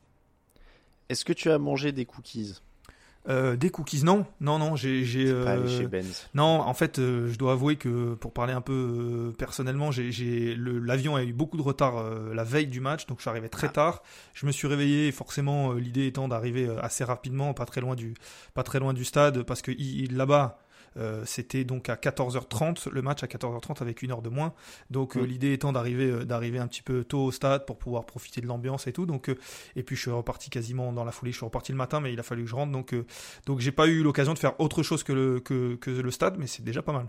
Est-ce 1.10 1.26
que 1.26 1.34
tu 1.34 1.50
as 1.52 1.58
mangé 1.58 1.92
des 1.92 2.06
cookies? 2.06 2.60
Euh, 3.28 3.56
des 3.56 3.72
cookies, 3.72 4.04
non, 4.04 4.24
non, 4.40 4.60
non, 4.60 4.76
j'ai, 4.76 5.04
j'ai, 5.04 5.26
euh, 5.28 5.90
non, 6.36 6.44
en 6.44 6.74
fait, 6.76 6.98
je 6.98 7.36
dois 7.38 7.54
avouer 7.54 7.76
que 7.76 8.14
pour 8.14 8.34
parler 8.34 8.54
un 8.54 8.62
peu 8.62 9.34
personnellement, 9.40 9.90
j'ai, 9.90 10.12
j'ai 10.12 10.56
l'avion 10.56 11.16
a 11.16 11.24
eu 11.24 11.34
beaucoup 11.34 11.58
de 11.58 11.64
retard 11.64 12.04
la 12.36 12.44
veille 12.44 12.68
du 12.68 12.82
match, 12.82 13.08
donc 13.08 13.22
j'arrivais 13.22 13.50
très 13.50 13.68
ah. 13.68 13.72
tard. 13.72 14.04
Je 14.36 14.46
me 14.46 14.52
suis 14.52 14.68
réveillé, 14.68 15.12
forcément, 15.12 15.74
l'idée 15.74 16.06
étant 16.06 16.28
d'arriver 16.28 16.70
assez 16.80 17.04
rapidement, 17.04 17.56
pas 17.56 17.66
très 17.66 17.82
loin 17.82 17.96
du, 17.96 18.14
pas 18.54 18.62
très 18.62 18.78
loin 18.78 18.94
du 18.94 19.04
stade, 19.04 19.42
parce 19.42 19.64
que 19.64 19.72
là-bas, 20.14 20.60
euh, 20.98 21.24
c'était 21.26 21.64
donc 21.64 21.90
à 21.90 21.96
14h30, 21.96 22.90
le 22.90 23.02
match 23.02 23.24
à 23.24 23.28
14h30 23.28 23.82
avec 23.82 24.02
une 24.02 24.12
heure 24.12 24.22
de 24.22 24.30
moins. 24.30 24.54
Donc 24.90 25.18
euh, 25.18 25.22
mm. 25.22 25.26
l'idée 25.26 25.54
étant 25.54 25.74
d'arriver 25.74 26.10
euh, 26.10 26.26
d'arriver 26.26 26.60
un 26.60 26.68
petit 26.68 26.82
peu 26.82 27.04
tôt 27.04 27.26
au 27.26 27.32
stade 27.32 27.66
pour 27.66 27.78
pouvoir 27.78 28.06
profiter 28.06 28.42
de 28.42 28.48
l'ambiance 28.48 28.88
et 28.88 28.94
tout. 28.94 29.06
Donc 29.06 29.30
et 29.76 29.84
puis 29.84 29.96
je 29.96 30.02
suis 30.02 30.12
reparti 30.12 30.50
quasiment 30.50 30.94
dans 30.94 31.04
la 31.04 31.12
foulée. 31.12 31.32
Je 31.32 31.38
suis 31.38 31.46
reparti 31.46 31.72
le 31.72 31.78
matin, 31.78 32.00
mais 32.00 32.14
il 32.14 32.20
a 32.20 32.24
fallu 32.24 32.44
que 32.44 32.50
je 32.50 32.56
rentre. 32.56 32.72
Donc 32.72 32.96
donc 33.46 33.60
j'ai 33.60 33.72
pas 33.72 33.88
eu 33.88 34.04
l'occasion 34.04 34.34
de 34.34 34.40
faire 34.40 34.60
autre 34.60 34.84
chose 34.84 35.04
que 35.04 35.14
le 35.14 35.40
que, 35.40 35.76
que 35.76 35.92
le 35.92 36.12
stade, 36.12 36.38
mais 36.38 36.48
c'est 36.48 36.64
déjà 36.64 36.82
pas 36.82 36.94
mal 36.94 37.08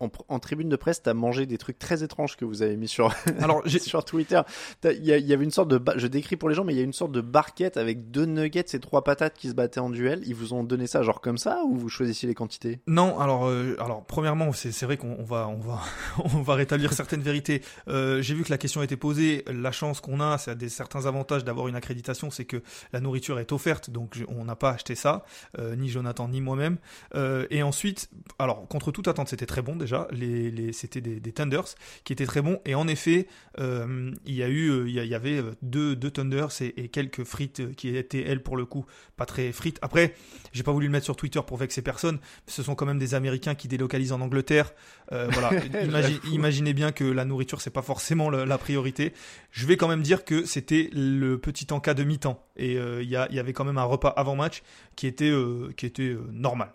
en, 0.00 0.38
tribune 0.38 0.68
de 0.68 0.76
presse, 0.76 1.02
tu 1.02 1.08
as 1.08 1.14
mangé 1.14 1.46
des 1.46 1.58
trucs 1.58 1.78
très 1.78 2.02
étranges 2.02 2.36
que 2.36 2.44
vous 2.44 2.62
avez 2.62 2.76
mis 2.76 2.88
sur, 2.88 3.12
Alors, 3.40 3.62
sur 3.66 4.04
Twitter. 4.04 4.40
Il 4.84 5.04
y, 5.04 5.32
avait 5.32 5.44
une 5.44 5.50
sorte 5.50 5.68
de, 5.68 5.80
je 5.96 6.06
décris 6.06 6.36
pour 6.36 6.48
les 6.48 6.54
gens, 6.54 6.64
mais 6.64 6.74
il 6.74 6.78
y 6.78 6.80
a 6.80 6.84
une 6.84 6.92
sorte 6.92 7.12
de 7.12 7.20
barquette 7.20 7.76
avec 7.76 8.10
deux 8.10 8.26
nuggets 8.26 8.64
et 8.72 8.80
trois 8.80 9.02
patates 9.04 9.34
qui 9.36 9.48
se 9.48 9.54
battaient 9.54 9.80
en 9.80 9.90
duel. 9.90 10.22
Ils 10.26 10.34
vous 10.34 10.52
ont 10.54 10.64
donné 10.64 10.86
ça 10.86 11.02
genre 11.02 11.20
comme 11.20 11.38
ça 11.38 11.62
ou 11.64 11.76
vous 11.76 11.88
choisissiez 11.88 12.28
les 12.28 12.34
quantités? 12.34 12.80
Non, 12.86 13.18
alors, 13.18 13.46
euh, 13.46 13.76
alors 13.80 14.04
premièrement, 14.04 14.52
c'est 14.52 14.84
vrai 14.84 14.96
qu'on 14.96 15.24
va, 15.24 15.48
on 15.48 15.58
va, 15.58 15.80
on 16.24 16.42
va 16.42 16.54
rétablir 16.54 16.92
certaines 16.92 17.22
vérités. 17.22 17.62
Euh, 17.88 18.22
J'ai 18.22 18.34
vu 18.34 18.44
que 18.44 18.50
la 18.50 18.58
question 18.58 18.80
a 18.80 18.84
été 18.84 18.96
posée. 18.96 19.44
La 19.46 19.72
chance 19.72 20.00
qu'on 20.00 20.20
a, 20.20 20.38
c'est 20.38 20.56
des 20.56 20.68
certains 20.68 21.06
avantages 21.06 21.44
d'avoir 21.44 21.68
une 21.68 21.76
accréditation, 21.76 22.30
c'est 22.30 22.44
que 22.44 22.62
la 22.92 23.00
nourriture 23.00 23.38
est 23.38 23.52
offerte, 23.52 23.90
donc 23.90 24.22
on 24.28 24.44
n'a 24.44 24.56
pas 24.56 24.70
acheté 24.70 24.94
ça, 24.94 25.24
euh, 25.58 25.76
ni 25.76 25.88
Jonathan 25.88 26.28
ni 26.28 26.40
moi-même. 26.40 26.78
Euh, 27.14 27.46
et 27.50 27.62
ensuite, 27.62 28.10
alors 28.38 28.66
contre 28.68 28.92
toute 28.92 29.08
attente, 29.08 29.28
c'était 29.28 29.46
très 29.46 29.62
bon 29.62 29.76
déjà 29.76 29.87
les, 30.10 30.72
c'était 30.72 31.00
des, 31.00 31.20
des, 31.20 31.32
Thunders 31.32 31.74
qui 32.04 32.12
étaient 32.12 32.26
très 32.26 32.42
bons. 32.42 32.60
Et 32.64 32.74
en 32.74 32.88
effet, 32.88 33.26
euh, 33.58 34.12
il 34.26 34.34
y 34.34 34.42
a 34.42 34.48
eu, 34.48 34.70
euh, 34.70 34.88
il 34.88 34.94
y, 34.94 35.14
avait 35.14 35.38
euh, 35.38 35.52
deux, 35.62 35.96
deux 35.96 36.10
Thunders 36.10 36.50
et, 36.60 36.88
quelques 36.88 37.24
frites 37.24 37.74
qui 37.74 37.96
étaient 37.96 38.22
elles 38.22 38.42
pour 38.42 38.56
le 38.56 38.64
coup 38.64 38.86
pas 39.16 39.26
très 39.26 39.52
frites. 39.52 39.78
Après, 39.82 40.14
j'ai 40.52 40.62
pas 40.62 40.72
voulu 40.72 40.86
le 40.86 40.92
mettre 40.92 41.04
sur 41.04 41.16
Twitter 41.16 41.40
pour 41.46 41.56
vexer 41.56 41.82
personne. 41.82 42.18
Ce 42.46 42.62
sont 42.62 42.74
quand 42.74 42.86
même 42.86 42.98
des 42.98 43.14
Américains 43.14 43.54
qui 43.54 43.68
délocalisent 43.68 44.12
en 44.12 44.20
Angleterre. 44.20 44.72
voilà, 45.10 45.50
imaginez 46.32 46.72
bien 46.72 46.92
que 46.92 47.04
la 47.04 47.24
nourriture 47.24 47.60
c'est 47.60 47.70
pas 47.70 47.82
forcément 47.82 48.30
la, 48.30 48.58
priorité. 48.58 49.12
Je 49.50 49.66
vais 49.66 49.76
quand 49.76 49.88
même 49.88 50.02
dire 50.02 50.24
que 50.24 50.44
c'était 50.44 50.90
le 50.92 51.38
petit 51.38 51.66
encas 51.72 51.94
de 51.94 52.04
mi-temps 52.04 52.44
et 52.56 52.74
il 52.74 53.04
y, 53.04 53.10
y, 53.10 53.16
avait 53.16 53.52
quand 53.52 53.64
même 53.64 53.78
un 53.78 53.84
repas 53.84 54.08
avant 54.08 54.36
match 54.36 54.62
qui 54.96 55.06
était 55.06 55.32
qui 55.76 55.86
était 55.86 56.16
normal 56.32 56.72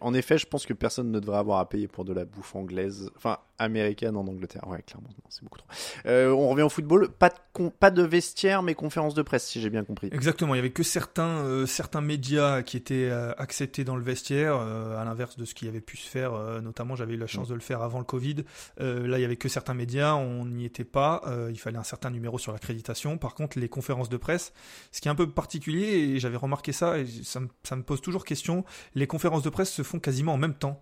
en 0.00 0.14
effet, 0.14 0.38
je 0.38 0.46
pense 0.46 0.66
que 0.66 0.72
personne 0.72 1.10
ne 1.10 1.20
devrait 1.20 1.38
avoir 1.38 1.58
à 1.58 1.68
payer 1.68 1.88
pour 1.88 2.04
de 2.04 2.12
la 2.12 2.24
bouffe 2.24 2.54
anglaise, 2.54 3.10
américaine 3.58 4.16
en 4.16 4.26
Angleterre. 4.26 4.66
Ouais, 4.66 4.82
clairement, 4.82 5.08
c'est 5.28 5.42
beaucoup 5.42 5.58
trop. 5.58 5.68
Euh, 6.06 6.30
on 6.30 6.48
revient 6.48 6.62
au 6.62 6.68
football. 6.68 7.08
Pas 7.08 7.30
de, 7.30 7.68
pas 7.68 7.90
de 7.90 8.02
vestiaire, 8.02 8.62
mais 8.62 8.74
conférence 8.74 9.14
de 9.14 9.22
presse, 9.22 9.46
si 9.46 9.60
j'ai 9.60 9.70
bien 9.70 9.84
compris. 9.84 10.08
Exactement. 10.12 10.54
Il 10.54 10.58
y 10.58 10.60
avait 10.60 10.70
que 10.70 10.82
certains, 10.82 11.38
euh, 11.44 11.66
certains 11.66 12.00
médias 12.00 12.62
qui 12.62 12.76
étaient 12.76 13.08
euh, 13.10 13.32
acceptés 13.36 13.84
dans 13.84 13.96
le 13.96 14.02
vestiaire, 14.02 14.54
à 14.56 15.04
l'inverse 15.04 15.36
de 15.36 15.44
ce 15.44 15.54
qui 15.54 15.68
avait 15.68 15.80
pu 15.80 15.96
se 15.96 16.08
faire. 16.08 16.32
notamment, 16.62 16.96
j'avais 16.96 17.14
eu 17.14 17.18
la 17.18 17.26
chance 17.26 17.48
mm. 17.48 17.50
de 17.50 17.54
le 17.54 17.60
faire 17.60 17.82
avant 17.82 17.98
le 17.98 18.04
Covid. 18.04 18.36
là, 18.78 19.18
il 19.18 19.20
y 19.20 19.24
avait 19.24 19.36
que 19.36 19.48
certains 19.48 19.74
médias, 19.74 20.14
on 20.14 20.46
n'y 20.46 20.64
était 20.64 20.84
pas. 20.84 21.22
il 21.50 21.58
fallait 21.58 21.78
un 21.78 21.84
certain 21.84 22.10
numéro 22.10 22.38
sur 22.38 22.52
l'accréditation. 22.52 23.18
Par 23.18 23.34
contre, 23.34 23.58
les 23.58 23.68
conférences 23.68 24.08
de 24.08 24.16
presse, 24.16 24.52
ce 24.92 25.00
qui 25.00 25.08
est 25.08 25.10
un 25.10 25.14
peu 25.14 25.30
particulier, 25.30 26.14
et 26.14 26.18
j'avais 26.18 26.36
remarqué 26.36 26.72
ça, 26.72 26.98
et 26.98 27.06
ça 27.06 27.40
me, 27.40 27.48
ça 27.62 27.76
me 27.76 27.82
pose 27.82 28.00
toujours 28.00 28.24
question 28.24 28.64
les 28.94 29.06
conférences 29.06 29.42
de 29.42 29.50
presse 29.50 29.70
se 29.70 29.82
font 29.82 29.98
quasiment 29.98 30.34
en 30.34 30.38
même 30.38 30.54
temps 30.54 30.80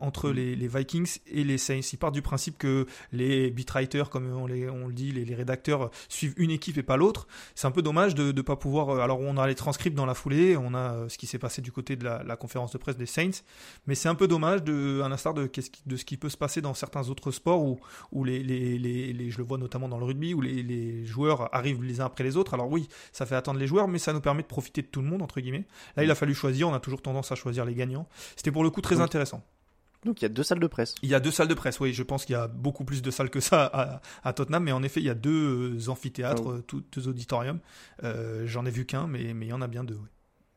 entre 0.00 0.30
mm. 0.30 0.34
les, 0.34 0.68
Vikings 0.68 1.18
et 1.26 1.44
les 1.44 1.58
Saints. 1.58 1.80
Ils 1.92 1.98
du 2.12 2.22
principe 2.22 2.58
que 2.58 2.86
les 3.12 3.50
beatwriters, 3.50 4.10
comme 4.10 4.30
on, 4.32 4.46
les, 4.46 4.68
on 4.68 4.88
le 4.88 4.92
dit, 4.92 5.12
les, 5.12 5.34
rédacteurs 5.34 5.90
suivent 6.08 6.34
une 6.36 6.50
équipe 6.50 6.78
et 6.78 6.82
pas 6.82 6.96
l'autre. 6.96 7.26
C'est 7.54 7.66
un 7.66 7.70
peu 7.70 7.82
dommage 7.82 8.14
de 8.14 8.32
ne 8.32 8.42
pas 8.42 8.56
pouvoir. 8.56 8.90
Euh, 8.90 9.00
alors 9.00 9.20
on 9.20 9.36
a 9.36 9.46
les 9.46 9.54
transcripts 9.54 9.96
dans 9.96 10.06
la 10.06 10.14
foulée, 10.14 10.56
on 10.56 10.74
a 10.74 10.92
euh, 10.92 11.08
ce 11.08 11.18
qui 11.18 11.26
s'est 11.26 11.38
passé 11.38 11.62
du 11.62 11.72
côté 11.72 11.96
de 11.96 12.04
la, 12.04 12.36
conférence 12.36 12.72
de 12.72 12.78
presse 12.78 12.96
des 12.96 13.06
Saints, 13.06 13.42
mais 13.86 13.94
c'est 13.94 14.08
un 14.08 14.14
peu 14.14 14.28
dommage 14.28 14.62
de, 14.62 15.00
à 15.02 15.08
l'instar 15.08 15.34
de, 15.34 15.50
de 15.86 15.96
ce 15.96 16.04
qui 16.04 16.16
peut 16.16 16.28
se 16.28 16.36
passer 16.36 16.60
dans 16.60 16.74
certains 16.74 17.08
autres 17.08 17.30
sports 17.30 17.62
où, 17.62 17.80
où 18.12 18.24
les, 18.24 18.42
les, 18.42 18.78
les, 18.78 19.30
je 19.30 19.38
le 19.38 19.44
vois 19.44 19.58
notamment 19.58 19.88
dans 19.88 19.98
le 19.98 20.04
rugby 20.04 20.34
où 20.34 20.40
les 20.40 21.04
joueurs 21.04 21.54
arrivent 21.54 21.82
les 21.82 22.00
uns 22.00 22.06
après 22.06 22.24
les 22.24 22.36
autres. 22.36 22.54
Alors 22.54 22.70
oui, 22.70 22.88
ça 23.12 23.26
fait 23.26 23.34
attendre 23.34 23.58
les 23.58 23.66
joueurs, 23.66 23.88
mais 23.88 23.98
ça 23.98 24.12
nous 24.12 24.20
permet 24.20 24.42
de 24.42 24.46
profiter 24.46 24.82
de 24.82 24.86
tout 24.86 25.00
le 25.00 25.08
monde 25.08 25.22
entre 25.22 25.40
guillemets. 25.40 25.66
Là, 25.96 26.04
il 26.04 26.10
a 26.10 26.14
fallu 26.14 26.34
choisir. 26.34 26.68
On 26.68 26.74
a 26.74 26.80
toujours 26.80 27.02
tendance 27.02 27.32
à 27.32 27.34
choisir 27.34 27.64
les 27.64 27.74
gagnants. 27.74 28.08
C'était 28.36 28.52
pour 28.52 28.64
le 28.64 28.70
coup 28.70 28.80
très 28.80 29.00
intéressant. 29.00 29.42
Donc 30.06 30.22
il 30.22 30.24
y 30.24 30.26
a 30.26 30.30
deux 30.30 30.42
salles 30.42 30.60
de 30.60 30.66
presse. 30.66 30.94
Il 31.02 31.08
y 31.10 31.14
a 31.14 31.20
deux 31.20 31.30
salles 31.30 31.48
de 31.48 31.54
presse, 31.54 31.78
oui. 31.80 31.92
Je 31.92 32.02
pense 32.02 32.24
qu'il 32.24 32.32
y 32.32 32.36
a 32.36 32.48
beaucoup 32.48 32.84
plus 32.84 33.02
de 33.02 33.10
salles 33.10 33.30
que 33.30 33.40
ça 33.40 34.00
à, 34.22 34.32
Tottenham, 34.32 34.64
mais 34.64 34.72
en 34.72 34.82
effet, 34.82 35.00
il 35.00 35.06
y 35.06 35.10
a 35.10 35.14
deux 35.14 35.88
amphithéâtres, 35.88 36.62
ah 36.62 36.76
deux 36.92 37.08
auditoriums. 37.08 37.58
Euh, 38.04 38.46
j'en 38.46 38.64
ai 38.64 38.70
vu 38.70 38.86
qu'un, 38.86 39.06
mais, 39.06 39.34
mais 39.34 39.46
il 39.46 39.48
y 39.50 39.52
en 39.52 39.60
a 39.60 39.66
bien 39.66 39.84
deux. 39.84 39.98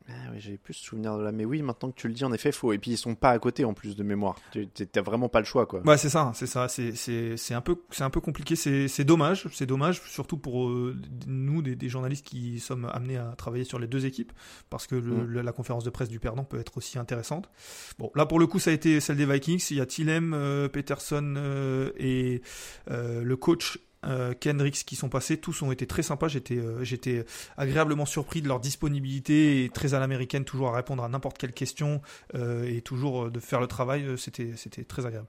Ah 0.09 0.29
oui, 0.31 0.39
j'avais 0.39 0.57
plus 0.57 0.73
souvenir 0.73 1.17
de 1.17 1.23
là. 1.23 1.31
Mais 1.31 1.45
oui, 1.45 1.61
maintenant 1.61 1.91
que 1.91 1.95
tu 1.99 2.07
le 2.07 2.13
dis, 2.13 2.23
en 2.25 2.33
effet, 2.33 2.51
faux. 2.51 2.73
Et 2.73 2.77
puis 2.79 2.91
ils 2.91 2.97
sont 2.97 3.15
pas 3.15 3.29
à 3.31 3.39
côté 3.39 3.63
en 3.65 3.73
plus 3.73 3.95
de 3.95 4.03
mémoire. 4.03 4.35
Tu- 4.51 4.67
T'as 4.67 5.01
vraiment 5.01 5.29
pas 5.29 5.39
le 5.39 5.45
choix, 5.45 5.65
quoi. 5.65 5.81
Ouais, 5.85 5.97
c'est 5.97 6.09
ça, 6.09 6.31
c'est 6.33 6.47
ça, 6.47 6.67
c'est 6.67 7.53
un 7.53 7.61
peu 7.61 7.75
c'est 7.91 8.03
un 8.03 8.09
peu 8.09 8.19
compliqué, 8.21 8.55
c'est 8.55 9.03
dommage, 9.03 9.47
c'est 9.53 9.65
dommage 9.65 10.01
surtout 10.07 10.37
pour 10.37 10.67
euh, 10.69 10.95
nous 11.27 11.61
des, 11.61 11.75
des 11.75 11.89
journalistes 11.89 12.25
qui 12.25 12.59
sommes 12.59 12.85
amenés 12.91 13.17
à 13.17 13.33
travailler 13.37 13.63
sur 13.63 13.79
les 13.79 13.87
deux 13.87 14.05
équipes 14.05 14.31
parce 14.69 14.87
que 14.87 14.95
le- 14.95 15.25
Mm. 15.25 15.41
la 15.41 15.51
conférence 15.51 15.83
de 15.83 15.89
presse 15.89 16.09
du 16.09 16.19
perdant 16.19 16.43
peut 16.43 16.59
être 16.59 16.77
aussi 16.77 16.97
intéressante. 16.99 17.49
Bon, 17.97 18.11
là 18.15 18.25
pour 18.25 18.39
le 18.39 18.47
coup, 18.47 18.59
ça 18.59 18.71
a 18.71 18.73
été 18.73 18.99
celle 18.99 19.17
des 19.17 19.25
Vikings, 19.25 19.63
il 19.71 19.77
y 19.77 19.81
a 19.81 19.85
Tillem, 19.85 20.33
euh, 20.33 20.67
Peterson 20.69 21.35
euh, 21.37 21.91
et 21.97 22.41
le 22.89 23.35
coach 23.35 23.79
euh, 24.05 24.33
Kendricks 24.33 24.85
qui 24.85 24.95
sont 24.95 25.09
passés, 25.09 25.37
tous 25.37 25.61
ont 25.61 25.71
été 25.71 25.87
très 25.87 26.03
sympas. 26.03 26.27
J'étais, 26.27 26.57
euh, 26.57 26.83
j'étais 26.83 27.25
agréablement 27.57 28.05
surpris 28.05 28.41
de 28.41 28.47
leur 28.47 28.59
disponibilité 28.59 29.63
et 29.63 29.69
très 29.69 29.93
à 29.93 29.99
l'américaine, 29.99 30.45
toujours 30.45 30.69
à 30.69 30.75
répondre 30.75 31.03
à 31.03 31.09
n'importe 31.09 31.37
quelle 31.37 31.53
question 31.53 32.01
euh, 32.35 32.63
et 32.65 32.81
toujours 32.81 33.29
de 33.29 33.39
faire 33.39 33.59
le 33.59 33.67
travail. 33.67 34.17
C'était, 34.17 34.53
c'était 34.55 34.83
très 34.83 35.05
agréable. 35.05 35.27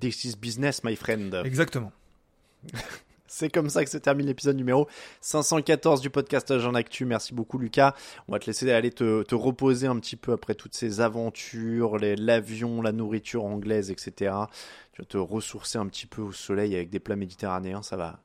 This 0.00 0.24
is 0.24 0.36
business, 0.36 0.82
my 0.82 0.96
friend. 0.96 1.42
Exactement. 1.44 1.92
C'est 3.28 3.50
comme 3.50 3.68
ça 3.70 3.84
que 3.84 3.90
se 3.90 3.98
termine 3.98 4.26
l'épisode 4.26 4.56
numéro 4.56 4.88
514 5.20 6.00
du 6.00 6.10
podcast 6.10 6.50
Agent 6.50 6.74
Actu. 6.74 7.04
Merci 7.04 7.34
beaucoup 7.34 7.58
Lucas. 7.58 7.94
On 8.28 8.32
va 8.32 8.38
te 8.38 8.46
laisser 8.46 8.70
aller 8.70 8.90
te, 8.90 9.22
te 9.22 9.34
reposer 9.34 9.86
un 9.86 9.98
petit 9.98 10.16
peu 10.16 10.32
après 10.32 10.54
toutes 10.54 10.74
ces 10.74 11.00
aventures, 11.00 11.98
l'avion, 11.98 12.82
la 12.82 12.92
nourriture 12.92 13.44
anglaise, 13.44 13.90
etc. 13.90 14.34
Tu 14.92 15.02
vas 15.02 15.06
te 15.06 15.18
ressourcer 15.18 15.78
un 15.78 15.86
petit 15.86 16.06
peu 16.06 16.22
au 16.22 16.32
soleil 16.32 16.74
avec 16.74 16.90
des 16.90 17.00
plats 17.00 17.16
méditerranéens. 17.16 17.82
Ça 17.82 17.96
va, 17.96 18.20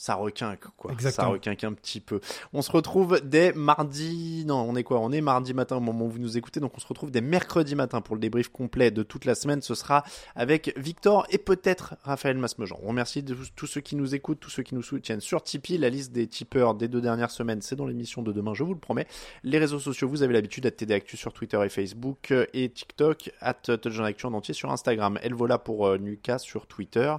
ça 0.00 0.14
requinque 0.14 0.64
quoi. 0.76 0.92
Exactement. 0.92 1.26
Ça 1.26 1.32
requinque 1.32 1.64
un 1.64 1.72
petit 1.72 1.98
peu. 2.00 2.20
On 2.52 2.62
se 2.62 2.70
retrouve 2.70 3.20
dès 3.22 3.52
mardi. 3.52 4.44
Non, 4.46 4.64
on 4.68 4.76
est 4.76 4.84
quoi? 4.84 5.00
On 5.00 5.10
est 5.10 5.20
mardi 5.20 5.52
matin 5.54 5.76
au 5.76 5.80
moment 5.80 6.04
où 6.06 6.08
vous 6.08 6.20
nous 6.20 6.38
écoutez. 6.38 6.60
Donc 6.60 6.72
on 6.76 6.80
se 6.80 6.86
retrouve 6.86 7.10
dès 7.10 7.20
mercredi 7.20 7.74
matin 7.74 8.00
pour 8.00 8.14
le 8.14 8.20
débrief 8.20 8.48
complet 8.48 8.90
de 8.92 9.02
toute 9.02 9.24
la 9.24 9.34
semaine. 9.34 9.60
Ce 9.60 9.74
sera 9.74 10.04
avec 10.36 10.72
Victor 10.78 11.26
et 11.30 11.38
peut-être 11.38 11.96
Raphaël 12.04 12.38
Masmejean. 12.38 12.78
On 12.84 12.88
remercie 12.88 13.24
tous- 13.24 13.66
ceux 13.66 13.80
qui 13.80 13.96
nous 13.96 14.14
écoutent, 14.14 14.38
tous 14.40 14.50
ceux 14.50 14.62
qui 14.62 14.74
nous 14.76 14.82
soutiennent 14.82 15.20
sur 15.20 15.42
Tipeee. 15.42 15.78
La 15.78 15.88
liste 15.90 16.12
des 16.12 16.28
tipeurs 16.28 16.74
des 16.74 16.86
deux 16.86 17.00
dernières 17.00 17.32
semaines, 17.32 17.60
c'est 17.60 17.74
dans 17.76 17.86
l'émission 17.86 18.22
de 18.22 18.30
demain, 18.32 18.54
je 18.54 18.62
vous 18.62 18.74
le 18.74 18.78
promets. 18.80 19.06
Les 19.42 19.58
réseaux 19.58 19.80
sociaux, 19.80 20.08
vous 20.08 20.22
avez 20.22 20.32
l'habitude 20.32 20.64
à 20.64 20.70
TD 20.70 20.94
Actu 20.94 21.16
sur 21.16 21.32
Twitter 21.32 21.60
et 21.64 21.68
Facebook 21.68 22.30
euh, 22.30 22.46
et 22.54 22.68
TikTok, 22.70 23.32
at 23.40 23.54
Touchdown 23.54 24.06
Actu 24.06 24.26
en 24.26 24.32
entier 24.34 24.54
sur 24.54 24.70
Instagram. 24.70 25.18
Elvola 25.22 25.58
pour 25.58 25.86
euh, 25.88 25.96
Lucas 25.98 26.38
sur 26.38 26.66
Twitter 26.68 27.12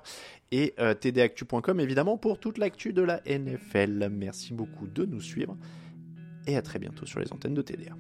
et 0.52 0.74
euh, 0.80 0.94
tdactu.com 0.94 1.80
évidemment 1.80 2.18
pour 2.18 2.40
toute 2.40 2.58
l'actu 2.58 2.94
de 2.94 3.02
la 3.02 3.22
NFL. 3.26 4.10
Merci 4.12 4.54
beaucoup 4.54 4.88
de 4.88 5.06
nous 5.06 5.22
suivre 5.22 5.58
et 6.48 6.58
à 6.58 6.62
très 6.62 6.80
bientôt 6.80 7.06
sur 7.06 7.20
les 7.20 7.32
antennes 7.32 7.54
de 7.54 7.62
TDA. 7.62 7.94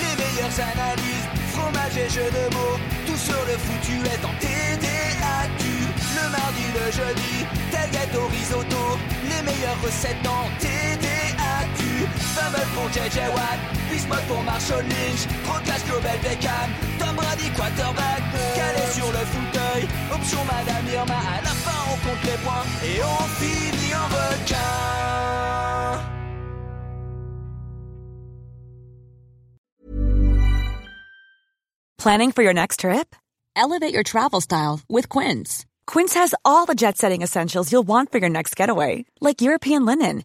Les 0.00 0.14
meilleures 0.20 0.60
analyses, 0.60 1.28
fromage 1.52 1.96
et 1.96 2.08
jeux 2.10 2.30
de 2.30 2.54
mots, 2.54 2.78
tout 3.06 3.16
sur 3.16 3.40
le 3.46 3.56
foutu 3.56 3.96
est 4.04 4.24
en 4.24 4.34
TDAQ. 4.38 5.64
Le 6.16 6.30
mardi, 6.30 6.66
le 6.74 6.86
jeudi, 6.92 7.46
tel 7.70 7.90
gâteau 7.90 8.26
risotto, 8.26 8.98
les 9.24 9.42
meilleures 9.42 9.80
recettes 9.82 10.26
en 10.26 10.48
TDAQ. 10.60 12.06
Fumble 12.34 12.66
pour 12.74 12.88
JJ 12.92 13.18
Watt, 13.34 13.60
Bismuth 14.04 14.26
pour 14.28 14.42
Marshall 14.42 14.82
Lynch, 14.82 15.26
Proclash 15.44 15.84
Global 15.86 16.18
Beckham, 16.18 16.70
Tom 16.98 17.16
Brady 17.16 17.48
quarterback, 17.56 18.22
calé 18.54 18.92
sur 18.92 19.06
le 19.06 19.24
fauteuil, 19.24 19.88
option 20.12 20.44
Madame 20.44 20.86
Irma, 20.92 21.14
à 21.14 21.40
la 21.42 21.48
fin 21.48 21.80
on 21.90 21.96
compte 22.06 22.24
les 22.24 22.38
points 22.44 22.66
et 22.84 23.02
on 23.02 23.24
finit 23.38 23.94
en 23.94 24.08
requin. 24.08 24.56
Planning 31.98 32.32
for 32.32 32.42
your 32.42 32.52
next 32.52 32.80
trip? 32.80 33.16
Elevate 33.56 33.94
your 33.94 34.02
travel 34.02 34.42
style 34.42 34.80
with 34.90 35.08
Quince. 35.08 35.64
Quince 35.86 36.14
has 36.14 36.34
all 36.44 36.66
the 36.66 36.74
jet 36.74 36.98
setting 36.98 37.22
essentials 37.22 37.72
you'll 37.72 37.86
want 37.86 38.12
for 38.12 38.18
your 38.18 38.28
next 38.28 38.56
getaway, 38.56 39.06
like 39.22 39.40
European 39.40 39.86
linen, 39.86 40.24